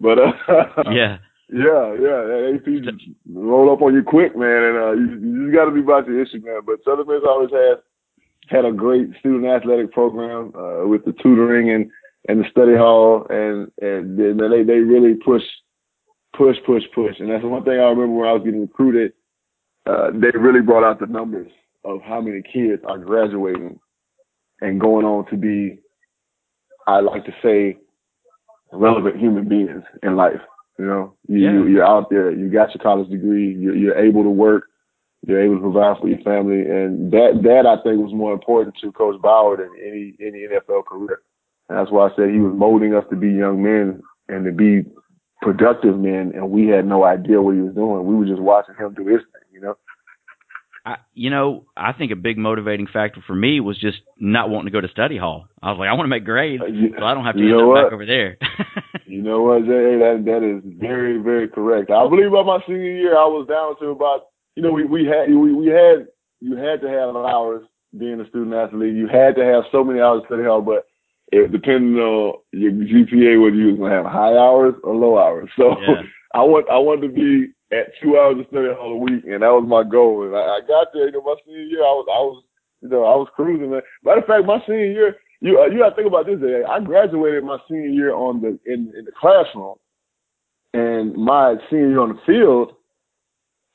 But 0.00 0.18
uh, 0.18 0.32
yeah, 0.90 1.18
yeah, 1.52 1.94
yeah. 2.00 2.56
AP 2.56 2.66
roll 3.32 3.72
up 3.72 3.82
on 3.82 3.94
you 3.94 4.02
quick, 4.02 4.36
man, 4.36 4.62
and 4.62 4.76
uh, 4.76 4.92
you, 4.92 5.44
you 5.44 5.52
got 5.52 5.66
to 5.66 5.72
be 5.72 5.80
about 5.80 6.06
your 6.06 6.22
issue, 6.22 6.40
man. 6.42 6.60
But 6.64 6.84
Southern 6.84 7.06
Miss 7.06 7.22
always 7.26 7.50
had 7.50 7.82
had 8.48 8.64
a 8.64 8.72
great 8.72 9.10
student 9.20 9.44
athletic 9.44 9.92
program 9.92 10.52
uh, 10.56 10.86
with 10.86 11.04
the 11.04 11.12
tutoring 11.22 11.70
and 11.70 11.90
and 12.28 12.40
the 12.40 12.50
study 12.50 12.76
hall, 12.76 13.26
and 13.28 13.70
and 13.82 14.18
they 14.18 14.62
they 14.62 14.80
really 14.80 15.14
push, 15.14 15.42
push, 16.36 16.56
push, 16.64 16.84
push. 16.94 17.16
And 17.18 17.30
that's 17.30 17.44
one 17.44 17.64
thing 17.64 17.74
I 17.74 17.92
remember 17.92 18.14
when 18.14 18.28
I 18.28 18.32
was 18.32 18.42
getting 18.42 18.62
recruited. 18.62 19.12
Uh, 19.84 20.10
they 20.12 20.36
really 20.36 20.62
brought 20.62 20.82
out 20.82 20.98
the 20.98 21.06
numbers 21.06 21.52
of 21.86 22.02
how 22.02 22.20
many 22.20 22.42
kids 22.42 22.82
are 22.86 22.98
graduating 22.98 23.78
and 24.60 24.80
going 24.80 25.06
on 25.06 25.24
to 25.30 25.36
be, 25.36 25.78
I 26.86 27.00
like 27.00 27.24
to 27.26 27.34
say, 27.42 27.78
relevant 28.72 29.18
human 29.18 29.48
beings 29.48 29.84
in 30.02 30.16
life. 30.16 30.40
You 30.78 30.84
know, 30.84 31.14
you, 31.28 31.38
yeah. 31.38 31.52
you 31.52 31.66
you're 31.68 31.86
out 31.86 32.10
there, 32.10 32.30
you 32.30 32.50
got 32.50 32.74
your 32.74 32.82
college 32.82 33.08
degree, 33.08 33.54
you're, 33.54 33.76
you're 33.76 33.98
able 33.98 34.24
to 34.24 34.30
work, 34.30 34.64
you're 35.26 35.40
able 35.40 35.56
to 35.56 35.60
provide 35.60 35.98
for 36.00 36.08
your 36.08 36.18
family, 36.18 36.60
and 36.60 37.10
that 37.12 37.40
that 37.44 37.64
I 37.66 37.82
think 37.82 38.02
was 38.02 38.12
more 38.12 38.34
important 38.34 38.76
to 38.82 38.92
Coach 38.92 39.20
Bower 39.22 39.56
than 39.56 39.70
any 39.80 40.14
any 40.20 40.46
NFL 40.46 40.84
career. 40.84 41.22
And 41.68 41.78
that's 41.78 41.90
why 41.90 42.08
I 42.08 42.10
said 42.14 42.30
he 42.30 42.40
was 42.40 42.52
molding 42.54 42.94
us 42.94 43.04
to 43.10 43.16
be 43.16 43.28
young 43.28 43.62
men 43.62 44.02
and 44.28 44.44
to 44.44 44.52
be 44.52 44.84
productive 45.40 45.98
men, 45.98 46.32
and 46.34 46.50
we 46.50 46.66
had 46.66 46.86
no 46.86 47.04
idea 47.04 47.40
what 47.40 47.54
he 47.54 47.62
was 47.62 47.74
doing. 47.74 48.04
We 48.04 48.14
were 48.14 48.26
just 48.26 48.42
watching 48.42 48.74
him 48.74 48.92
do 48.94 49.06
his 49.06 49.22
thing. 49.32 49.45
I, 50.86 50.98
you 51.14 51.30
know, 51.30 51.64
I 51.76 51.92
think 51.92 52.12
a 52.12 52.16
big 52.16 52.38
motivating 52.38 52.86
factor 52.86 53.20
for 53.26 53.34
me 53.34 53.58
was 53.58 53.76
just 53.76 53.98
not 54.20 54.48
wanting 54.48 54.66
to 54.66 54.70
go 54.70 54.80
to 54.80 54.86
study 54.86 55.18
hall. 55.18 55.48
I 55.60 55.70
was 55.72 55.80
like, 55.80 55.88
I 55.88 55.94
want 55.94 56.06
to 56.06 56.14
make 56.14 56.24
grades, 56.24 56.62
uh, 56.62 56.70
so 56.96 57.04
I 57.04 57.12
don't 57.12 57.24
have 57.24 57.34
to 57.34 57.42
you 57.42 57.58
end 57.58 57.74
back 57.74 57.92
over 57.92 58.06
there. 58.06 58.38
you 59.06 59.20
know 59.20 59.42
what, 59.42 59.66
Jay? 59.66 59.98
That 59.98 60.22
that 60.26 60.46
is 60.46 60.62
very, 60.78 61.18
very 61.18 61.48
correct. 61.48 61.90
I 61.90 62.08
believe 62.08 62.30
by 62.30 62.44
my 62.44 62.60
senior 62.68 62.92
year, 62.92 63.18
I 63.18 63.26
was 63.26 63.48
down 63.48 63.74
to 63.80 63.90
about, 63.90 64.30
you 64.54 64.62
know, 64.62 64.70
we 64.70 64.84
we 64.84 65.04
had 65.04 65.28
we 65.28 65.52
we 65.52 65.66
had 65.66 66.06
you 66.38 66.54
had 66.54 66.80
to 66.82 66.88
have 66.88 67.16
hours 67.16 67.66
being 67.98 68.20
a 68.20 68.28
student 68.28 68.54
athlete. 68.54 68.94
You 68.94 69.08
had 69.08 69.34
to 69.34 69.44
have 69.44 69.64
so 69.72 69.82
many 69.82 69.98
hours 69.98 70.22
to 70.22 70.26
study 70.28 70.44
hall, 70.44 70.62
but 70.62 70.86
it 71.32 71.50
depended 71.50 71.98
on 71.98 72.38
your 72.52 72.70
GPA, 72.70 73.42
whether 73.42 73.56
you 73.56 73.74
was 73.74 73.78
gonna 73.78 73.90
have 73.90 74.06
high 74.06 74.38
hours 74.38 74.74
or 74.84 74.94
low 74.94 75.18
hours. 75.18 75.50
So 75.56 75.74
yeah. 75.82 76.06
I 76.34 76.46
want 76.46 76.70
I 76.70 76.78
wanted 76.78 77.08
to 77.08 77.12
be 77.12 77.50
at 77.72 77.92
two 78.02 78.16
hours 78.18 78.38
of 78.38 78.46
study 78.48 78.68
all 78.68 78.92
a 78.92 78.96
week, 78.96 79.24
and 79.24 79.42
that 79.42 79.54
was 79.54 79.66
my 79.66 79.82
goal. 79.82 80.24
And 80.24 80.36
I, 80.36 80.58
I 80.58 80.60
got 80.66 80.88
there. 80.92 81.06
You 81.06 81.12
know, 81.12 81.22
my 81.22 81.34
senior 81.44 81.62
year, 81.62 81.82
I 81.82 81.94
was 81.94 82.06
I 82.08 82.20
was 82.22 82.44
you 82.82 82.88
know 82.88 83.04
I 83.04 83.16
was 83.16 83.28
cruising. 83.34 83.70
Man. 83.70 83.82
Matter 84.04 84.20
of 84.20 84.26
fact, 84.26 84.46
my 84.46 84.58
senior 84.66 84.86
year, 84.86 85.16
you 85.40 85.58
uh, 85.58 85.66
you 85.66 85.78
got 85.78 85.90
to 85.90 85.96
think 85.96 86.08
about 86.08 86.26
this. 86.26 86.40
Day. 86.40 86.62
I 86.68 86.80
graduated 86.80 87.44
my 87.44 87.58
senior 87.68 87.88
year 87.88 88.14
on 88.14 88.40
the 88.40 88.58
in 88.66 88.92
in 88.96 89.04
the 89.04 89.12
classroom, 89.18 89.76
and 90.74 91.14
my 91.16 91.56
senior 91.70 91.90
year 91.90 92.00
on 92.00 92.14
the 92.14 92.22
field, 92.24 92.72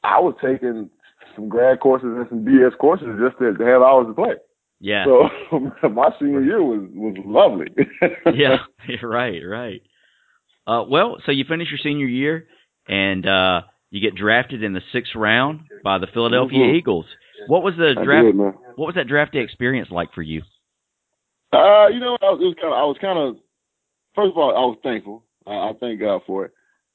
I 0.03 0.19
was 0.19 0.35
taking 0.41 0.89
some 1.35 1.49
grad 1.49 1.79
courses 1.79 2.09
and 2.11 2.27
some 2.29 2.45
BS 2.45 2.77
courses 2.77 3.07
just 3.19 3.37
to, 3.39 3.53
to 3.53 3.65
have 3.65 3.81
hours 3.81 4.07
to 4.07 4.13
play. 4.13 4.35
Yeah. 4.79 5.05
So 5.05 5.59
my 5.89 6.09
senior 6.19 6.43
year 6.43 6.63
was 6.63 6.87
was 6.93 7.15
lovely. 7.25 7.67
yeah. 8.33 8.57
Right. 9.03 9.41
Right. 9.45 9.81
Uh, 10.65 10.83
well, 10.89 11.17
so 11.25 11.31
you 11.31 11.45
finish 11.47 11.69
your 11.69 11.79
senior 11.81 12.07
year, 12.07 12.47
and 12.87 13.25
uh, 13.25 13.61
you 13.91 14.01
get 14.01 14.15
drafted 14.15 14.63
in 14.63 14.73
the 14.73 14.81
sixth 14.91 15.11
round 15.15 15.61
by 15.83 15.99
the 15.99 16.07
Philadelphia 16.11 16.59
mm-hmm. 16.59 16.75
Eagles. 16.75 17.05
What 17.47 17.61
was 17.61 17.75
the 17.77 17.93
draft? 18.03 18.25
Did, 18.25 18.37
what 18.75 18.85
was 18.87 18.95
that 18.95 19.07
draft 19.07 19.33
day 19.33 19.39
experience 19.39 19.89
like 19.91 20.13
for 20.13 20.21
you? 20.21 20.41
Uh, 21.53 21.87
you 21.89 21.99
know, 21.99 22.17
I 22.21 22.31
was, 22.31 22.39
it 22.41 22.45
was 22.45 22.55
kind 22.59 22.73
of. 22.73 22.79
I 22.79 22.83
was 22.83 22.97
kind 23.01 23.19
of. 23.19 23.35
First 24.15 24.31
of 24.31 24.37
all, 24.37 24.51
I 24.51 24.65
was 24.65 24.77
thankful. 24.81 25.23
I, 25.45 25.51
I 25.51 25.71
thank 25.79 25.99
God 25.99 26.21
for 26.25 26.45
it. 26.45 26.53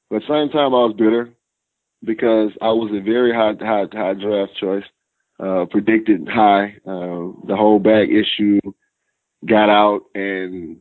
But 0.09 0.17
at 0.17 0.23
the 0.23 0.35
same 0.35 0.51
time, 0.51 0.75
I 0.75 0.87
was 0.87 0.95
bitter 0.97 1.31
because 2.03 2.51
I 2.63 2.69
was 2.69 2.91
a 2.95 3.03
very 3.03 3.33
high, 3.33 3.53
high, 3.59 3.87
high 3.93 4.15
draft 4.15 4.53
choice 4.59 4.85
uh, 5.39 5.67
predicted 5.71 6.27
high. 6.29 6.77
Uh, 6.87 7.37
the 7.47 7.57
whole 7.57 7.79
bag 7.79 8.09
issue 8.11 8.61
got 9.47 9.69
out, 9.69 10.03
and 10.15 10.79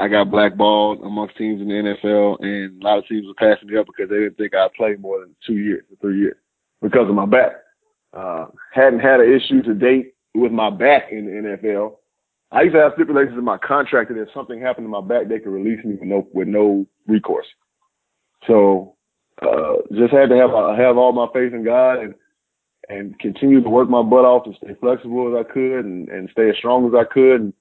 I 0.00 0.08
got 0.08 0.30
blackballed 0.30 1.02
amongst 1.02 1.36
teams 1.36 1.60
in 1.60 1.68
the 1.68 1.74
NFL, 1.74 2.42
and 2.42 2.82
a 2.82 2.84
lot 2.84 2.98
of 2.98 3.06
teams 3.06 3.26
were 3.26 3.34
passing 3.34 3.68
me 3.68 3.78
up 3.78 3.86
because 3.86 4.10
they 4.10 4.16
didn't 4.16 4.36
think 4.36 4.54
I'd 4.54 4.72
play 4.74 4.96
more 4.96 5.20
than 5.20 5.34
two 5.46 5.56
years 5.58 5.84
or 5.90 5.96
three 6.00 6.18
years 6.18 6.36
because 6.82 7.08
of 7.08 7.14
my 7.14 7.26
back. 7.26 7.52
Uh, 8.12 8.46
hadn't 8.72 9.00
had 9.00 9.20
an 9.20 9.32
issue 9.32 9.62
to 9.62 9.74
date 9.74 10.14
with 10.34 10.52
my 10.52 10.70
back 10.70 11.10
in 11.10 11.26
the 11.26 11.56
NFL. 11.56 11.96
I 12.52 12.62
used 12.62 12.74
to 12.74 12.80
have 12.80 12.92
stipulations 12.94 13.36
in 13.36 13.44
my 13.44 13.58
contract 13.58 14.10
that 14.10 14.20
if 14.20 14.28
something 14.32 14.60
happened 14.60 14.84
to 14.84 14.88
my 14.88 15.00
back, 15.00 15.28
they 15.28 15.40
could 15.40 15.50
release 15.50 15.84
me 15.84 15.96
with 15.96 16.08
no 16.08 16.28
with 16.32 16.48
no 16.48 16.86
recourse. 17.08 17.46
So 18.46 18.96
uh, 19.42 19.76
just 19.92 20.12
had 20.12 20.28
to 20.28 20.36
have 20.36 20.50
have 20.78 20.96
all 20.96 21.12
my 21.12 21.26
faith 21.32 21.52
in 21.52 21.64
God 21.64 21.98
and 21.98 22.14
and 22.88 23.18
continue 23.18 23.62
to 23.62 23.68
work 23.68 23.88
my 23.88 24.02
butt 24.02 24.24
off 24.24 24.46
and 24.46 24.56
stay 24.62 24.74
flexible 24.80 25.34
as 25.34 25.46
I 25.46 25.52
could 25.52 25.84
and, 25.84 26.08
and 26.08 26.28
stay 26.30 26.50
as 26.50 26.56
strong 26.58 26.86
as 26.86 26.92
I 26.94 27.04
could. 27.04 27.40
And, 27.40 27.52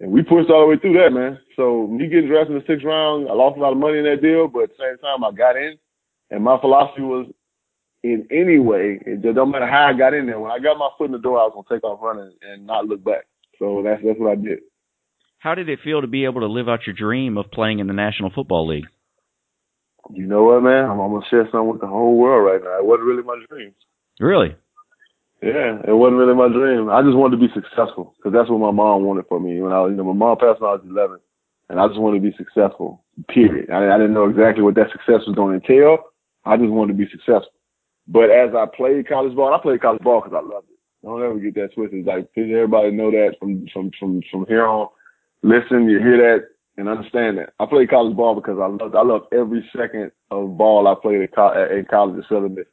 and 0.00 0.10
we 0.10 0.22
pushed 0.22 0.50
all 0.50 0.62
the 0.62 0.66
way 0.66 0.78
through 0.78 0.94
that, 0.94 1.12
man. 1.12 1.38
So 1.56 1.86
me 1.86 2.08
getting 2.08 2.28
drafted 2.28 2.56
in 2.56 2.62
the 2.62 2.66
sixth 2.66 2.84
round, 2.84 3.28
I 3.28 3.34
lost 3.34 3.56
a 3.56 3.60
lot 3.60 3.72
of 3.72 3.78
money 3.78 3.98
in 3.98 4.04
that 4.04 4.22
deal, 4.22 4.48
but 4.48 4.64
at 4.64 4.68
the 4.70 4.82
same 4.82 4.98
time, 4.98 5.24
I 5.24 5.30
got 5.30 5.56
in 5.56 5.78
And 6.30 6.42
my 6.42 6.58
philosophy 6.60 7.02
was, 7.02 7.26
in 8.02 8.26
any 8.32 8.58
way, 8.58 8.98
it 9.06 9.22
don't 9.22 9.52
matter 9.52 9.66
how 9.66 9.86
I 9.86 9.92
got 9.92 10.12
in 10.12 10.26
there. 10.26 10.40
When 10.40 10.50
I 10.50 10.58
got 10.58 10.76
my 10.76 10.90
foot 10.98 11.06
in 11.06 11.12
the 11.12 11.18
door, 11.18 11.38
I 11.38 11.44
was 11.44 11.52
gonna 11.54 11.78
take 11.78 11.84
off 11.84 12.00
running 12.02 12.32
and 12.42 12.66
not 12.66 12.86
look 12.86 13.04
back. 13.04 13.26
So 13.58 13.82
that's 13.84 14.02
that's 14.04 14.18
what 14.18 14.32
I 14.32 14.34
did. 14.34 14.58
How 15.38 15.54
did 15.54 15.68
it 15.68 15.78
feel 15.84 16.00
to 16.00 16.08
be 16.08 16.24
able 16.24 16.40
to 16.40 16.48
live 16.48 16.68
out 16.68 16.86
your 16.86 16.96
dream 16.96 17.38
of 17.38 17.50
playing 17.52 17.78
in 17.78 17.86
the 17.86 17.92
National 17.92 18.30
Football 18.34 18.66
League? 18.66 18.86
You 20.10 20.26
know 20.26 20.42
what, 20.42 20.62
man? 20.62 20.84
I'm, 20.84 20.98
I'm 20.98 21.12
gonna 21.12 21.26
share 21.30 21.44
something 21.52 21.68
with 21.68 21.80
the 21.80 21.86
whole 21.86 22.16
world 22.16 22.44
right 22.44 22.62
now. 22.62 22.78
It 22.78 22.84
wasn't 22.84 23.06
really 23.06 23.22
my 23.22 23.38
dream. 23.48 23.72
Really? 24.18 24.56
Yeah, 25.42 25.82
it 25.88 25.92
wasn't 25.92 26.18
really 26.18 26.34
my 26.38 26.46
dream. 26.48 26.88
I 26.88 27.02
just 27.02 27.16
wanted 27.16 27.36
to 27.36 27.42
be 27.46 27.52
successful 27.52 28.14
because 28.16 28.32
that's 28.32 28.48
what 28.48 28.62
my 28.62 28.70
mom 28.70 29.02
wanted 29.02 29.26
for 29.28 29.40
me. 29.40 29.60
When 29.60 29.72
I 29.72 29.80
was, 29.80 29.90
you 29.90 29.96
know, 29.96 30.04
my 30.04 30.14
mom 30.14 30.38
passed 30.38 30.60
when 30.60 30.70
I 30.70 30.74
was 30.78 30.86
11, 30.88 31.18
and 31.68 31.80
I 31.80 31.88
just 31.88 31.98
wanted 31.98 32.22
to 32.22 32.30
be 32.30 32.36
successful. 32.38 33.02
Period. 33.28 33.68
I, 33.70 33.90
I 33.90 33.98
didn't 33.98 34.14
know 34.14 34.30
exactly 34.30 34.62
what 34.62 34.76
that 34.76 34.92
success 34.92 35.26
was 35.26 35.34
going 35.34 35.58
to 35.58 35.66
entail. 35.66 35.98
I 36.44 36.56
just 36.56 36.70
wanted 36.70 36.94
to 36.94 36.98
be 36.98 37.10
successful. 37.10 37.50
But 38.06 38.30
as 38.30 38.54
I 38.54 38.66
played 38.70 39.08
college 39.08 39.34
ball, 39.34 39.52
I 39.52 39.60
played 39.60 39.82
college 39.82 40.02
ball 40.02 40.20
because 40.22 40.38
I 40.38 40.46
loved 40.46 40.70
it. 40.70 40.78
Don't 41.02 41.22
ever 41.22 41.38
get 41.38 41.54
that 41.56 41.74
twisted. 41.74 42.06
Like 42.06 42.32
"Did 42.34 42.52
everybody 42.52 42.92
know 42.92 43.10
that 43.10 43.34
from 43.40 43.66
from 43.72 43.90
from 43.98 44.22
from 44.30 44.46
here 44.46 44.66
on. 44.66 44.88
Listen, 45.42 45.88
you 45.88 45.98
hear 45.98 46.18
that 46.18 46.46
and 46.78 46.88
understand 46.88 47.38
that. 47.38 47.52
I 47.58 47.66
played 47.66 47.90
college 47.90 48.16
ball 48.16 48.34
because 48.34 48.58
I 48.60 48.66
loved 48.66 48.94
I 48.94 49.02
loved 49.02 49.26
every 49.34 49.68
second 49.76 50.12
of 50.30 50.56
ball 50.56 50.86
I 50.86 50.94
played 51.00 51.22
at, 51.22 51.34
co- 51.34 51.52
at 51.52 51.88
college 51.88 52.18
at 52.22 52.28
Southern 52.28 52.54
Miss. 52.54 52.66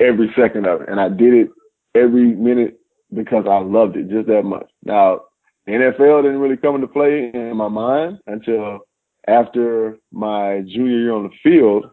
Every 0.00 0.32
second 0.36 0.66
of 0.66 0.82
it, 0.82 0.88
and 0.88 1.00
I 1.00 1.08
did 1.08 1.34
it 1.34 1.48
every 1.94 2.34
minute 2.34 2.78
because 3.12 3.44
I 3.48 3.58
loved 3.58 3.96
it 3.96 4.08
just 4.08 4.28
that 4.28 4.44
much. 4.44 4.68
Now, 4.84 5.22
NFL 5.68 6.22
didn't 6.22 6.38
really 6.38 6.56
come 6.56 6.76
into 6.76 6.86
play 6.86 7.30
in 7.32 7.56
my 7.56 7.68
mind 7.68 8.18
until 8.26 8.80
after 9.26 9.96
my 10.12 10.60
junior 10.66 10.98
year 10.98 11.12
on 11.12 11.24
the 11.24 11.30
field 11.42 11.86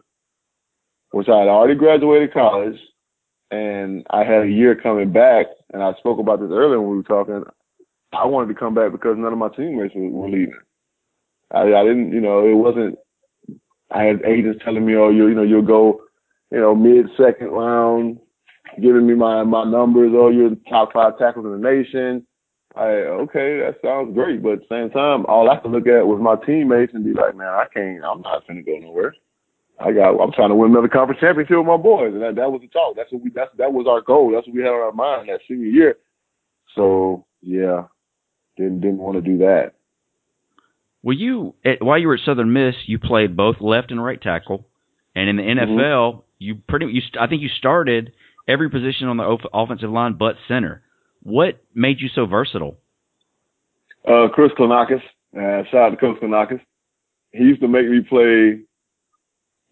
which 1.16 1.28
I 1.28 1.38
had 1.38 1.48
already 1.48 1.74
graduated 1.74 2.34
college 2.34 2.78
and 3.50 4.06
I 4.10 4.24
had 4.24 4.42
a 4.42 4.50
year 4.50 4.74
coming 4.74 5.12
back. 5.12 5.46
And 5.72 5.82
I 5.82 5.94
spoke 5.94 6.18
about 6.18 6.40
this 6.40 6.50
earlier 6.52 6.80
when 6.80 6.90
we 6.90 6.96
were 6.98 7.02
talking. 7.02 7.42
I 8.12 8.26
wanted 8.26 8.52
to 8.52 8.58
come 8.58 8.74
back 8.74 8.92
because 8.92 9.16
none 9.16 9.32
of 9.32 9.38
my 9.38 9.48
teammates 9.48 9.94
were, 9.94 10.28
leaving. 10.28 10.58
I, 11.52 11.62
I 11.62 11.84
didn't, 11.84 12.12
you 12.12 12.20
know, 12.20 12.46
it 12.46 12.54
wasn't. 12.54 12.98
I 13.90 14.02
had 14.02 14.22
agents 14.24 14.60
telling 14.64 14.84
me, 14.84 14.96
"Oh, 14.96 15.10
you, 15.10 15.28
you 15.28 15.34
know, 15.34 15.42
you'll 15.42 15.62
go, 15.62 16.02
you 16.50 16.60
know, 16.60 16.74
mid 16.74 17.06
second 17.16 17.48
round, 17.48 18.18
giving 18.80 19.06
me 19.06 19.14
my 19.14 19.42
my 19.44 19.64
numbers. 19.64 20.12
Oh, 20.14 20.30
you're 20.30 20.50
the 20.50 20.60
top 20.68 20.92
five 20.92 21.18
tackles 21.18 21.46
in 21.46 21.52
the 21.52 21.58
nation." 21.58 22.26
I 22.74 22.88
okay, 23.24 23.60
that 23.60 23.76
sounds 23.82 24.14
great, 24.14 24.42
but 24.42 24.52
at 24.52 24.58
the 24.60 24.66
same 24.68 24.90
time, 24.90 25.24
all 25.26 25.50
I 25.50 25.56
could 25.56 25.70
look 25.70 25.86
at 25.86 26.06
was 26.06 26.20
my 26.20 26.36
teammates 26.44 26.92
and 26.92 27.04
be 27.04 27.14
like, 27.14 27.34
"Man, 27.34 27.48
I 27.48 27.64
can't. 27.72 28.04
I'm 28.04 28.20
not 28.20 28.46
gonna 28.46 28.62
go 28.62 28.76
nowhere." 28.78 29.14
I 29.78 29.92
got. 29.92 30.18
I'm 30.20 30.32
trying 30.32 30.50
to 30.50 30.54
win 30.54 30.70
another 30.70 30.88
conference 30.88 31.20
championship 31.20 31.56
with 31.58 31.66
my 31.66 31.76
boys, 31.76 32.14
and 32.14 32.22
that, 32.22 32.36
that 32.36 32.50
was 32.52 32.60
the 32.62 32.68
talk. 32.68 32.96
That's 32.96 33.12
what 33.12 33.22
we. 33.22 33.30
That's 33.30 33.50
that 33.58 33.72
was 33.72 33.86
our 33.88 34.00
goal. 34.00 34.32
That's 34.32 34.46
what 34.46 34.54
we 34.54 34.62
had 34.62 34.70
on 34.70 34.80
our 34.80 34.92
mind 34.92 35.28
that 35.28 35.40
senior 35.48 35.66
year. 35.66 35.96
So 36.74 37.26
yeah, 37.42 37.84
didn't 38.56 38.80
didn't 38.80 38.98
want 38.98 39.16
to 39.16 39.22
do 39.22 39.38
that. 39.38 39.72
Well, 41.02 41.16
you 41.16 41.54
at, 41.64 41.82
while 41.82 41.98
you 41.98 42.08
were 42.08 42.14
at 42.14 42.20
Southern 42.24 42.52
Miss, 42.52 42.74
you 42.86 42.98
played 42.98 43.36
both 43.36 43.56
left 43.60 43.90
and 43.90 44.02
right 44.02 44.20
tackle, 44.20 44.66
and 45.14 45.28
in 45.28 45.36
the 45.36 45.42
NFL, 45.42 45.78
mm-hmm. 45.78 46.20
You 46.38 46.56
pretty. 46.68 46.86
You 46.86 47.02
I 47.20 47.26
think 47.26 47.42
you 47.42 47.48
started 47.48 48.12
every 48.48 48.70
position 48.70 49.08
on 49.08 49.16
the 49.16 49.24
off- 49.24 49.50
offensive 49.52 49.90
line 49.90 50.14
but 50.14 50.36
center. 50.48 50.82
What 51.22 51.62
made 51.74 52.00
you 52.00 52.08
so 52.14 52.26
versatile? 52.26 52.76
Uh, 54.06 54.28
Chris 54.32 54.52
Klonakis. 54.58 55.02
Uh, 55.36 55.64
shout 55.70 55.74
out 55.74 55.90
to 55.90 55.96
Coach 55.96 56.20
Klonakis. 56.22 56.60
He 57.32 57.44
used 57.44 57.60
to 57.60 57.68
make 57.68 57.88
me 57.88 58.00
play 58.08 58.60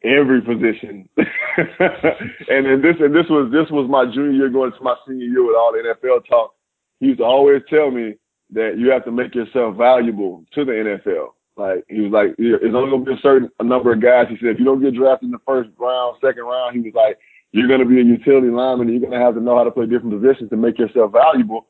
every 0.05 0.43
position. 0.43 1.09
and 1.17 2.83
this 2.83 2.97
and 3.01 3.15
this 3.15 3.27
was 3.31 3.51
this 3.53 3.71
was 3.71 3.89
my 3.89 4.05
junior 4.13 4.33
year 4.33 4.49
going 4.51 4.73
to 4.73 4.83
my 4.83 4.95
senior 5.07 5.27
year 5.27 5.47
with 5.47 5.57
all 5.57 5.73
the 5.73 5.95
NFL 5.95 6.27
talk. 6.29 6.55
He 7.01 7.07
used 7.07 7.19
to 7.19 7.25
always 7.25 7.63
tell 7.71 7.91
me 7.91 8.15
that 8.51 8.75
you 8.79 8.91
have 8.91 9.05
to 9.05 9.13
make 9.13 9.35
yourself 9.35 9.77
valuable 9.77 10.45
to 10.55 10.65
the 10.65 10.73
NFL. 10.73 11.29
Like 11.57 11.85
he 11.89 12.01
was 12.01 12.13
like, 12.13 12.37
there's 12.37 12.75
only 12.75 12.91
gonna 12.91 13.05
be 13.05 13.15
a 13.15 13.23
certain 13.23 13.51
a 13.61 13.65
number 13.65 13.93
of 13.93 14.03
guys. 14.03 14.27
He 14.29 14.37
said 14.37 14.55
if 14.55 14.59
you 14.59 14.65
don't 14.65 14.83
get 14.83 14.95
drafted 14.95 15.27
in 15.27 15.33
the 15.33 15.47
first 15.47 15.71
round, 15.79 16.17
second 16.21 16.45
round, 16.45 16.77
he 16.77 16.83
was 16.83 16.95
like, 16.95 17.19
you're 17.53 17.69
gonna 17.69 17.85
be 17.85 18.01
a 18.01 18.05
utility 18.05 18.49
lineman. 18.49 18.89
and 18.89 19.01
You're 19.01 19.11
gonna 19.11 19.23
have 19.23 19.35
to 19.35 19.41
know 19.41 19.57
how 19.57 19.65
to 19.65 19.71
play 19.71 19.87
different 19.87 20.21
positions 20.21 20.51
to 20.51 20.57
make 20.57 20.79
yourself 20.79 21.13
valuable. 21.13 21.67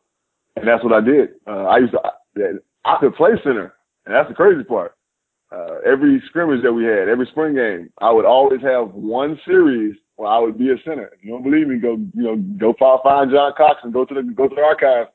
And 0.57 0.66
that's 0.66 0.85
what 0.85 0.93
I 0.93 1.01
did. 1.01 1.30
Uh, 1.47 1.64
I 1.64 1.78
used 1.78 1.93
to 1.93 2.61
I 2.85 2.97
could 3.01 3.14
play 3.14 3.30
center, 3.43 3.74
and 4.07 4.14
that's 4.14 4.28
the 4.28 4.35
crazy 4.35 4.64
part 4.64 4.97
uh, 5.55 5.78
every 5.87 6.22
scrimmage 6.26 6.62
that 6.62 6.72
we 6.72 6.85
had, 6.85 7.09
every 7.09 7.26
spring 7.26 7.55
game, 7.55 7.91
I 8.01 8.11
would 8.11 8.24
always 8.24 8.61
have 8.62 8.91
one 8.91 9.39
series 9.47 9.97
where 10.16 10.28
I 10.28 10.39
would 10.39 10.59
be 10.59 10.70
a 10.70 10.76
center. 10.85 11.11
If 11.14 11.24
you 11.24 11.30
don't 11.30 11.43
believe 11.43 11.68
me, 11.68 11.78
go 11.78 11.97
you 12.14 12.22
know 12.22 12.37
go 12.59 12.74
find 12.78 13.30
John 13.30 13.53
Cox 13.57 13.80
and 13.82 13.93
go 13.93 14.05
to 14.05 14.14
the 14.14 14.22
go 14.22 14.49
to 14.49 14.55
the 14.55 14.62
archive 14.62 15.07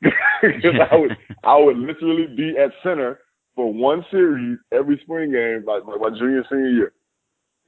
because 0.00 0.74
I 0.90 0.96
would 0.96 1.16
I 1.44 1.56
would 1.56 1.78
literally 1.78 2.26
be 2.26 2.56
at 2.58 2.70
center 2.82 3.20
for 3.54 3.72
one 3.72 4.04
series 4.10 4.58
every 4.72 4.98
spring 5.02 5.32
game, 5.32 5.64
like, 5.66 5.84
my 5.84 6.10
junior 6.10 6.44
senior 6.50 6.68
year. 6.68 6.92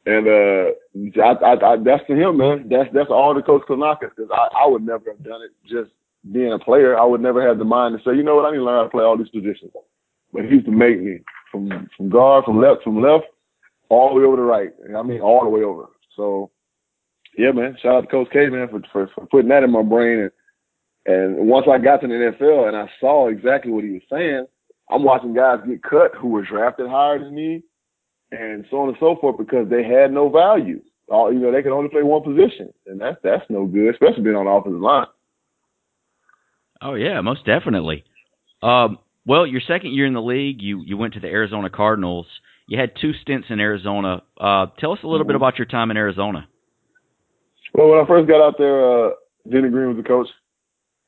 And 0.04 0.26
uh, 0.26 1.22
I, 1.22 1.32
I, 1.44 1.72
I, 1.72 1.76
that's 1.76 2.04
to 2.08 2.14
him, 2.14 2.38
man. 2.38 2.66
That's 2.68 2.88
that's 2.92 3.10
all 3.10 3.34
the 3.34 3.42
coach 3.42 3.62
Klonakis 3.68 4.10
because 4.16 4.30
I, 4.32 4.64
I 4.64 4.66
would 4.66 4.84
never 4.84 5.12
have 5.12 5.22
done 5.22 5.42
it 5.42 5.52
just 5.68 5.92
being 6.32 6.52
a 6.52 6.58
player. 6.58 6.98
I 6.98 7.04
would 7.04 7.20
never 7.20 7.46
have 7.46 7.58
the 7.58 7.64
mind 7.64 7.96
to 7.96 8.04
say, 8.04 8.16
you 8.16 8.24
know 8.24 8.34
what, 8.34 8.44
I 8.44 8.50
need 8.50 8.58
to 8.58 8.64
learn 8.64 8.78
how 8.78 8.82
to 8.84 8.88
play 8.88 9.04
all 9.04 9.16
these 9.16 9.28
positions. 9.28 9.70
But 10.32 10.44
he 10.44 10.50
used 10.50 10.66
to 10.66 10.72
make 10.72 11.00
me 11.00 11.20
from 11.52 11.88
from 11.96 12.08
guard, 12.08 12.44
from 12.44 12.60
left, 12.60 12.82
from 12.82 13.00
left, 13.00 13.26
all 13.90 14.08
the 14.08 14.20
way 14.20 14.26
over 14.26 14.36
to 14.36 14.42
right. 14.42 14.70
I 14.96 15.02
mean, 15.02 15.20
all 15.20 15.44
the 15.44 15.50
way 15.50 15.62
over. 15.62 15.86
So, 16.16 16.50
yeah, 17.38 17.52
man. 17.52 17.76
Shout 17.80 17.94
out 17.94 18.00
to 18.02 18.06
Coach 18.08 18.28
K, 18.32 18.48
man, 18.48 18.68
for 18.68 18.80
for, 18.92 19.10
for 19.14 19.26
putting 19.26 19.50
that 19.50 19.62
in 19.62 19.70
my 19.70 19.82
brain. 19.82 20.18
And 20.18 20.30
and 21.38 21.48
once 21.48 21.66
I 21.70 21.78
got 21.78 22.00
to 22.00 22.08
the 22.08 22.14
NFL 22.14 22.66
and 22.68 22.76
I 22.76 22.90
saw 22.98 23.28
exactly 23.28 23.70
what 23.70 23.84
he 23.84 23.90
was 23.90 24.02
saying, 24.10 24.46
I'm 24.92 25.02
watching 25.02 25.34
guys 25.34 25.58
get 25.66 25.82
cut 25.82 26.14
who 26.14 26.28
were 26.28 26.44
drafted 26.44 26.88
higher 26.88 27.18
than 27.18 27.34
me, 27.34 27.62
and 28.30 28.64
so 28.70 28.78
on 28.78 28.88
and 28.88 28.96
so 29.00 29.16
forth 29.20 29.38
because 29.38 29.68
they 29.68 29.82
had 29.84 30.12
no 30.12 30.28
value. 30.28 30.80
All 31.08 31.32
you 31.32 31.38
know, 31.38 31.52
they 31.52 31.62
could 31.62 31.76
only 31.76 31.90
play 31.90 32.02
one 32.02 32.22
position, 32.22 32.72
and 32.86 33.00
that's 33.00 33.16
that's 33.22 33.44
no 33.48 33.66
good, 33.66 33.94
especially 33.94 34.22
being 34.22 34.36
on 34.36 34.46
the 34.46 34.50
offensive 34.50 34.80
line. 34.80 35.06
Oh 36.80 36.94
yeah, 36.94 37.20
most 37.20 37.44
definitely. 37.44 38.04
Um, 38.62 38.98
well, 39.26 39.46
your 39.46 39.60
second 39.60 39.92
year 39.92 40.06
in 40.06 40.14
the 40.14 40.22
league, 40.22 40.60
you 40.60 40.82
you 40.84 40.96
went 40.96 41.14
to 41.14 41.20
the 41.20 41.28
Arizona 41.28 41.70
Cardinals. 41.70 42.26
You 42.66 42.78
had 42.78 42.92
two 43.00 43.12
stints 43.22 43.48
in 43.50 43.60
Arizona. 43.60 44.22
Uh, 44.40 44.66
tell 44.78 44.92
us 44.92 44.98
a 45.02 45.06
little 45.06 45.20
mm-hmm. 45.20 45.28
bit 45.28 45.36
about 45.36 45.58
your 45.58 45.66
time 45.66 45.90
in 45.90 45.96
Arizona. 45.96 46.48
Well, 47.74 47.88
when 47.88 47.98
I 47.98 48.06
first 48.06 48.28
got 48.28 48.40
out 48.44 48.54
there, 48.58 49.06
uh, 49.06 49.10
Denny 49.50 49.70
Green 49.70 49.88
was 49.88 49.96
the 49.96 50.02
coach. 50.02 50.28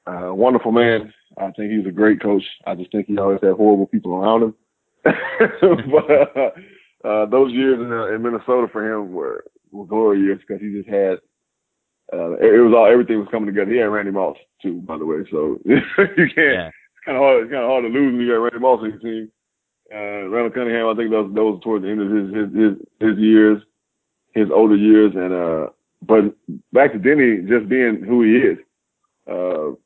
Uh, 0.07 0.35
wonderful 0.35 0.73
man. 0.73 1.13
I 1.39 1.51
think 1.51 1.73
he's 1.73 1.87
a 1.87 1.93
great 1.93 2.23
coach. 2.23 2.43
I 2.67 2.75
just 2.75 2.93
think 2.93 3.07
he 3.07 3.19
always 3.19 3.41
had 3.43 3.53
horrible 3.53 3.87
people 3.87 4.15
around 4.15 4.43
him. 4.43 4.55
but 5.05 6.11
uh, 6.11 6.51
uh, 7.07 7.27
those 7.27 7.53
years 7.53 7.79
in, 7.81 7.93
uh, 7.93 8.07
in 8.07 8.23
Minnesota 8.23 8.69
for 8.73 8.85
him 8.85 9.13
were, 9.13 9.45
were 9.71 9.87
glory 9.87 10.21
years 10.21 10.41
because 10.47 10.63
he 10.63 10.73
just 10.73 10.89
had 10.89 11.19
uh, 12.13 12.37
it 12.37 12.63
was 12.63 12.75
all 12.77 12.87
everything 12.87 13.19
was 13.19 13.29
coming 13.31 13.47
together. 13.47 13.73
He 13.73 13.79
had 13.79 13.85
Randy 13.85 14.13
Moss 14.13 14.37
too, 14.63 14.81
by 14.83 14.99
the 14.99 15.07
way. 15.07 15.19
So 15.31 15.59
you 15.65 15.81
can't 16.17 16.37
yeah 16.37 16.71
kind 17.05 17.17
of 17.17 17.23
hard. 17.23 17.43
It's 17.43 17.53
kind 17.53 17.65
of 17.65 17.71
hard 17.71 17.85
to 17.85 17.89
lose 17.89 18.13
when 18.13 18.21
you 18.21 18.33
got 18.33 18.43
Randy 18.43 18.59
Moss 18.59 18.81
on 18.83 18.91
your 18.91 18.99
team. 18.99 19.31
Uh, 19.93 20.29
Randall 20.29 20.51
Cunningham, 20.51 20.89
I 20.89 20.95
think 20.95 21.11
those 21.11 21.35
those 21.35 21.61
towards 21.63 21.85
the 21.85 21.91
end 21.91 22.01
of 22.01 22.11
his 22.11 22.27
his 22.35 22.49
his, 22.57 22.73
his 23.01 23.19
years, 23.19 23.63
his 24.33 24.49
older 24.51 24.77
years, 24.77 25.13
and 25.15 25.33
uh, 25.33 25.71
but 26.03 26.35
back 26.73 26.93
to 26.93 26.99
Denny, 26.99 27.45
just 27.47 27.69
being 27.69 28.03
who 28.03 28.23
he 28.23 28.37
is. 28.37 28.59
Uh, 29.31 29.77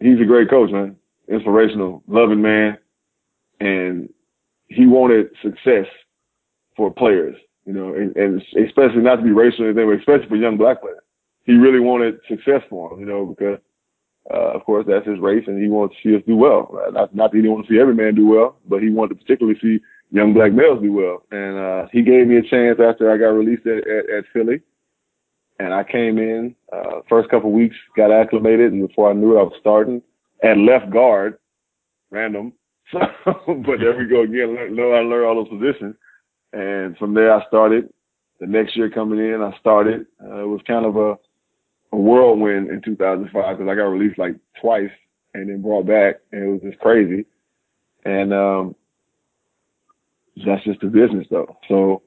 he's 0.00 0.20
a 0.20 0.24
great 0.24 0.50
coach, 0.50 0.70
man. 0.70 0.96
Inspirational, 1.28 2.02
loving 2.06 2.40
man, 2.40 2.78
and 3.60 4.08
he 4.68 4.86
wanted 4.86 5.28
success 5.42 5.86
for 6.76 6.90
players, 6.90 7.36
you 7.64 7.72
know, 7.72 7.94
and, 7.94 8.14
and 8.16 8.42
especially 8.64 9.02
not 9.02 9.16
to 9.16 9.22
be 9.22 9.32
racial 9.32 9.64
or 9.64 9.68
anything, 9.68 9.88
but 9.88 9.98
especially 9.98 10.28
for 10.28 10.36
young 10.36 10.56
black 10.56 10.80
players. 10.80 11.00
He 11.44 11.54
really 11.54 11.80
wanted 11.80 12.18
success 12.28 12.62
for 12.68 12.90
them, 12.90 13.00
you 13.00 13.06
know, 13.06 13.26
because 13.26 13.58
uh, 14.32 14.52
of 14.54 14.64
course, 14.64 14.84
that's 14.88 15.06
his 15.06 15.20
race, 15.20 15.44
and 15.46 15.62
he 15.62 15.68
wants 15.68 15.94
to 15.94 16.08
see 16.08 16.16
us 16.16 16.22
do 16.26 16.36
well. 16.36 16.68
Uh, 16.74 16.90
not, 16.90 17.14
not 17.14 17.30
that 17.30 17.36
he 17.36 17.42
didn't 17.42 17.54
want 17.54 17.66
to 17.66 17.72
see 17.72 17.78
every 17.78 17.94
man 17.94 18.14
do 18.14 18.26
well, 18.26 18.56
but 18.68 18.82
he 18.82 18.90
wanted 18.90 19.14
to 19.14 19.20
particularly 19.22 19.58
see 19.60 19.78
young 20.10 20.34
black 20.34 20.52
males 20.52 20.82
do 20.82 20.92
well. 20.92 21.22
And 21.30 21.56
uh, 21.56 21.88
he 21.92 22.02
gave 22.02 22.26
me 22.26 22.38
a 22.38 22.42
chance 22.42 22.78
after 22.82 23.10
I 23.10 23.18
got 23.18 23.28
released 23.28 23.66
at, 23.66 23.86
at, 23.86 24.10
at 24.10 24.24
Philly. 24.32 24.60
And 25.58 25.72
I 25.72 25.84
came 25.84 26.18
in, 26.18 26.54
uh, 26.72 27.00
first 27.08 27.30
couple 27.30 27.50
weeks, 27.50 27.76
got 27.96 28.12
acclimated, 28.12 28.72
and 28.72 28.86
before 28.86 29.10
I 29.10 29.14
knew 29.14 29.36
it, 29.36 29.40
I 29.40 29.44
was 29.44 29.56
starting 29.60 30.02
at 30.42 30.58
left 30.58 30.90
guard, 30.90 31.38
random. 32.10 32.52
So, 32.92 33.00
but 33.66 33.80
there 33.80 33.98
we 33.98 34.06
go 34.06 34.22
again, 34.22 34.54
learn, 34.54 34.76
learn 34.76 35.10
how 35.10 35.16
to 35.16 35.24
all 35.24 35.44
those 35.44 35.58
positions. 35.58 35.96
And 36.52 36.96
from 36.98 37.14
there, 37.14 37.34
I 37.34 37.44
started. 37.48 37.92
The 38.38 38.46
next 38.46 38.76
year 38.76 38.88
coming 38.90 39.18
in, 39.18 39.42
I 39.42 39.58
started. 39.58 40.06
Uh, 40.22 40.44
it 40.44 40.46
was 40.46 40.60
kind 40.68 40.86
of 40.86 40.96
a 40.96 41.16
a 41.92 41.96
whirlwind 41.96 42.70
in 42.70 42.82
2005 42.82 43.32
because 43.58 43.70
I 43.70 43.74
got 43.74 43.84
released 43.84 44.18
like 44.18 44.36
twice 44.60 44.90
and 45.34 45.48
then 45.48 45.62
brought 45.62 45.86
back, 45.86 46.16
and 46.32 46.42
it 46.42 46.48
was 46.48 46.60
just 46.62 46.78
crazy. 46.78 47.26
And 48.04 48.32
um, 48.32 48.74
that's 50.44 50.64
just 50.64 50.80
the 50.80 50.86
business, 50.86 51.26
though. 51.30 51.56
So 51.68 52.02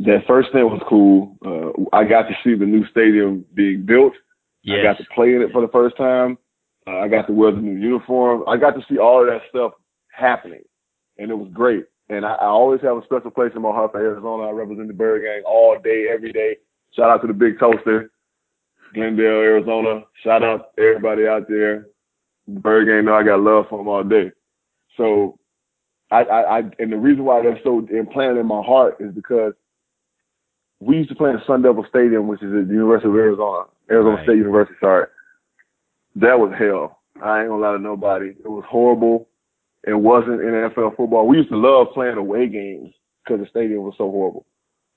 that 0.00 0.24
first 0.26 0.52
thing 0.52 0.64
was 0.64 0.82
cool. 0.88 1.36
Uh, 1.44 1.96
I 1.96 2.04
got 2.04 2.22
to 2.22 2.34
see 2.44 2.54
the 2.54 2.66
new 2.66 2.86
stadium 2.88 3.44
being 3.54 3.84
built. 3.84 4.12
Yes. 4.62 4.78
I 4.80 4.82
got 4.82 4.98
to 4.98 5.04
play 5.14 5.34
in 5.34 5.42
it 5.42 5.50
for 5.52 5.60
the 5.60 5.72
first 5.72 5.96
time. 5.96 6.38
Uh, 6.86 6.98
I 6.98 7.08
got 7.08 7.26
to 7.26 7.32
wear 7.32 7.52
the 7.52 7.60
new 7.60 7.76
uniform. 7.78 8.44
I 8.48 8.56
got 8.56 8.72
to 8.72 8.84
see 8.88 8.98
all 8.98 9.20
of 9.22 9.28
that 9.28 9.42
stuff 9.50 9.72
happening, 10.10 10.62
and 11.18 11.30
it 11.30 11.34
was 11.34 11.50
great. 11.52 11.84
And 12.08 12.24
I, 12.24 12.34
I 12.34 12.46
always 12.46 12.80
have 12.82 12.96
a 12.96 13.04
special 13.04 13.30
place 13.30 13.52
in 13.54 13.62
my 13.62 13.70
heart 13.70 13.92
for 13.92 14.00
Arizona. 14.00 14.44
I 14.44 14.50
represent 14.52 14.88
the 14.88 14.94
Bird 14.94 15.22
Gang 15.22 15.42
all 15.44 15.78
day, 15.82 16.06
every 16.12 16.32
day. 16.32 16.56
Shout 16.94 17.10
out 17.10 17.20
to 17.22 17.26
the 17.26 17.34
Big 17.34 17.58
Toaster, 17.58 18.10
Glendale, 18.94 19.26
Arizona. 19.26 20.02
Shout 20.24 20.42
out 20.42 20.74
to 20.76 20.82
everybody 20.82 21.26
out 21.26 21.48
there. 21.48 21.88
Bird 22.46 22.86
Gang 22.86 23.04
know 23.04 23.14
I 23.14 23.24
got 23.24 23.40
love 23.40 23.66
for 23.68 23.78
them 23.78 23.88
all 23.88 24.04
day. 24.04 24.30
So, 24.96 25.38
I, 26.10 26.22
I, 26.22 26.58
I 26.58 26.62
and 26.78 26.90
the 26.90 26.96
reason 26.96 27.24
why 27.24 27.42
that's 27.42 27.62
so 27.62 27.86
implanted 27.90 28.38
in 28.38 28.46
my 28.46 28.62
heart 28.62 28.96
is 29.00 29.12
because 29.14 29.52
we 30.80 30.96
used 30.96 31.08
to 31.10 31.14
play 31.16 31.30
in 31.30 31.40
Sun 31.46 31.62
Devil 31.62 31.84
Stadium, 31.88 32.28
which 32.28 32.42
is 32.42 32.52
at 32.54 32.68
the 32.68 32.74
University 32.74 33.08
of 33.08 33.14
Arizona, 33.16 33.64
Arizona 33.90 34.16
Right. 34.16 34.24
State 34.24 34.36
University. 34.38 34.74
Sorry, 34.80 35.06
that 36.16 36.38
was 36.38 36.52
hell. 36.58 37.00
I 37.22 37.40
ain't 37.40 37.48
gonna 37.48 37.60
lie 37.62 37.72
to 37.72 37.78
nobody. 37.78 38.28
It 38.30 38.48
was 38.48 38.64
horrible. 38.68 39.28
It 39.86 39.94
wasn't 39.94 40.40
NFL 40.40 40.96
football. 40.96 41.26
We 41.26 41.38
used 41.38 41.50
to 41.50 41.56
love 41.56 41.88
playing 41.94 42.16
away 42.16 42.48
games 42.48 42.92
because 43.24 43.40
the 43.40 43.48
stadium 43.50 43.82
was 43.82 43.94
so 43.98 44.10
horrible. 44.10 44.46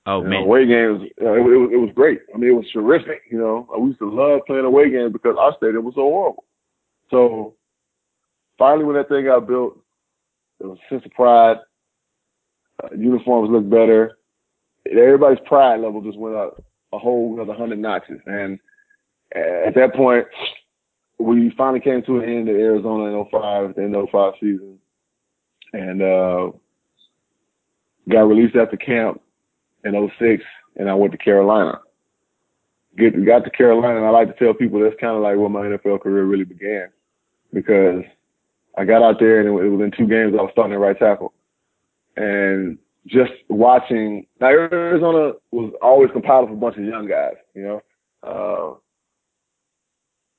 Oh 0.06 0.18
You 0.18 0.24
know, 0.24 0.30
man. 0.30 0.42
away 0.42 0.66
games, 0.66 1.02
it, 1.02 1.12
it, 1.22 1.24
was, 1.42 1.70
it 1.72 1.76
was 1.76 1.90
great. 1.94 2.20
I 2.34 2.38
mean, 2.38 2.50
it 2.50 2.54
was 2.54 2.66
terrific. 2.72 3.22
You 3.30 3.38
know, 3.38 3.68
we 3.78 3.88
used 3.88 4.00
to 4.00 4.10
love 4.10 4.40
playing 4.46 4.64
away 4.64 4.90
games 4.90 5.12
because 5.12 5.36
our 5.38 5.54
stadium 5.56 5.84
was 5.84 5.94
so 5.94 6.02
horrible. 6.02 6.44
So 7.10 7.54
finally, 8.58 8.84
when 8.84 8.96
that 8.96 9.08
thing 9.08 9.24
got 9.26 9.46
built, 9.46 9.78
it 10.60 10.66
was 10.66 10.78
a 10.78 10.94
sense 10.94 11.04
of 11.06 11.12
pride. 11.12 11.58
Uh, 12.82 12.88
uniforms 12.96 13.50
looked 13.50 13.70
better. 13.70 14.18
Everybody's 14.90 15.44
pride 15.46 15.80
level 15.80 16.02
just 16.02 16.18
went 16.18 16.36
up 16.36 16.62
a 16.92 16.98
whole 16.98 17.34
another 17.34 17.54
hundred 17.54 17.78
notches. 17.78 18.20
And 18.26 18.58
at 19.34 19.74
that 19.74 19.94
point, 19.94 20.26
we 21.18 21.52
finally 21.56 21.80
came 21.80 22.02
to 22.02 22.18
an 22.18 22.28
end 22.28 22.48
at 22.48 22.56
Arizona 22.56 23.04
in 23.04 23.26
05, 23.30 23.74
the 23.74 23.82
end 23.82 23.96
of 23.96 24.08
05 24.10 24.34
season, 24.40 24.78
and 25.72 26.02
uh, 26.02 26.50
got 28.08 28.22
released 28.22 28.56
after 28.56 28.76
camp 28.76 29.20
in 29.84 30.10
06, 30.18 30.42
and 30.76 30.90
I 30.90 30.94
went 30.94 31.12
to 31.12 31.18
Carolina. 31.18 31.80
Get 32.98 33.24
got 33.24 33.44
to 33.44 33.50
Carolina, 33.50 33.98
and 33.98 34.06
I 34.06 34.10
like 34.10 34.28
to 34.28 34.44
tell 34.44 34.52
people 34.52 34.80
that's 34.80 35.00
kind 35.00 35.16
of 35.16 35.22
like 35.22 35.36
where 35.36 35.48
my 35.48 35.60
NFL 35.60 36.02
career 36.02 36.24
really 36.24 36.44
began, 36.44 36.88
because 37.52 38.02
I 38.76 38.84
got 38.84 39.02
out 39.02 39.18
there 39.18 39.40
and 39.40 39.48
it 39.48 39.68
was 39.68 39.80
in 39.80 39.92
two 39.92 40.06
games 40.06 40.34
I 40.38 40.42
was 40.42 40.50
starting 40.52 40.74
at 40.74 40.80
right 40.80 40.98
tackle, 40.98 41.32
and 42.16 42.78
just 43.06 43.32
watching. 43.48 44.26
Now 44.40 44.48
Arizona 44.48 45.32
was 45.50 45.72
always 45.82 46.10
compiled 46.12 46.48
of 46.48 46.56
a 46.56 46.60
bunch 46.60 46.76
of 46.76 46.84
young 46.84 47.08
guys, 47.08 47.34
you 47.54 47.62
know. 47.62 47.82
Uh, 48.22 48.78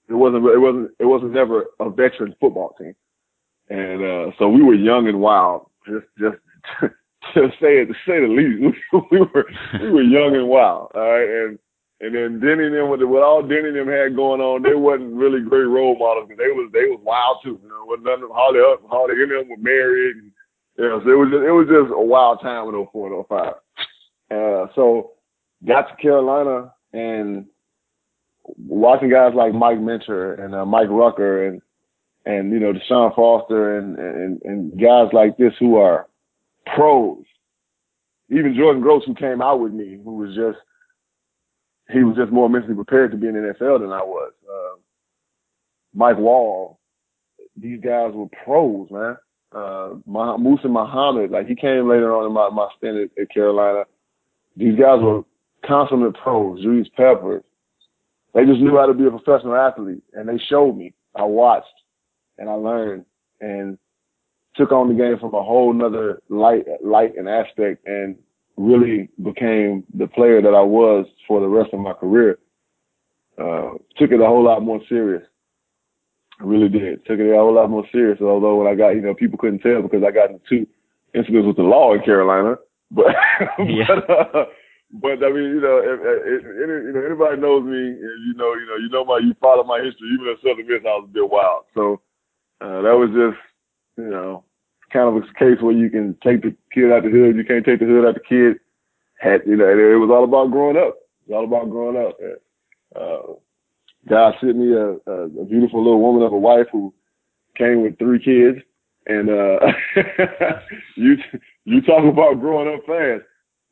it 0.10 0.14
wasn't 0.14 0.46
it 0.46 0.60
wasn't 0.60 0.92
it 1.00 1.06
wasn't 1.06 1.34
never 1.34 1.66
a 1.80 1.90
veteran 1.90 2.36
football 2.40 2.76
team, 2.80 2.96
and 3.70 4.04
uh, 4.04 4.32
so 4.38 4.48
we 4.48 4.62
were 4.62 4.76
young 4.76 5.08
and 5.08 5.20
wild. 5.20 5.70
Just 5.88 6.06
just 6.20 6.38
to 7.34 7.50
say 7.60 7.80
it 7.80 7.88
to 7.88 7.94
say 8.06 8.20
the 8.20 8.28
least, 8.28 8.78
we 9.12 9.20
were 9.20 9.46
we 9.82 9.92
were 9.92 10.04
young 10.04 10.36
and 10.36 10.48
wild. 10.48 10.92
All 10.94 11.02
right, 11.02 11.28
and 11.28 11.60
and 12.04 12.14
then 12.14 12.44
Denny 12.44 12.68
and 12.68 12.76
them 12.76 12.90
with, 12.92 13.00
all 13.24 13.42
Denny 13.42 13.72
and 13.72 13.80
them 13.80 13.88
had 13.88 14.16
going 14.16 14.42
on, 14.42 14.62
they 14.62 14.76
wasn't 14.76 15.16
really 15.16 15.40
great 15.40 15.72
role 15.72 15.96
models 15.96 16.28
they 16.28 16.52
was 16.52 16.70
they 16.76 16.92
was 16.92 17.00
wild 17.00 17.40
too. 17.42 17.56
You 17.64 17.70
know, 17.70 17.88
wasn't 17.88 18.12
nothing 18.12 18.28
Holly 18.28 18.60
up, 18.60 18.84
Holly 18.92 19.16
and 19.16 19.32
them 19.32 19.48
were 19.48 19.64
married. 19.64 20.20
And, 20.20 20.32
know, 20.78 21.02
so 21.04 21.10
it 21.10 21.18
was 21.18 21.30
just, 21.32 21.44
it 21.44 21.52
was 21.52 21.68
just 21.68 21.94
a 21.96 22.02
wild 22.02 22.42
time 22.42 22.66
with 22.66 22.88
04 22.92 23.14
and 23.14 23.26
05. 23.28 23.54
Uh, 24.32 24.74
so 24.76 25.12
got 25.66 25.90
to 25.90 25.96
Carolina 26.02 26.74
and 26.94 27.46
watching 28.58 29.10
guys 29.10 29.34
like 29.36 29.54
Mike 29.54 29.80
Minter 29.80 30.34
and 30.34 30.56
uh, 30.56 30.66
Mike 30.66 30.90
Rucker 30.90 31.48
and 31.48 31.62
and 32.26 32.52
you 32.52 32.60
know 32.60 32.74
DeShaun 32.74 33.16
Foster 33.16 33.78
and, 33.78 33.98
and 33.98 34.42
and 34.44 34.82
guys 34.82 35.10
like 35.14 35.38
this 35.38 35.54
who 35.60 35.78
are 35.78 36.08
pros. 36.76 37.24
Even 38.30 38.56
Jordan 38.56 38.82
Gross, 38.82 39.04
who 39.06 39.14
came 39.14 39.42
out 39.42 39.60
with 39.60 39.74
me, 39.74 40.00
who 40.04 40.16
was 40.16 40.36
just 40.36 40.58
he 41.92 42.04
was 42.04 42.16
just 42.16 42.32
more 42.32 42.50
mentally 42.50 42.76
prepared 42.76 43.12
to 43.12 43.18
be 43.18 43.28
in 43.28 43.34
the 43.34 43.54
NFL 43.54 43.82
than 43.82 43.92
I 43.92 44.02
was. 44.02 44.32
Uh, 44.50 44.80
Mike 45.94 46.18
Wahle, 46.18 46.78
these 47.56 47.80
guys 47.82 48.12
were 48.14 48.28
pros, 48.44 48.90
man. 48.90 49.18
Uh, 49.54 49.96
Muhsin 50.08 50.72
Muhammad, 50.72 51.32
like 51.32 51.48
he 51.48 51.56
came 51.56 51.88
later 51.88 52.16
on 52.16 52.26
in 52.26 52.34
my, 52.34 52.50
my 52.50 52.68
stint 52.78 52.98
at, 52.98 53.22
at 53.22 53.30
Carolina. 53.30 53.84
These 54.56 54.80
guys 54.80 55.00
were 55.02 55.24
consummate 55.66 56.16
pros. 56.16 56.62
Julius 56.62 56.88
Peppers, 56.96 57.44
they 58.34 58.46
just 58.46 58.62
knew 58.62 58.78
how 58.78 58.88
to 58.88 58.94
be 58.94 59.06
a 59.06 59.12
professional 59.12 59.56
athlete, 59.56 60.04
and 60.14 60.28
they 60.28 60.40
showed 60.50 60.76
me. 60.76 60.94
I 61.16 61.24
watched 61.24 61.68
and 62.38 62.50
I 62.50 62.54
learned 62.54 63.06
and 63.40 63.78
took 64.56 64.72
on 64.72 64.88
the 64.88 64.96
game 64.96 65.18
from 65.20 65.34
a 65.34 65.44
whole 65.44 65.74
nother 65.74 66.22
light, 66.30 66.66
light 66.84 67.16
and 67.18 67.28
aspect, 67.28 67.86
and 67.86 68.16
really 68.58 69.10
became 69.24 69.84
the 69.94 70.08
player 70.08 70.42
that 70.42 70.54
I 70.54 70.62
was 70.62 71.06
for 71.28 71.40
the 71.40 71.48
rest 71.48 71.74
of 71.74 71.80
my 71.80 71.94
career. 71.94 72.40
Uh, 73.38 73.74
took 73.98 74.12
it 74.12 74.22
a 74.22 74.26
whole 74.26 74.44
lot 74.44 74.62
more 74.62 74.80
serious. 74.88 75.24
I 76.40 76.44
really 76.44 76.70
did. 76.70 77.06
Took 77.06 77.20
it 77.20 77.32
a 77.32 77.38
whole 77.38 77.54
lot 77.54 77.70
more 77.70 77.86
serious. 77.92 78.20
Although 78.22 78.56
when 78.56 78.68
I 78.68 78.76
got, 78.76 78.90
you 78.90 79.02
know, 79.02 79.14
people 79.14 79.38
couldn't 79.38 79.60
tell 79.60 79.82
because 79.82 80.04
I 80.04 80.12
got 80.12 80.30
into 80.32 80.42
two 80.50 80.68
incidents 81.14 81.48
with 81.48 81.58
the 81.58 81.64
law 81.64 81.94
in 81.94 82.02
Carolina. 82.02 82.56
But, 82.92 83.16
Yeah. 83.58 83.88
but, 84.08 84.36
uh, 84.36 84.46
but 85.02 85.24
I 85.26 85.34
mean, 85.34 85.58
you 85.58 85.62
know, 85.62 85.82
if, 85.82 86.00
if, 86.00 86.42
if, 86.42 86.44
you 86.46 86.94
know, 86.94 87.02
anybody 87.02 87.42
knows 87.42 87.64
me, 87.66 87.74
you 87.74 88.34
know, 88.36 88.54
you 88.54 88.68
know, 88.68 88.78
you 88.78 88.90
know 88.90 89.04
my, 89.04 89.18
you 89.18 89.34
follow 89.42 89.64
my 89.64 89.82
history. 89.82 90.08
Even 90.14 90.28
at 90.30 90.38
Southern 90.44 90.68
Miss, 90.68 90.86
I 90.86 91.02
was 91.02 91.10
a 91.10 91.14
bit 91.14 91.28
wild. 91.28 91.66
So 91.74 92.02
uh, 92.62 92.84
that 92.84 92.94
was 92.94 93.10
just, 93.10 93.42
you 93.98 94.12
know, 94.12 94.44
kind 94.92 95.10
of 95.10 95.16
a 95.16 95.22
case 95.40 95.60
where 95.60 95.74
you 95.74 95.90
can 95.90 96.16
take 96.24 96.44
the 96.44 96.56
kid 96.72 96.92
out 96.92 97.02
the 97.02 97.10
hood, 97.10 97.36
you 97.36 97.44
can't 97.44 97.66
take 97.66 97.80
the 97.80 97.86
hood 97.86 98.06
out 98.06 98.14
the 98.14 98.22
kid. 98.22 98.60
Had 99.20 99.42
you 99.48 99.56
know, 99.56 99.66
it 99.66 99.98
was 99.98 100.12
all 100.12 100.24
about 100.24 100.52
growing 100.52 100.78
up. 100.78 100.96
It 101.26 101.32
was 101.32 101.36
all 101.36 101.46
about 101.46 101.72
growing 101.72 101.98
up. 101.98 102.18
Uh, 102.96 103.34
God 104.10 104.34
sent 104.42 104.58
me 104.58 104.74
a, 104.74 104.98
a, 105.10 105.24
a 105.26 105.46
beautiful 105.46 105.84
little 105.84 106.02
woman 106.02 106.24
of 106.24 106.34
a 106.34 106.38
wife 106.38 106.68
who 106.72 106.94
came 107.58 107.82
with 107.82 107.98
three 107.98 108.20
kids, 108.20 108.64
and 109.06 109.30
uh, 109.30 109.60
you 110.96 111.16
you 111.66 111.82
talk 111.82 112.04
about 112.04 112.40
growing 112.40 112.74
up 112.74 112.86
fast. 112.86 113.24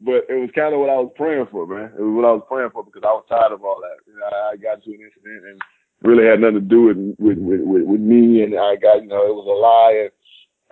But 0.03 0.25
it 0.29 0.39
was 0.39 0.49
kind 0.55 0.73
of 0.73 0.79
what 0.79 0.89
I 0.89 0.97
was 0.97 1.13
praying 1.15 1.45
for, 1.51 1.67
man. 1.67 1.93
It 1.93 2.01
was 2.01 2.15
what 2.15 2.25
I 2.25 2.33
was 2.33 2.45
praying 2.49 2.71
for 2.73 2.83
because 2.83 3.03
I 3.05 3.13
was 3.13 3.25
tired 3.29 3.51
of 3.51 3.63
all 3.63 3.79
that. 3.81 4.01
You 4.07 4.17
know, 4.17 4.25
I 4.25 4.57
got 4.57 4.83
to 4.83 4.89
an 4.89 4.99
incident 4.99 5.45
and 5.45 5.61
really 6.01 6.25
had 6.25 6.39
nothing 6.39 6.55
to 6.55 6.61
do 6.61 6.81
with 6.83 6.97
with 7.19 7.37
with, 7.37 7.61
with, 7.61 7.83
with 7.83 8.01
me, 8.01 8.41
and 8.41 8.55
I 8.55 8.75
got 8.75 9.03
you 9.03 9.07
know 9.07 9.27
it 9.27 9.35
was 9.35 9.45
a 9.45 9.61
lie, 9.61 10.09
and 10.09 10.11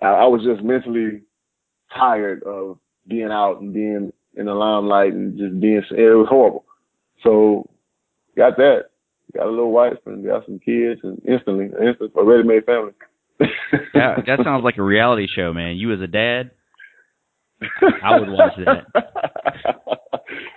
I, 0.02 0.24
I 0.24 0.26
was 0.26 0.42
just 0.44 0.64
mentally 0.64 1.22
tired 1.94 2.42
of 2.44 2.78
being 3.06 3.30
out 3.30 3.60
and 3.60 3.72
being 3.72 4.12
in 4.34 4.46
the 4.46 4.54
limelight 4.54 5.12
and 5.12 5.38
just 5.38 5.60
being. 5.60 5.82
It 5.90 6.16
was 6.16 6.28
horrible. 6.28 6.64
So 7.22 7.68
got 8.36 8.56
that, 8.56 8.89
got 9.34 9.46
a 9.46 9.50
little 9.50 9.72
wife 9.72 9.98
and 10.06 10.24
got 10.24 10.44
some 10.46 10.58
kids, 10.58 11.00
and 11.02 11.20
instantly, 11.26 11.66
instant 11.66 12.12
a 12.16 12.24
ready-made 12.24 12.64
family. 12.64 12.92
Yeah, 13.94 14.16
that 14.26 14.40
sounds 14.44 14.64
like 14.64 14.76
a 14.76 14.82
reality 14.82 15.26
show, 15.34 15.52
man. 15.52 15.76
You 15.76 15.92
as 15.92 16.00
a 16.00 16.06
dad, 16.06 16.50
I 18.02 18.18
would 18.18 18.28
watch 18.28 18.52
that. 18.64 18.84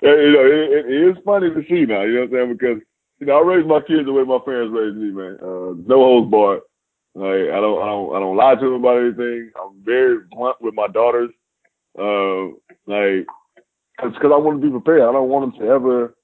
you 0.01 0.31
know, 0.33 0.45
it, 0.45 0.85
it 0.85 1.09
is 1.09 1.23
funny 1.23 1.49
to 1.49 1.61
see 1.69 1.85
now. 1.85 2.03
You 2.03 2.13
know 2.13 2.19
what 2.21 2.25
I'm 2.25 2.31
saying? 2.31 2.53
Because 2.53 2.77
you 3.19 3.27
know, 3.27 3.37
I 3.37 3.41
raised 3.41 3.67
my 3.67 3.79
kids 3.79 4.05
the 4.05 4.13
way 4.13 4.23
my 4.23 4.39
parents 4.43 4.75
raised 4.75 4.97
me, 4.97 5.11
man. 5.11 5.37
Uh, 5.41 5.79
no 5.87 6.03
holds 6.03 6.31
barred. 6.31 6.61
Like 7.15 7.53
I 7.53 7.61
don't, 7.61 7.81
I 7.81 7.85
don't, 7.85 8.15
I 8.15 8.19
don't 8.19 8.37
lie 8.37 8.55
to 8.55 8.61
them 8.61 8.73
about 8.73 8.99
anything. 8.99 9.51
I'm 9.61 9.83
very 9.83 10.19
blunt 10.31 10.57
with 10.61 10.73
my 10.73 10.87
daughters. 10.87 11.29
Uh, 11.97 12.57
like, 12.87 13.27
cause, 14.01 14.13
cause 14.19 14.31
I 14.33 14.37
want 14.37 14.59
to 14.59 14.67
be 14.67 14.71
prepared. 14.71 15.03
I 15.03 15.11
don't 15.11 15.29
want 15.29 15.53
them 15.53 15.61
to 15.61 15.71
ever, 15.71 16.15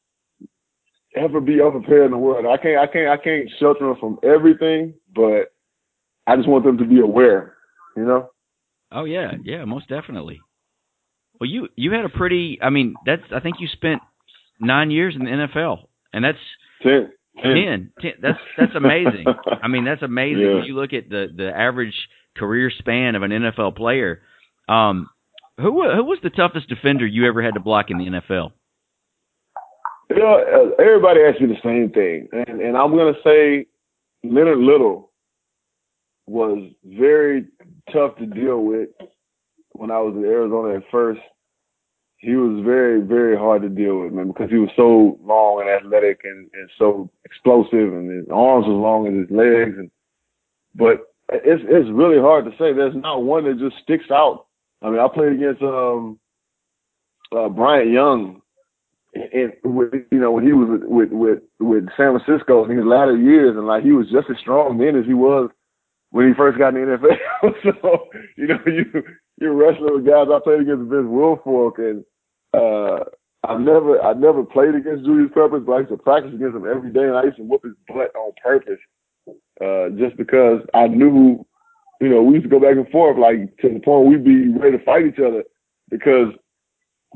ever 1.15 1.39
be 1.41 1.61
unprepared 1.61 2.05
in 2.05 2.11
the 2.11 2.17
world. 2.17 2.45
I 2.45 2.57
can't, 2.61 2.77
I 2.79 2.87
can't, 2.91 3.09
I 3.09 3.17
can't 3.23 3.49
shelter 3.59 3.85
them 3.87 3.97
from 3.99 4.19
everything, 4.23 4.93
but 5.13 5.51
I 6.27 6.35
just 6.35 6.47
want 6.47 6.63
them 6.65 6.77
to 6.77 6.85
be 6.85 6.99
aware. 6.99 7.55
You 7.95 8.05
know? 8.05 8.29
Oh 8.91 9.03
yeah, 9.05 9.31
yeah, 9.43 9.65
most 9.65 9.87
definitely. 9.87 10.39
Well, 11.39 11.49
you 11.49 11.67
you 11.75 11.91
had 11.93 12.05
a 12.05 12.09
pretty. 12.09 12.59
I 12.61 12.69
mean, 12.69 12.95
that's. 13.05 13.23
I 13.33 13.39
think 13.39 13.57
you 13.59 13.67
spent 13.71 14.01
nine 14.59 14.91
years 14.91 15.15
in 15.15 15.25
the 15.25 15.31
NFL, 15.31 15.85
and 16.13 16.23
that's 16.23 16.37
Ten. 16.83 17.11
ten. 17.41 17.91
ten 18.01 18.11
that's 18.21 18.39
that's 18.57 18.75
amazing. 18.75 19.25
I 19.61 19.67
mean, 19.67 19.85
that's 19.85 20.01
amazing 20.01 20.41
Yeah. 20.41 20.53
when 20.55 20.63
you 20.65 20.75
look 20.75 20.93
at 20.93 21.09
the 21.09 21.27
the 21.35 21.49
average 21.55 21.93
career 22.37 22.71
span 22.77 23.15
of 23.15 23.23
an 23.23 23.31
NFL 23.31 23.75
player. 23.75 24.21
Um, 24.67 25.09
who 25.57 25.71
who 25.93 26.03
was 26.05 26.19
the 26.23 26.29
toughest 26.29 26.67
defender 26.69 27.05
you 27.05 27.27
ever 27.27 27.41
had 27.43 27.53
to 27.55 27.59
block 27.59 27.87
in 27.89 27.97
the 27.97 28.05
NFL? 28.05 28.51
You 30.09 30.17
know, 30.17 30.73
uh, 30.79 30.81
everybody 30.83 31.21
asks 31.21 31.39
me 31.39 31.47
the 31.47 31.61
same 31.63 31.91
thing, 31.91 32.27
and 32.31 32.61
and 32.61 32.75
I'm 32.77 32.95
gonna 32.95 33.13
say 33.23 33.67
Leonard 34.23 34.57
Little 34.59 35.11
was 36.27 36.71
very 36.83 37.45
tough 37.91 38.15
to 38.17 38.25
deal 38.25 38.59
with 38.63 38.89
when 39.73 39.91
I 39.91 39.99
was 39.99 40.15
in 40.15 40.25
Arizona 40.25 40.77
at 40.77 40.83
first. 40.91 41.21
he 42.17 42.35
was 42.35 42.63
very, 42.65 43.01
very 43.01 43.37
hard 43.37 43.61
to 43.61 43.69
deal 43.69 44.01
with, 44.01 44.11
man, 44.11 44.27
because 44.27 44.49
he 44.49 44.57
was 44.57 44.69
so 44.75 45.17
long 45.23 45.61
and 45.61 45.69
athletic 45.69 46.21
and, 46.25 46.49
and 46.53 46.69
so 46.77 47.09
explosive, 47.23 47.93
and 47.93 48.11
his 48.11 48.27
arms 48.29 48.65
was 48.67 48.75
long 48.75 49.07
as 49.07 49.13
his 49.13 49.31
legs. 49.31 49.77
And 49.77 49.89
but 50.75 51.07
it's 51.29 51.63
it's 51.65 51.89
really 51.91 52.19
hard 52.19 52.45
to 52.45 52.51
say. 52.51 52.73
There's 52.73 52.95
not 52.95 53.23
one 53.23 53.45
that 53.45 53.57
just 53.59 53.81
sticks 53.83 54.11
out. 54.11 54.47
I 54.81 54.89
mean, 54.89 54.99
I 54.99 55.07
played 55.07 55.33
against 55.33 55.61
um 55.61 56.19
uh, 57.35 57.47
Bryant 57.47 57.91
Young, 57.91 58.41
and 59.13 59.53
with 59.63 59.93
you 60.11 60.19
know 60.19 60.31
when 60.31 60.45
he 60.45 60.53
was 60.53 60.81
with 60.83 61.11
with 61.11 61.39
with 61.59 61.87
San 61.97 62.17
Francisco 62.17 62.65
in 62.65 62.77
his 62.77 62.85
latter 62.85 63.17
years, 63.17 63.55
and 63.57 63.65
like 63.65 63.83
he 63.83 63.91
was 63.91 64.09
just 64.11 64.29
as 64.29 64.37
strong 64.39 64.77
then 64.77 64.95
as 64.95 65.05
he 65.05 65.13
was 65.13 65.49
when 66.11 66.27
he 66.27 66.33
first 66.33 66.57
got 66.57 66.75
in 66.75 66.85
the 66.85 66.97
NFL. 66.97 67.53
so 67.81 68.07
you 68.37 68.47
know 68.47 68.59
you 68.65 68.85
you're 69.39 69.53
wrestling 69.53 69.95
with 69.95 70.05
guys. 70.05 70.27
I 70.31 70.39
played 70.43 70.61
against 70.61 70.89
Vince 70.89 71.07
Wilfork, 71.07 71.79
and 71.79 72.05
uh, 72.53 73.05
I've 73.43 73.61
never 73.61 74.01
I 74.01 74.13
never 74.13 74.43
played 74.43 74.75
against 74.75 75.05
Julius 75.05 75.31
Peppers, 75.33 75.63
but 75.65 75.73
I 75.73 75.79
used 75.79 75.91
to 75.91 75.97
practice 75.97 76.33
against 76.33 76.55
him 76.55 76.67
every 76.69 76.91
day, 76.91 77.03
and 77.03 77.17
I 77.17 77.23
used 77.23 77.37
to 77.37 77.43
whoop 77.43 77.63
his 77.63 77.73
butt 77.87 78.13
on 78.15 78.31
purpose, 78.43 78.79
uh, 79.61 79.89
just 79.97 80.17
because 80.17 80.61
I 80.73 80.87
knew, 80.87 81.45
you 81.99 82.09
know, 82.09 82.21
we 82.21 82.35
used 82.35 82.45
to 82.45 82.49
go 82.49 82.59
back 82.59 82.77
and 82.77 82.89
forth 82.89 83.17
like 83.17 83.57
to 83.61 83.73
the 83.73 83.79
point 83.79 84.09
we'd 84.09 84.23
be 84.23 84.49
ready 84.49 84.77
to 84.77 84.83
fight 84.83 85.07
each 85.07 85.19
other 85.19 85.43
because 85.89 86.33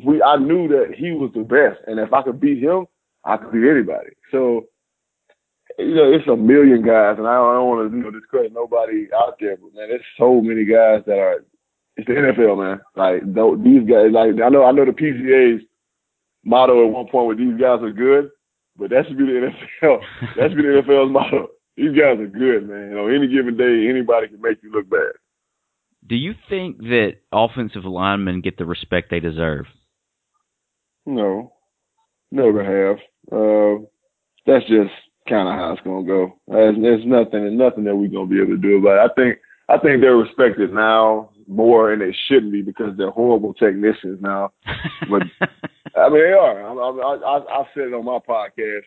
we 0.04 0.22
I 0.22 0.38
knew 0.38 0.68
that 0.70 0.96
he 0.98 1.12
was 1.12 1.32
the 1.36 1.44
best, 1.44 1.82
and 1.88 2.00
if 2.00 2.14
I 2.14 2.24
could 2.24 2.40
beat 2.40 2.64
him, 2.64 2.88
I 3.24 3.38
could 3.38 3.52
beat 3.52 3.70
anybody. 3.70 4.10
So 4.32 4.68
you 5.78 5.96
know, 5.96 6.12
it's 6.12 6.28
a 6.28 6.36
million 6.36 6.86
guys, 6.86 7.16
and 7.18 7.28
I 7.28 7.36
don't, 7.36 7.56
don't 7.56 7.70
want 7.70 7.92
to 7.92 7.98
you 7.98 8.04
know 8.04 8.12
discredit 8.12 8.54
nobody 8.54 9.08
out 9.16 9.38
there, 9.40 9.58
but 9.58 9.74
man, 9.74 9.90
there's 9.90 10.02
so 10.18 10.42
many 10.42 10.66
guys 10.66 11.04
that 11.06 11.18
are. 11.18 11.46
It's 11.96 12.08
the 12.08 12.14
NFL, 12.14 12.58
man. 12.58 12.82
Like 12.96 13.22
these 13.64 13.86
guys, 13.88 14.10
like 14.12 14.34
I 14.42 14.50
know, 14.50 14.66
I 14.66 14.72
know 14.72 14.86
the 14.86 14.98
PGA's 14.98 15.64
motto 16.44 16.88
at 16.88 16.92
one 16.92 17.08
point 17.08 17.28
where 17.28 17.36
these 17.36 17.54
guys 17.62 17.84
are 17.84 17.92
good, 17.92 18.32
but 18.76 18.90
that 18.90 19.06
should 19.08 19.18
be 19.18 19.26
the 19.26 19.52
NFL. 19.84 20.00
that 20.36 20.50
should 20.50 20.58
be 20.58 20.64
the 20.64 20.82
NFL's 20.82 21.12
motto. 21.12 21.50
These 21.78 21.92
guys 21.92 22.20
are 22.20 22.28
good, 22.28 22.68
man. 22.68 22.90
You 22.90 22.96
know, 22.96 23.08
any 23.08 23.28
given 23.28 23.58
day, 23.58 23.88
anybody 23.90 24.28
can 24.28 24.42
make 24.42 24.58
you 24.64 24.72
look 24.72 24.90
bad. 24.90 25.14
Do 26.08 26.16
you 26.16 26.34
think 26.50 26.80
that 26.80 27.18
offensive 27.32 27.86
linemen 27.86 28.42
get 28.42 28.58
the 28.58 28.66
respect 28.66 29.10
they 29.10 29.20
deserve? 29.20 29.66
No, 31.06 31.54
never 32.32 32.64
have. 32.64 32.98
Uh, 33.32 33.86
that's 34.46 34.66
just 34.66 34.92
kind 35.28 35.48
of 35.48 35.56
how 35.56 35.74
it's 35.74 35.82
gonna 35.84 36.06
go. 36.06 36.38
There's, 36.48 36.76
there's 36.82 37.06
nothing, 37.06 37.58
nothing 37.58 37.84
that 37.86 37.96
we're 37.96 38.10
gonna 38.10 38.28
be 38.28 38.42
able 38.42 38.56
to 38.56 38.58
do 38.58 38.78
about 38.78 39.06
it. 39.06 39.12
I 39.12 39.14
think, 39.16 39.40
I 39.70 39.78
think 39.78 40.02
they're 40.02 40.16
respected 40.16 40.74
now 40.74 41.30
more, 41.48 41.92
and 41.92 42.02
they 42.02 42.16
shouldn't 42.28 42.52
be 42.52 42.62
because 42.62 42.96
they're 42.98 43.12
horrible 43.12 43.54
technicians 43.54 44.22
now. 44.22 44.52
But 45.10 45.24
I 45.96 46.10
mean, 46.10 46.24
they 46.24 46.34
are. 46.34 46.64
I, 46.64 46.74
I, 46.74 47.16
I, 47.16 47.62
I 47.62 47.64
said 47.74 47.88
it 47.88 47.94
on 47.94 48.06
my 48.06 48.20
podcast. 48.20 48.84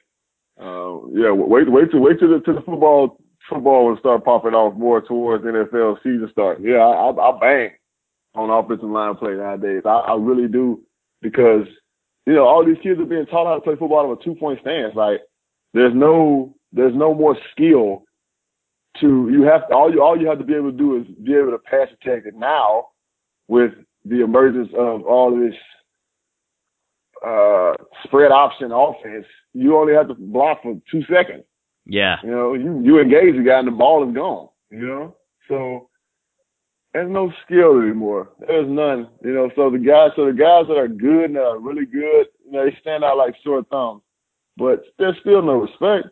Uh, 0.59 1.07
yeah, 1.13 1.31
wait, 1.31 1.71
wait 1.71 1.91
till 1.91 2.01
wait 2.01 2.19
till 2.19 2.31
the, 2.31 2.41
till 2.45 2.55
the 2.55 2.63
football 2.63 3.21
football 3.49 3.87
will 3.87 3.99
start 3.99 4.25
popping 4.25 4.55
off 4.55 4.75
more 4.77 5.01
towards 5.01 5.45
NFL 5.45 5.99
season 6.03 6.29
start. 6.33 6.61
Yeah, 6.61 6.79
I, 6.79 7.11
I, 7.11 7.31
I 7.31 7.41
bang 7.41 7.71
on 8.35 8.51
offensive 8.51 8.89
line 8.89 9.17
play 9.17 9.35
nowadays. 9.35 9.83
I, 9.85 9.91
I 9.91 10.17
really 10.17 10.49
do 10.49 10.83
because 11.23 11.67
you 12.27 12.35
know 12.35 12.45
all 12.45 12.65
these 12.65 12.83
kids 12.83 13.01
are 13.01 13.05
being 13.05 13.27
taught 13.27 13.47
how 13.47 13.55
to 13.55 13.61
play 13.61 13.77
football 13.77 14.11
on 14.11 14.19
a 14.19 14.25
two 14.25 14.35
point 14.35 14.61
stance. 14.61 14.95
Like 14.95 15.21
there's 15.73 15.95
no 15.95 16.55
there's 16.73 16.95
no 16.95 17.15
more 17.15 17.37
skill 17.53 18.03
to 19.01 19.29
you 19.31 19.43
have 19.43 19.69
to, 19.69 19.75
all 19.75 19.93
you 19.93 20.03
all 20.03 20.21
you 20.21 20.29
have 20.29 20.39
to 20.39 20.45
be 20.45 20.55
able 20.55 20.73
to 20.73 20.77
do 20.77 21.01
is 21.01 21.07
be 21.23 21.35
able 21.35 21.53
to 21.53 21.59
pass 21.59 21.89
protect 22.01 22.27
it 22.27 22.35
now 22.35 22.89
with 23.49 23.73
the 24.05 24.23
emergence 24.23 24.69
of 24.77 25.03
all 25.03 25.33
of 25.33 25.41
this 25.41 25.59
uh, 27.27 27.73
spread 28.05 28.31
option 28.31 28.73
offense. 28.73 29.27
You 29.53 29.77
only 29.77 29.95
have 29.95 30.09
to 30.09 30.15
block 30.15 30.63
for 30.63 30.79
two 30.91 31.03
seconds. 31.03 31.45
Yeah. 31.87 32.17
You 32.23 32.31
know, 32.31 32.55
you 32.55 32.81
you 32.83 33.01
engage 33.01 33.37
the 33.37 33.43
guy 33.43 33.59
and 33.59 33.69
the 33.69 33.73
ball 33.73 34.09
is 34.09 34.15
gone. 34.15 34.49
You 34.71 34.87
know, 34.87 35.17
so 35.49 35.89
there's 36.97 37.13
no 37.13 37.31
skill 37.45 37.79
anymore. 37.83 38.31
There's 38.41 38.67
none. 38.67 39.09
You 39.23 39.35
know, 39.35 39.51
so 39.55 39.69
the 39.69 39.77
guys, 39.77 40.17
so 40.17 40.25
the 40.25 40.33
guys 40.33 40.65
that 40.69 40.81
are 40.81 40.89
good 40.89 41.29
and 41.29 41.37
are 41.37 41.59
really 41.59 41.85
good, 41.85 42.25
you 42.43 42.53
know, 42.53 42.65
they 42.65 42.75
stand 42.81 43.05
out 43.05 43.19
like 43.19 43.35
sore 43.45 43.63
thumbs. 43.65 44.01
But 44.57 44.83
there's 44.99 45.17
still 45.21 45.43
no 45.43 45.61
respect. 45.61 46.09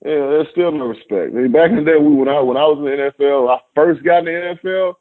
Yeah, 0.00 0.24
there's 0.32 0.48
still 0.52 0.72
no 0.72 0.86
respect. 0.86 1.36
I 1.36 1.44
mean, 1.44 1.52
back 1.52 1.68
in 1.68 1.76
the 1.76 1.84
day, 1.84 2.00
we, 2.00 2.14
when 2.14 2.28
I 2.28 2.40
when 2.40 2.56
I 2.56 2.64
was 2.64 2.78
in 2.78 2.84
the 2.84 3.12
NFL, 3.12 3.50
I 3.50 3.60
first 3.74 4.02
got 4.04 4.20
in 4.20 4.24
the 4.24 4.56
NFL, 4.64 4.94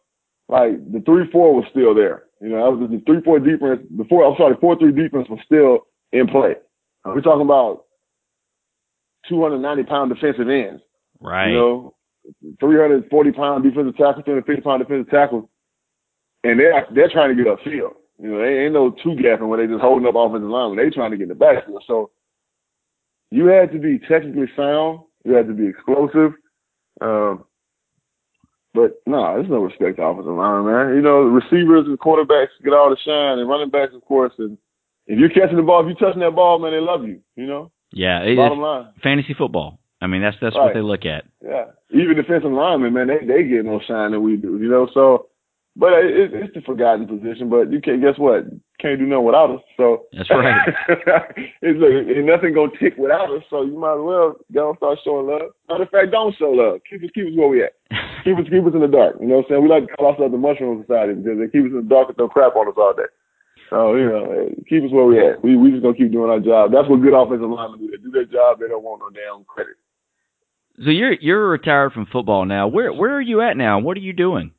like 0.49 0.91
the 0.91 0.99
three 1.05 1.31
four 1.31 1.55
was 1.55 1.65
still 1.71 1.95
there. 1.95 2.23
You 2.41 2.49
know, 2.49 2.59
that 2.59 2.75
was 2.75 2.89
the 2.91 2.99
three 3.07 3.21
four 3.23 3.39
defense. 3.39 3.87
The 3.95 4.03
four, 4.09 4.27
I'm 4.27 4.35
sorry, 4.35 4.55
four 4.59 4.77
three 4.77 4.91
defense 4.91 5.27
was 5.29 5.39
still 5.45 5.87
in 6.11 6.27
play. 6.27 6.55
We're 7.05 7.21
talking 7.21 7.45
about 7.45 7.85
290 9.29 9.83
pound 9.83 10.13
defensive 10.13 10.49
ends. 10.49 10.81
Right. 11.21 11.49
You 11.49 11.55
know, 11.55 11.95
340 12.59 13.31
pound 13.31 13.63
defensive 13.63 13.97
tackle, 13.97 14.23
250 14.23 14.61
pound 14.61 14.81
defensive 14.81 15.09
tackle, 15.11 15.49
and 16.43 16.59
they're 16.59 16.85
they're 16.93 17.09
trying 17.09 17.35
to 17.35 17.43
get 17.43 17.51
upfield. 17.51 17.93
You 18.21 18.31
know, 18.31 18.39
they 18.39 18.65
ain't 18.65 18.73
no 18.73 18.91
two 18.91 19.19
gapping 19.19 19.49
when 19.49 19.59
they 19.59 19.67
just 19.67 19.81
holding 19.81 20.07
up 20.07 20.15
offensive 20.15 20.49
line. 20.49 20.69
When 20.69 20.77
they 20.77 20.89
trying 20.89 21.11
to 21.11 21.17
get 21.17 21.23
in 21.23 21.29
the 21.29 21.35
backfield. 21.35 21.83
So 21.87 22.11
you 23.31 23.47
had 23.47 23.71
to 23.73 23.79
be 23.79 23.99
technically 23.99 24.47
sound. 24.55 24.99
You 25.25 25.33
had 25.33 25.47
to 25.47 25.53
be 25.53 25.67
explosive. 25.67 26.33
Um, 27.01 27.43
but 28.73 29.01
no, 29.05 29.17
nah, 29.17 29.35
there's 29.35 29.49
no 29.49 29.59
respect 29.59 29.97
to 29.97 30.03
offensive 30.03 30.33
line, 30.33 30.65
man. 30.65 30.95
You 30.95 31.01
know, 31.01 31.23
receivers 31.23 31.87
and 31.87 31.99
quarterbacks 31.99 32.55
get 32.63 32.73
all 32.73 32.89
the 32.89 32.97
shine, 33.03 33.39
and 33.39 33.49
running 33.49 33.69
backs, 33.69 33.93
of 33.93 34.03
course. 34.05 34.33
And 34.37 34.57
if 35.07 35.19
you're 35.19 35.29
catching 35.29 35.57
the 35.57 35.63
ball, 35.63 35.81
if 35.81 35.87
you're 35.87 36.07
touching 36.07 36.21
that 36.21 36.35
ball, 36.35 36.59
man, 36.59 36.71
they 36.71 36.79
love 36.79 37.05
you. 37.05 37.21
You 37.35 37.47
know. 37.47 37.71
Yeah. 37.91 38.23
Bottom 38.35 38.59
line. 38.59 38.87
Fantasy 39.01 39.33
football. 39.33 39.79
I 40.05 40.07
mean, 40.07 40.21
that's 40.21 40.37
that's 40.39 40.55
right. 40.55 40.65
what 40.65 40.73
they 40.77 40.85
look 40.85 41.01
at. 41.01 41.25
Yeah. 41.41 41.73
Even 41.89 42.13
defensive 42.15 42.51
linemen, 42.51 42.93
man, 42.93 43.07
they 43.09 43.25
they 43.25 43.41
get 43.41 43.65
more 43.65 43.81
shine 43.81 44.11
than 44.11 44.21
we 44.21 44.37
do. 44.37 44.61
You 44.61 44.69
know, 44.69 44.87
so 44.93 45.33
but 45.75 45.97
it, 45.97 46.29
it's 46.29 46.53
the 46.53 46.61
forgotten 46.61 47.09
position. 47.09 47.49
But 47.49 47.73
you 47.73 47.81
can't. 47.81 48.05
Guess 48.05 48.21
what? 48.21 48.45
Can't 48.77 49.01
do 49.01 49.09
nothing 49.09 49.25
without 49.25 49.49
us. 49.49 49.65
So 49.77 50.05
that's 50.13 50.29
right. 50.29 50.61
it's 51.65 51.81
like 51.81 52.05
nothing 52.21 52.53
gonna 52.53 52.69
tick 52.77 53.01
without 53.01 53.33
us. 53.33 53.41
So 53.49 53.65
you 53.65 53.73
might 53.73 53.97
as 53.97 54.05
well 54.05 54.37
go 54.53 54.69
and 54.69 54.77
start 54.77 54.99
showing 55.01 55.25
love. 55.25 55.57
Matter 55.65 55.89
of 55.89 55.89
fact, 55.89 56.13
don't 56.13 56.37
show 56.37 56.53
love. 56.53 56.85
Keep 56.85 57.01
us, 57.01 57.09
keep 57.17 57.25
us 57.25 57.33
where 57.33 57.49
we 57.49 57.65
at. 57.65 57.73
keep 58.23 58.37
us, 58.37 58.45
keep 58.45 58.61
us 58.61 58.77
in 58.77 58.85
the 58.85 58.93
dark. 58.93 59.17
You 59.17 59.25
know 59.25 59.41
what 59.41 59.49
I'm 59.49 59.57
saying? 59.57 59.63
We 59.65 59.73
like 59.73 59.89
to 59.89 59.95
call 59.97 60.13
ourselves 60.13 60.29
the 60.29 60.37
Mushroom 60.37 60.85
Society 60.85 61.17
because 61.17 61.41
they 61.41 61.49
keep 61.49 61.65
us 61.65 61.73
in 61.73 61.81
the 61.81 61.89
dark 61.89 62.13
and 62.13 62.15
throw 62.21 62.29
crap 62.29 62.53
on 62.53 62.69
us 62.69 62.77
all 62.77 62.93
day. 62.93 63.09
So 63.73 63.97
you 63.97 64.05
know, 64.05 64.53
keep 64.69 64.85
us 64.85 64.93
where 64.93 65.09
we 65.09 65.17
at. 65.17 65.41
We 65.41 65.57
we 65.57 65.73
just 65.73 65.81
gonna 65.81 65.97
keep 65.97 66.13
doing 66.13 66.29
our 66.29 66.43
job. 66.43 66.69
That's 66.69 66.85
what 66.85 67.01
good 67.01 67.17
offensive 67.17 67.49
linemen 67.49 67.81
do. 67.81 67.89
They 67.89 67.97
do 67.97 68.13
their 68.13 68.29
job. 68.29 68.61
They 68.61 68.69
don't 68.69 68.85
want 68.85 69.01
no 69.01 69.09
damn 69.09 69.43
credit. 69.49 69.75
So 70.83 70.89
you're 70.89 71.13
you're 71.13 71.49
retired 71.49 71.93
from 71.93 72.05
football 72.05 72.45
now. 72.45 72.67
Where 72.67 72.91
where 72.91 73.15
are 73.15 73.21
you 73.21 73.41
at 73.41 73.55
now? 73.55 73.79
What 73.79 73.95
are 73.95 74.01
you 74.01 74.13
doing? 74.13 74.51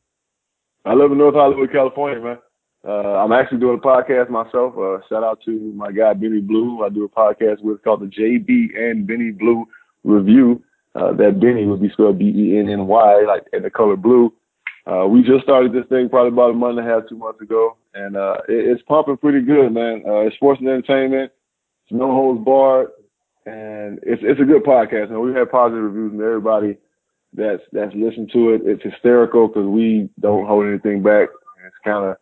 I 0.85 0.95
live 0.95 1.13
in 1.13 1.19
North 1.19 1.35
Hollywood, 1.35 1.73
California, 1.73 2.23
man. 2.23 2.39
Uh, 2.87 3.19
I'm 3.19 3.33
actually 3.33 3.59
doing 3.59 3.79
a 3.83 3.87
podcast 3.87 4.31
myself. 4.31 4.75
Uh, 4.79 5.05
shout 5.09 5.25
out 5.25 5.41
to 5.45 5.51
my 5.75 5.91
guy 5.91 6.15
Benny 6.15 6.41
Blue. 6.41 6.85
I 6.85 6.89
do 6.89 7.05
a 7.05 7.09
podcast 7.09 7.61
with 7.61 7.83
called 7.83 8.01
the 8.01 8.07
JB 8.07 8.79
and 8.79 9.07
Benny 9.07 9.33
Blue 9.33 9.67
Review. 10.05 10.63
Uh, 10.95 11.13
that 11.13 11.41
Benny 11.41 11.67
would 11.67 11.83
be 11.83 11.91
spelled 11.91 12.19
B-E-N-N-Y, 12.19 13.25
like 13.29 13.43
in 13.53 13.63
the 13.63 13.69
color 13.69 13.97
blue. 13.97 14.33
Uh, 14.87 15.05
we 15.07 15.21
just 15.21 15.43
started 15.43 15.73
this 15.73 15.85
thing 15.91 16.09
probably 16.09 16.33
about 16.33 16.53
a 16.53 16.55
month 16.55 16.79
and 16.79 16.89
a 16.89 16.91
half, 16.91 17.07
two 17.09 17.19
months 17.19 17.41
ago, 17.43 17.77
and 17.93 18.17
uh, 18.17 18.37
it, 18.49 18.71
it's 18.71 18.83
pumping 18.89 19.19
pretty 19.19 19.45
good, 19.45 19.75
man. 19.75 20.03
Uh, 20.07 20.21
it's 20.21 20.37
sports 20.37 20.61
and 20.61 20.69
entertainment. 20.71 21.33
It's 21.85 21.93
no 21.93 22.13
holds 22.13 22.43
barred, 22.45 22.89
and 23.47 24.01
it's 24.03 24.23
it's 24.25 24.41
a 24.41 24.45
good 24.45 24.65
podcast. 24.65 25.11
And 25.11 25.21
we've 25.21 25.35
had 25.35 25.51
positive 25.51 25.85
reviews 25.85 26.11
from 26.13 26.21
everybody 26.21 26.77
that's 27.33 27.63
that's 27.73 27.95
listened 27.95 28.31
to 28.33 28.51
it. 28.51 28.63
It's 28.65 28.83
hysterical 28.83 29.49
because 29.49 29.67
we 29.67 30.11
don't 30.21 30.47
hold 30.47 30.67
anything 30.67 31.03
back. 31.03 31.29
It's 31.67 31.77
kind 31.85 32.11
of 32.11 32.17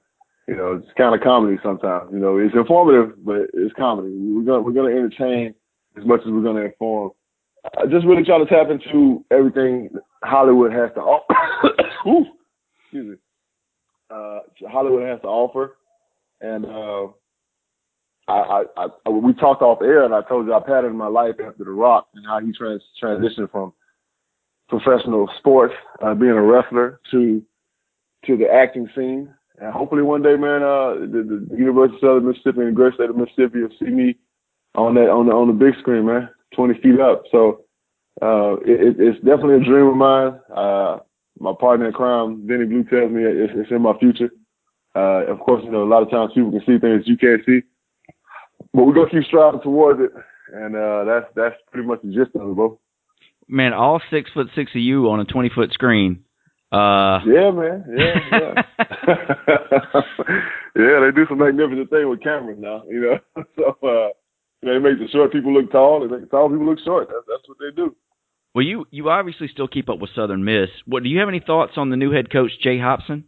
you 0.46 0.56
know 0.56 0.74
it's 0.74 0.92
kind 0.96 1.14
of 1.14 1.22
comedy 1.22 1.58
sometimes. 1.62 2.10
You 2.12 2.18
know 2.18 2.38
it's 2.38 2.54
informative, 2.54 3.24
but 3.24 3.48
it's 3.54 3.74
comedy. 3.76 4.12
We're 4.12 4.44
gonna 4.44 4.62
we're 4.62 4.72
gonna 4.72 4.94
entertain 4.94 5.54
as 5.98 6.04
much 6.04 6.20
as 6.20 6.30
we're 6.30 6.42
gonna 6.42 6.66
inform. 6.66 7.12
I 7.78 7.86
just 7.86 8.06
really 8.06 8.24
try 8.24 8.38
to 8.38 8.46
tap 8.46 8.68
into 8.68 9.24
everything 9.30 9.88
Hollywood 10.22 10.72
has 10.72 10.90
to 10.94 11.00
offer. 11.00 11.34
Excuse 12.84 13.06
me. 13.06 13.16
Uh, 14.10 14.40
Hollywood 14.70 15.08
has 15.08 15.20
to 15.22 15.28
offer, 15.28 15.78
and 16.42 16.66
uh, 16.66 17.08
I, 18.26 18.64
I, 18.76 18.86
I, 19.06 19.10
we 19.10 19.34
talked 19.34 19.62
off 19.62 19.82
air, 19.82 20.04
and 20.04 20.14
I 20.14 20.22
told 20.22 20.46
you 20.46 20.54
I 20.54 20.60
patterned 20.60 20.96
my 20.96 21.08
life 21.08 21.34
after 21.44 21.64
The 21.64 21.70
Rock 21.70 22.08
and 22.14 22.24
how 22.26 22.40
he 22.40 22.52
trans 22.52 22.82
transitioned 23.02 23.50
from 23.50 23.72
professional 24.68 25.28
sports, 25.38 25.74
uh, 26.02 26.14
being 26.14 26.32
a 26.32 26.42
wrestler 26.42 27.00
to 27.10 27.42
to 28.26 28.36
the 28.36 28.50
acting 28.50 28.88
scene. 28.94 29.32
And 29.58 29.72
hopefully 29.72 30.02
one 30.02 30.22
day, 30.22 30.36
man, 30.36 30.62
uh, 30.62 30.94
the, 30.94 31.46
the 31.50 31.56
University 31.56 31.96
of 31.96 32.00
Southern 32.00 32.26
Mississippi 32.26 32.60
and 32.60 32.68
the 32.68 32.72
great 32.72 32.94
state 32.94 33.10
of 33.10 33.16
Mississippi 33.16 33.60
will 33.60 33.68
see 33.78 33.90
me 33.90 34.16
on 34.74 34.94
that 34.94 35.10
on 35.10 35.26
the 35.26 35.32
on 35.32 35.48
the 35.48 35.52
big 35.52 35.74
screen, 35.80 36.06
man, 36.06 36.28
20 36.56 36.80
feet 36.80 37.00
up. 37.00 37.24
So 37.30 37.64
uh, 38.22 38.56
it, 38.64 38.96
it's 38.98 39.18
definitely 39.18 39.56
a 39.56 39.68
dream 39.68 39.86
of 39.86 39.96
mine. 39.96 40.40
Uh, 40.54 40.98
my 41.38 41.52
partner 41.58 41.86
in 41.86 41.92
crime, 41.92 42.46
Benny 42.46 42.64
Blue, 42.64 42.84
tells 42.84 43.10
me 43.10 43.22
it's, 43.24 43.52
it's 43.56 43.70
in 43.70 43.82
my 43.82 43.96
future. 43.98 44.30
Uh, 44.94 45.26
of 45.26 45.40
course, 45.40 45.62
you 45.64 45.70
know, 45.70 45.82
a 45.82 45.90
lot 45.90 46.02
of 46.02 46.10
times 46.10 46.32
people 46.34 46.52
can 46.52 46.60
see 46.60 46.78
things 46.78 47.02
you 47.06 47.16
can't 47.16 47.42
see, 47.44 47.62
but 48.74 48.84
we're 48.84 48.94
gonna 48.94 49.10
keep 49.10 49.24
striving 49.24 49.60
towards 49.60 50.00
it, 50.00 50.10
and 50.52 50.74
uh, 50.74 51.04
that's 51.04 51.26
that's 51.36 51.54
pretty 51.70 51.86
much 51.86 52.00
the 52.02 52.12
gist 52.12 52.34
of 52.34 52.50
it, 52.50 52.54
bro. 52.54 52.78
Man, 53.46 53.72
all 53.72 54.00
six 54.10 54.30
foot 54.34 54.48
six 54.54 54.72
of 54.72 54.80
you 54.80 55.08
on 55.08 55.20
a 55.20 55.24
twenty 55.24 55.50
foot 55.54 55.72
screen. 55.72 56.24
Uh, 56.72 57.20
yeah, 57.24 57.50
man. 57.52 57.84
Yeah, 57.96 58.14
yeah. 58.32 58.62
yeah, 60.74 61.00
they 61.00 61.12
do 61.14 61.24
some 61.28 61.38
magnificent 61.38 61.88
thing 61.88 62.08
with 62.08 62.20
cameras 62.22 62.58
now, 62.58 62.82
you 62.88 63.00
know. 63.00 63.44
so 63.56 63.86
uh, 63.86 64.08
they 64.60 64.78
make 64.80 64.98
the 64.98 65.06
short 65.12 65.30
people 65.30 65.54
look 65.54 65.70
tall, 65.70 66.02
and 66.02 66.10
make 66.10 66.22
the 66.22 66.26
tall 66.26 66.48
people 66.48 66.66
look 66.66 66.80
short. 66.84 67.08
That's, 67.08 67.24
that's 67.28 67.48
what 67.48 67.58
they 67.60 67.74
do. 67.76 67.94
Well, 68.54 68.64
you 68.64 68.86
you 68.90 69.08
obviously 69.08 69.48
still 69.48 69.68
keep 69.68 69.88
up 69.88 70.00
with 70.00 70.10
Southern 70.16 70.44
Miss. 70.44 70.68
What 70.84 71.04
do 71.04 71.08
you 71.08 71.20
have 71.20 71.28
any 71.28 71.40
thoughts 71.40 71.74
on 71.76 71.90
the 71.90 71.96
new 71.96 72.10
head 72.10 72.32
coach 72.32 72.50
Jay 72.60 72.78
Hopson? 72.80 73.24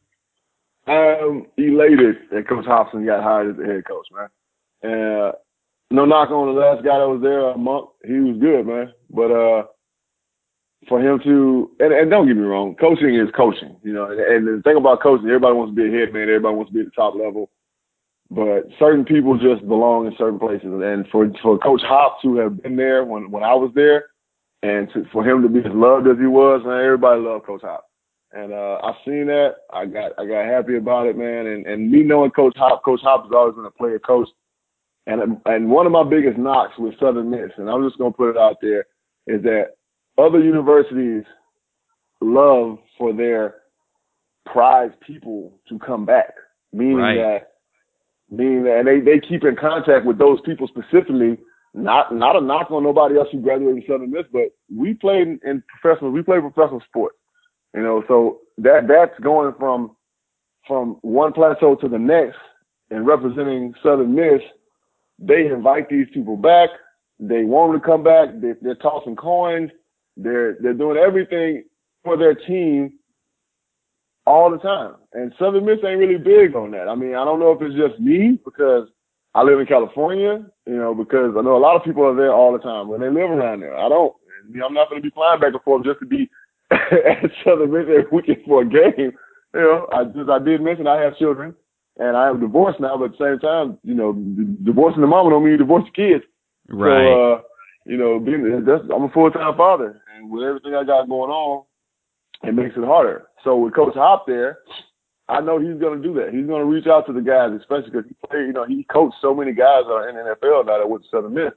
I'm 0.88 1.47
elated 1.57 2.16
that 2.30 2.49
Coach 2.49 2.64
Hopson 2.64 3.05
got 3.05 3.22
hired 3.22 3.51
as 3.51 3.57
the 3.57 3.64
head 3.64 3.84
coach, 3.86 4.07
man. 4.12 4.28
Uh, 4.85 5.33
no 5.91 6.05
knock 6.05 6.31
on 6.31 6.55
the 6.55 6.61
last 6.61 6.85
guy 6.85 6.99
that 6.99 7.09
was 7.09 7.22
there, 7.22 7.51
a 7.51 7.59
month. 7.59 7.91
He 8.05 8.14
was 8.14 8.37
good, 8.39 8.66
man. 8.66 8.93
But 9.11 9.31
uh, 9.31 9.66
for 10.89 11.01
him 11.01 11.20
to 11.24 11.70
and, 11.81 11.93
and 11.93 12.11
don't 12.11 12.27
get 12.27 12.37
me 12.37 12.43
wrong, 12.43 12.74
coaching 12.77 13.14
is 13.14 13.29
coaching, 13.37 13.77
you 13.83 13.93
know. 13.93 14.11
And, 14.11 14.20
and 14.20 14.59
the 14.59 14.62
thing 14.62 14.77
about 14.77 15.03
coaching, 15.03 15.27
everybody 15.27 15.55
wants 15.55 15.74
to 15.74 15.77
be 15.77 15.89
a 15.89 15.99
head 15.99 16.12
man, 16.12 16.22
everybody 16.22 16.55
wants 16.57 16.70
to 16.70 16.74
be 16.74 16.81
at 16.81 16.87
the 16.87 16.93
top 16.93 17.14
level. 17.14 17.51
But 18.31 18.66
certain 18.79 19.05
people 19.05 19.39
just 19.39 19.66
belong 19.68 20.07
in 20.07 20.14
certain 20.18 20.39
places. 20.39 20.66
And 20.66 21.07
for 21.09 21.31
for 21.43 21.59
Coach 21.59 21.83
Hop 21.85 22.20
to 22.22 22.37
have 22.37 22.62
been 22.62 22.77
there 22.77 23.05
when 23.05 23.31
when 23.31 23.45
I 23.45 23.55
was 23.55 23.70
there, 23.74 24.07
and 24.62 24.91
to, 24.93 25.05
for 25.12 25.27
him 25.29 25.43
to 25.43 25.49
be 25.49 25.61
as 25.61 25.74
loved 25.74 26.09
as 26.09 26.18
he 26.18 26.27
was, 26.27 26.62
man, 26.64 26.83
everybody 26.83 27.20
loved 27.20 27.47
Coach 27.47 27.62
Hop. 27.62 27.87
And 28.33 28.53
uh, 28.53 28.79
I've 28.83 28.97
seen 29.05 29.27
that. 29.27 29.55
I 29.72 29.87
got 29.87 30.12
I 30.18 30.27
got 30.27 30.45
happy 30.45 30.77
about 30.77 31.07
it, 31.07 31.16
man. 31.16 31.47
And 31.47 31.66
and 31.66 31.91
me 31.91 32.03
knowing 32.03 32.33
Coach 32.33 32.57
Hop, 32.57 32.85
Coach 32.85 33.01
Hop 33.03 33.24
has 33.24 33.33
always 33.33 33.55
been 33.55 33.64
a 33.64 33.70
player 33.70 34.01
coach. 34.01 34.29
And 35.07 35.40
and 35.46 35.70
one 35.70 35.86
of 35.86 35.92
my 35.92 36.02
biggest 36.02 36.38
knocks 36.38 36.76
with 36.78 36.98
Southern 36.98 37.30
Miss, 37.30 37.50
and 37.59 37.70
I'm 37.70 37.86
just 37.86 37.98
gonna 37.98 38.12
put 38.12 38.30
it 38.30 38.36
out 38.36 38.57
there, 38.61 38.86
is 39.26 39.42
that 39.42 39.76
other 40.18 40.40
universities 40.40 41.24
love 42.20 42.78
for 42.98 43.12
their 43.12 43.57
prize 44.46 44.90
people 45.07 45.59
to 45.68 45.78
come 45.78 46.04
back, 46.04 46.34
meaning 46.72 46.96
right. 46.96 47.16
that 47.16 47.52
meaning 48.30 48.64
that 48.64 48.78
and 48.80 48.88
they, 48.88 49.00
they 49.00 49.20
keep 49.20 49.44
in 49.44 49.54
contact 49.54 50.04
with 50.04 50.18
those 50.18 50.40
people 50.44 50.68
specifically 50.68 51.38
not 51.74 52.14
not 52.14 52.36
a 52.36 52.40
knock 52.40 52.70
on 52.70 52.82
nobody 52.82 53.16
else 53.16 53.28
who 53.30 53.40
graduated 53.40 53.84
from 53.84 53.94
Southern 53.94 54.11
Miss, 54.11 54.24
but 54.32 54.48
we 54.74 54.94
played 54.94 55.38
in 55.44 55.62
professional 55.80 56.11
we 56.11 56.22
played 56.22 56.40
professional 56.40 56.82
sports. 56.88 57.16
You 57.74 57.82
know, 57.82 58.02
so 58.09 58.40
that 58.59 58.88
that's 58.88 59.18
going 59.20 59.54
from 59.59 59.94
from 60.66 60.98
one 61.02 61.32
plateau 61.32 61.76
to 61.76 61.88
the 61.88 61.98
next 61.98 62.38
and 62.90 63.07
representing 63.07 63.74
Southern 63.82 64.14
Miss, 64.14 64.40
they 65.19 65.47
invite 65.47 65.89
these 65.89 66.07
people 66.12 66.37
back. 66.37 66.71
They 67.19 67.45
want 67.45 67.73
them 67.73 67.81
to 67.81 67.87
come 67.87 68.03
back. 68.03 68.29
They, 68.41 68.53
they're 68.61 68.75
tossing 68.75 69.17
coins. 69.17 69.71
They're 70.17 70.57
they're 70.61 70.75
doing 70.75 70.97
everything 70.97 71.64
for 72.05 72.17
their 72.17 72.35
team 72.35 72.95
all 74.27 74.51
the 74.51 74.59
time. 74.59 74.95
And 75.12 75.33
Southern 75.39 75.64
Miss 75.64 75.79
ain't 75.85 75.99
really 75.99 76.19
big 76.19 76.55
on 76.55 76.71
that. 76.73 76.89
I 76.89 76.95
mean, 76.95 77.14
I 77.14 77.25
don't 77.25 77.41
know 77.41 77.53
if 77.53 77.62
it's 77.62 77.77
just 77.77 78.01
me 78.01 78.39
because 78.45 78.89
I 79.35 79.43
live 79.43 79.61
in 79.61 79.67
California, 79.67 80.45
you 80.67 80.77
know, 80.77 80.95
because 80.95 81.35
I 81.39 81.43
know 81.43 81.57
a 81.57 81.59
lot 81.59 81.77
of 81.77 81.85
people 81.85 82.05
are 82.05 82.17
there 82.17 82.33
all 82.33 82.53
the 82.53 82.59
time 82.59 82.89
when 82.89 83.01
they 83.01 83.09
live 83.09 83.31
around 83.31 83.61
there. 83.61 83.77
I 83.77 83.89
don't. 83.89 84.14
I'm 84.64 84.75
not 84.75 84.89
going 84.89 85.03
to 85.03 85.07
be 85.07 85.12
flying 85.12 85.41
back 85.41 85.55
and 85.55 85.62
forth 85.62 85.85
just 85.85 85.99
to 86.01 86.07
be 86.07 86.31
at 86.71 87.31
Southern 87.45 87.73
Miss 87.73 87.83
every 87.83 88.05
weekend 88.12 88.45
for 88.47 88.62
a 88.62 88.64
game. 88.64 89.12
You 89.55 89.61
know, 89.61 89.89
I 89.93 90.05
just 90.05 90.29
I 90.31 90.39
did 90.39 90.61
mention 90.61 90.87
I 90.87 91.01
have 91.01 91.17
children 91.17 91.55
and 91.99 92.16
I 92.16 92.28
am 92.28 92.40
divorced 92.40 92.80
now, 92.80 92.97
but 92.97 93.12
at 93.12 93.18
the 93.18 93.24
same 93.24 93.38
time, 93.38 93.78
you 93.82 93.94
know, 93.94 94.12
divorcing 94.64 95.01
the 95.01 95.07
mama 95.07 95.30
don't 95.30 95.42
mean 95.42 95.53
you 95.53 95.59
divorce 95.59 95.84
the 95.84 95.90
kids. 95.90 96.24
Right. 96.68 97.07
So, 97.07 97.32
uh, 97.34 97.40
you 97.84 97.97
know, 97.97 98.18
being 98.18 98.64
that's, 98.66 98.82
I'm 98.94 99.05
a 99.05 99.09
full 99.11 99.30
time 99.30 99.57
father, 99.57 100.01
and 100.14 100.30
with 100.30 100.44
everything 100.44 100.74
I 100.74 100.84
got 100.84 101.09
going 101.09 101.30
on, 101.30 101.64
it 102.42 102.55
makes 102.55 102.76
it 102.76 102.84
harder. 102.84 103.28
So 103.44 103.57
with 103.57 103.74
Coach 103.74 103.94
Hop 103.94 104.26
there, 104.26 104.59
I 105.28 105.40
know 105.40 105.59
he's 105.59 105.80
going 105.80 106.01
to 106.01 106.07
do 106.07 106.14
that. 106.14 106.34
He's 106.34 106.47
going 106.47 106.62
to 106.62 106.70
reach 106.70 106.86
out 106.86 107.07
to 107.07 107.12
the 107.12 107.20
guys, 107.20 107.51
especially 107.59 107.90
because 107.90 108.07
he 108.09 108.14
played, 108.26 108.47
you 108.47 108.53
know, 108.53 108.66
he 108.66 108.84
coached 108.84 109.16
so 109.20 109.34
many 109.34 109.53
guys 109.53 109.82
in 110.09 110.16
the 110.16 110.36
NFL 110.36 110.66
now 110.66 110.78
that 110.78 110.88
went 110.88 111.03
to 111.05 111.09
Southern 111.11 111.34
Miss. 111.34 111.53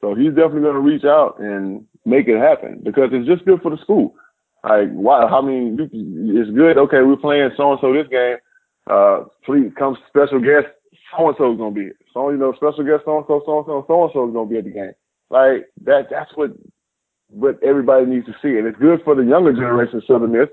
So 0.00 0.14
he's 0.14 0.30
definitely 0.30 0.62
going 0.62 0.74
to 0.74 0.80
reach 0.80 1.04
out 1.04 1.40
and 1.40 1.84
make 2.04 2.28
it 2.28 2.38
happen 2.38 2.80
because 2.84 3.10
it's 3.12 3.26
just 3.26 3.44
good 3.44 3.60
for 3.62 3.70
the 3.70 3.82
school. 3.82 4.14
Like, 4.62 4.90
why? 4.90 5.22
I 5.22 5.40
mean, 5.40 5.78
it's 5.80 6.50
good. 6.50 6.78
Okay, 6.78 7.02
we're 7.02 7.16
playing 7.16 7.50
so 7.56 7.72
and 7.72 7.80
so 7.80 7.92
this 7.92 8.08
game. 8.08 8.36
Uh, 8.88 9.24
please 9.44 9.70
come 9.78 9.96
special 10.08 10.40
guest. 10.40 10.66
So 11.16 11.28
and 11.28 11.36
so 11.38 11.52
is 11.52 11.58
going 11.58 11.74
to 11.74 11.80
be 11.80 11.86
it. 11.86 11.96
So 12.12 12.30
you 12.30 12.36
know, 12.36 12.52
special 12.52 12.84
guest 12.84 13.04
so 13.04 13.18
and 13.18 13.26
so, 13.28 13.42
so 13.44 13.58
and 13.58 13.66
so, 13.66 13.84
so 13.86 14.04
and 14.04 14.10
so 14.12 14.28
is 14.28 14.32
going 14.32 14.48
to 14.48 14.52
be 14.52 14.58
at 14.58 14.64
the 14.64 14.70
game. 14.70 14.92
Like 15.30 15.68
that. 15.84 16.08
That's 16.10 16.30
what 16.34 16.52
what 17.30 17.62
everybody 17.62 18.06
needs 18.06 18.26
to 18.26 18.32
see, 18.40 18.56
and 18.56 18.66
it's 18.66 18.78
good 18.78 19.00
for 19.04 19.14
the 19.14 19.22
younger 19.22 19.52
generation 19.52 19.98
of 19.98 20.04
Southern 20.06 20.32
Miss 20.32 20.48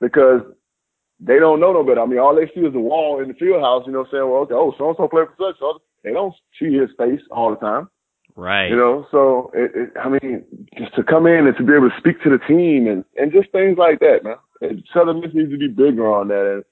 because 0.00 0.42
they 1.20 1.38
don't 1.38 1.60
know 1.60 1.72
no 1.72 1.84
better. 1.84 2.00
I 2.00 2.06
mean, 2.06 2.18
all 2.18 2.34
they 2.34 2.46
see 2.54 2.64
is 2.66 2.72
the 2.72 2.80
wall 2.80 3.20
in 3.20 3.28
the 3.28 3.34
field 3.34 3.60
house, 3.60 3.84
you 3.86 3.92
know, 3.92 4.06
saying, 4.10 4.24
well, 4.24 4.42
okay, 4.42 4.54
oh, 4.54 4.74
so 4.78 4.88
and 4.88 4.96
so 4.96 5.08
played 5.08 5.26
for 5.36 5.52
such. 5.52 5.58
So 5.58 5.78
they 6.02 6.12
don't 6.12 6.34
see 6.58 6.72
his 6.72 6.88
face 6.96 7.20
all 7.30 7.50
the 7.50 7.56
time. 7.56 7.88
Right. 8.36 8.70
You 8.70 8.76
know, 8.76 9.06
so 9.10 9.50
it, 9.54 9.70
it, 9.74 9.90
I 10.02 10.08
mean, 10.08 10.44
just 10.78 10.94
to 10.94 11.02
come 11.02 11.26
in 11.26 11.46
and 11.46 11.56
to 11.58 11.64
be 11.64 11.74
able 11.74 11.90
to 11.90 11.98
speak 11.98 12.22
to 12.22 12.30
the 12.30 12.38
team 12.48 12.86
and, 12.86 13.04
and 13.16 13.32
just 13.32 13.52
things 13.52 13.76
like 13.76 14.00
that, 14.00 14.20
man. 14.24 14.36
And 14.62 14.82
Southern 14.94 15.20
Miss 15.20 15.34
needs 15.34 15.50
to 15.50 15.58
be 15.58 15.68
bigger 15.68 16.10
on 16.10 16.28
that. 16.28 16.54
And 16.54 16.64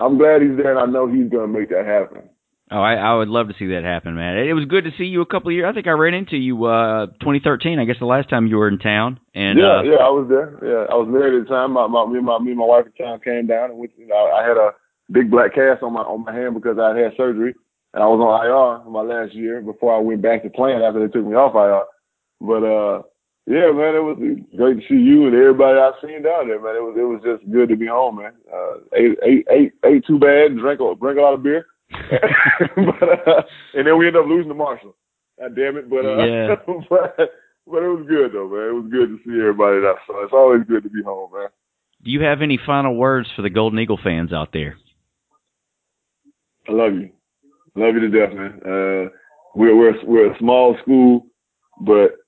I'm 0.00 0.18
glad 0.18 0.42
he's 0.42 0.56
there, 0.56 0.76
and 0.76 0.78
I 0.78 0.86
know 0.86 1.06
he's 1.06 1.30
going 1.30 1.52
to 1.52 1.58
make 1.58 1.70
that 1.70 1.86
happen. 1.86 2.30
Oh, 2.70 2.80
I, 2.80 2.94
I 2.94 3.14
would 3.16 3.28
love 3.28 3.48
to 3.48 3.54
see 3.58 3.72
that 3.72 3.82
happen, 3.82 4.14
man. 4.14 4.36
It 4.36 4.52
was 4.52 4.66
good 4.66 4.84
to 4.84 4.90
see 4.98 5.04
you 5.04 5.22
a 5.22 5.26
couple 5.26 5.48
of 5.48 5.54
years. 5.54 5.64
I 5.68 5.72
think 5.72 5.86
I 5.86 5.96
ran 5.96 6.12
into 6.12 6.36
you 6.36 6.66
uh 6.66 7.06
2013. 7.24 7.78
I 7.78 7.86
guess 7.86 7.96
the 7.98 8.04
last 8.04 8.28
time 8.28 8.46
you 8.46 8.56
were 8.56 8.68
in 8.68 8.78
town. 8.78 9.20
And 9.34 9.58
yeah, 9.58 9.80
uh, 9.80 9.82
yeah, 9.88 10.04
I 10.04 10.12
was 10.12 10.28
there. 10.28 10.52
Yeah, 10.60 10.84
I 10.92 10.96
was 11.00 11.08
married 11.08 11.40
at 11.40 11.48
the 11.48 11.54
time. 11.54 11.72
My, 11.72 11.86
my 11.86 12.04
me 12.04 12.18
and 12.18 12.26
my 12.26 12.38
me 12.38 12.52
and 12.52 12.60
my 12.60 12.66
wife 12.68 12.84
at 12.84 12.92
the 12.92 13.04
time 13.04 13.20
came 13.20 13.46
down, 13.46 13.70
and 13.70 13.78
we, 13.78 13.88
you 13.96 14.06
know, 14.06 14.20
I 14.20 14.44
had 14.44 14.60
a 14.60 14.76
big 15.10 15.30
black 15.30 15.54
cast 15.54 15.82
on 15.82 15.94
my 15.94 16.04
on 16.04 16.24
my 16.24 16.34
hand 16.34 16.52
because 16.54 16.76
I 16.76 16.92
had 16.92 17.16
surgery, 17.16 17.54
and 17.94 18.02
I 18.02 18.06
was 18.06 18.20
on 18.20 18.36
IR 18.36 18.84
my 18.90 19.00
last 19.00 19.32
year 19.32 19.62
before 19.62 19.96
I 19.96 20.04
went 20.04 20.20
back 20.20 20.42
to 20.42 20.50
playing 20.50 20.84
after 20.84 21.00
they 21.00 21.10
took 21.10 21.24
me 21.24 21.32
off 21.40 21.56
IR. 21.56 21.88
But 22.44 22.62
uh, 22.68 23.02
yeah, 23.48 23.72
man, 23.72 23.96
it 23.96 24.04
was 24.04 24.20
great 24.58 24.76
to 24.76 24.84
see 24.92 25.00
you 25.00 25.24
and 25.24 25.34
everybody 25.34 25.80
I've 25.80 25.96
seen 26.04 26.20
down 26.20 26.48
there, 26.48 26.60
man. 26.60 26.76
It 26.76 26.84
was 26.84 26.96
it 27.00 27.08
was 27.08 27.24
just 27.24 27.50
good 27.50 27.70
to 27.70 27.76
be 27.76 27.86
home, 27.86 28.20
man. 28.20 28.32
Uh, 28.44 28.84
ate 28.92 29.16
ate 29.24 29.46
ate 29.48 29.72
ate 29.88 30.04
too 30.04 30.18
bad, 30.18 30.52
drank 30.60 30.80
a 30.80 30.92
drank 31.00 31.16
a 31.16 31.22
lot 31.22 31.32
of 31.32 31.42
beer. 31.42 31.64
but 32.76 33.08
uh, 33.24 33.42
and 33.72 33.88
then 33.88 33.96
we 33.96 34.06
ended 34.06 34.20
up 34.20 34.28
losing 34.28 34.50
to 34.50 34.54
Marshall. 34.54 34.94
God 35.40 35.56
damn 35.56 35.78
it! 35.78 35.88
But 35.88 36.04
uh, 36.04 36.24
yeah. 36.28 36.54
but 36.90 37.16
but 37.64 37.80
it 37.80 37.88
was 37.88 38.04
good 38.04 38.36
though, 38.36 38.52
man. 38.52 38.68
It 38.68 38.76
was 38.84 38.92
good 38.92 39.08
to 39.08 39.18
see 39.24 39.40
everybody 39.40 39.80
that. 39.80 39.96
So 40.06 40.20
it's 40.20 40.36
always 40.36 40.68
good 40.68 40.82
to 40.82 40.90
be 40.90 41.02
home, 41.02 41.30
man. 41.32 41.48
Do 42.04 42.10
you 42.10 42.20
have 42.24 42.42
any 42.42 42.60
final 42.66 42.96
words 42.96 43.28
for 43.34 43.40
the 43.40 43.50
Golden 43.50 43.78
Eagle 43.78 43.98
fans 44.04 44.30
out 44.30 44.52
there? 44.52 44.76
I 46.68 46.72
love 46.72 46.92
you, 46.92 47.08
love 47.76 47.94
you 47.94 48.00
to 48.00 48.12
death, 48.12 48.36
man. 48.36 48.60
Uh, 48.60 49.08
we're 49.54 49.74
we're 49.74 50.04
we're 50.04 50.34
a 50.34 50.38
small 50.38 50.76
school, 50.82 51.24
but 51.80 52.18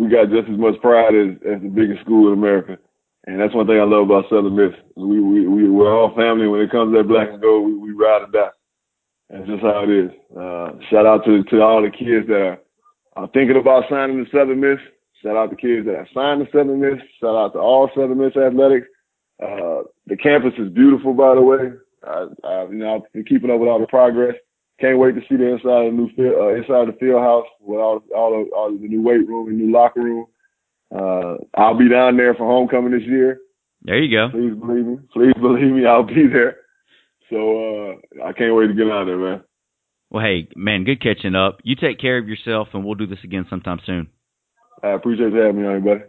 we 0.00 0.08
got 0.08 0.32
just 0.32 0.48
as 0.48 0.56
much 0.56 0.80
pride 0.80 1.12
as 1.12 1.36
as 1.44 1.60
the 1.60 1.68
biggest 1.68 2.00
school 2.00 2.32
in 2.32 2.38
America. 2.38 2.78
And 3.26 3.38
that's 3.38 3.54
one 3.54 3.66
thing 3.66 3.78
I 3.78 3.84
love 3.84 4.08
about 4.08 4.24
Southern 4.30 4.56
Miss. 4.56 4.72
We 4.96 5.20
we 5.20 5.46
we 5.46 5.68
we're 5.68 5.92
all 5.92 6.16
family. 6.16 6.48
When 6.48 6.62
it 6.62 6.70
comes 6.70 6.92
to 6.92 6.98
that 6.98 7.08
black 7.08 7.28
and 7.28 7.40
gold, 7.40 7.68
we, 7.68 7.74
we 7.76 7.90
ride 7.92 8.24
or 8.24 8.32
die. 8.32 8.56
That's 9.28 9.46
just 9.46 9.60
how 9.62 9.84
it 9.84 9.92
is. 9.92 10.10
Uh, 10.32 10.72
shout 10.88 11.04
out 11.04 11.24
to 11.26 11.44
to 11.44 11.60
all 11.60 11.82
the 11.82 11.92
kids 11.92 12.26
that 12.28 12.40
are, 12.40 12.58
are 13.16 13.28
thinking 13.34 13.60
about 13.60 13.84
signing 13.90 14.24
to 14.24 14.30
Southern 14.32 14.60
Miss. 14.60 14.80
Shout 15.22 15.36
out 15.36 15.50
to 15.50 15.56
the 15.56 15.60
kids 15.60 15.84
that 15.84 15.96
have 16.00 16.08
signed 16.14 16.40
to 16.40 16.50
Southern 16.50 16.80
Miss. 16.80 16.98
Shout 17.20 17.36
out 17.36 17.52
to 17.52 17.58
all 17.60 17.90
Southern 17.94 18.18
Miss 18.18 18.36
athletics. 18.36 18.88
Uh, 19.36 19.84
the 20.06 20.16
campus 20.16 20.56
is 20.56 20.72
beautiful, 20.72 21.12
by 21.12 21.34
the 21.34 21.42
way. 21.42 21.76
I, 22.02 22.24
I, 22.42 22.64
you 22.72 22.80
know, 22.80 22.96
I've 22.96 23.12
been 23.12 23.24
keeping 23.24 23.50
up 23.50 23.60
with 23.60 23.68
all 23.68 23.78
the 23.78 23.86
progress. 23.86 24.34
Can't 24.80 24.98
wait 24.98 25.14
to 25.14 25.20
see 25.28 25.36
the 25.36 25.52
inside 25.52 25.86
of 25.86 25.92
the 25.92 25.96
new 25.96 26.08
field, 26.16 26.34
uh, 26.38 26.54
inside 26.54 26.88
of 26.88 26.94
the 26.94 26.98
field 26.98 27.20
house 27.20 27.46
with 27.60 27.78
all 27.78 28.02
all 28.16 28.30
the, 28.30 28.50
all 28.56 28.70
the 28.70 28.88
new 28.88 29.02
weight 29.02 29.26
room 29.28 29.48
and 29.48 29.58
new 29.58 29.72
locker 29.72 30.00
room. 30.00 30.26
Uh, 30.94 31.36
I'll 31.54 31.76
be 31.76 31.88
down 31.88 32.16
there 32.16 32.34
for 32.34 32.46
homecoming 32.46 32.92
this 32.92 33.06
year. 33.06 33.38
There 33.82 33.98
you 33.98 34.10
go. 34.10 34.30
Please 34.30 34.54
believe 34.54 34.86
me. 34.86 34.96
Please 35.12 35.34
believe 35.40 35.72
me. 35.72 35.86
I'll 35.86 36.02
be 36.02 36.26
there. 36.32 36.56
So 37.30 37.36
uh, 37.36 38.24
I 38.26 38.32
can't 38.32 38.54
wait 38.54 38.68
to 38.68 38.74
get 38.74 38.90
out 38.90 39.04
there, 39.04 39.18
man. 39.18 39.44
Well, 40.10 40.24
hey, 40.24 40.48
man, 40.56 40.84
good 40.84 41.00
catching 41.00 41.36
up. 41.36 41.58
You 41.62 41.76
take 41.76 42.00
care 42.00 42.18
of 42.18 42.28
yourself, 42.28 42.68
and 42.72 42.84
we'll 42.84 42.96
do 42.96 43.06
this 43.06 43.22
again 43.22 43.46
sometime 43.48 43.78
soon. 43.86 44.08
I 44.82 44.88
appreciate 44.88 45.32
you 45.32 45.38
having 45.38 45.62
me 45.62 45.68
on, 45.68 45.84
buddy. 45.84 46.00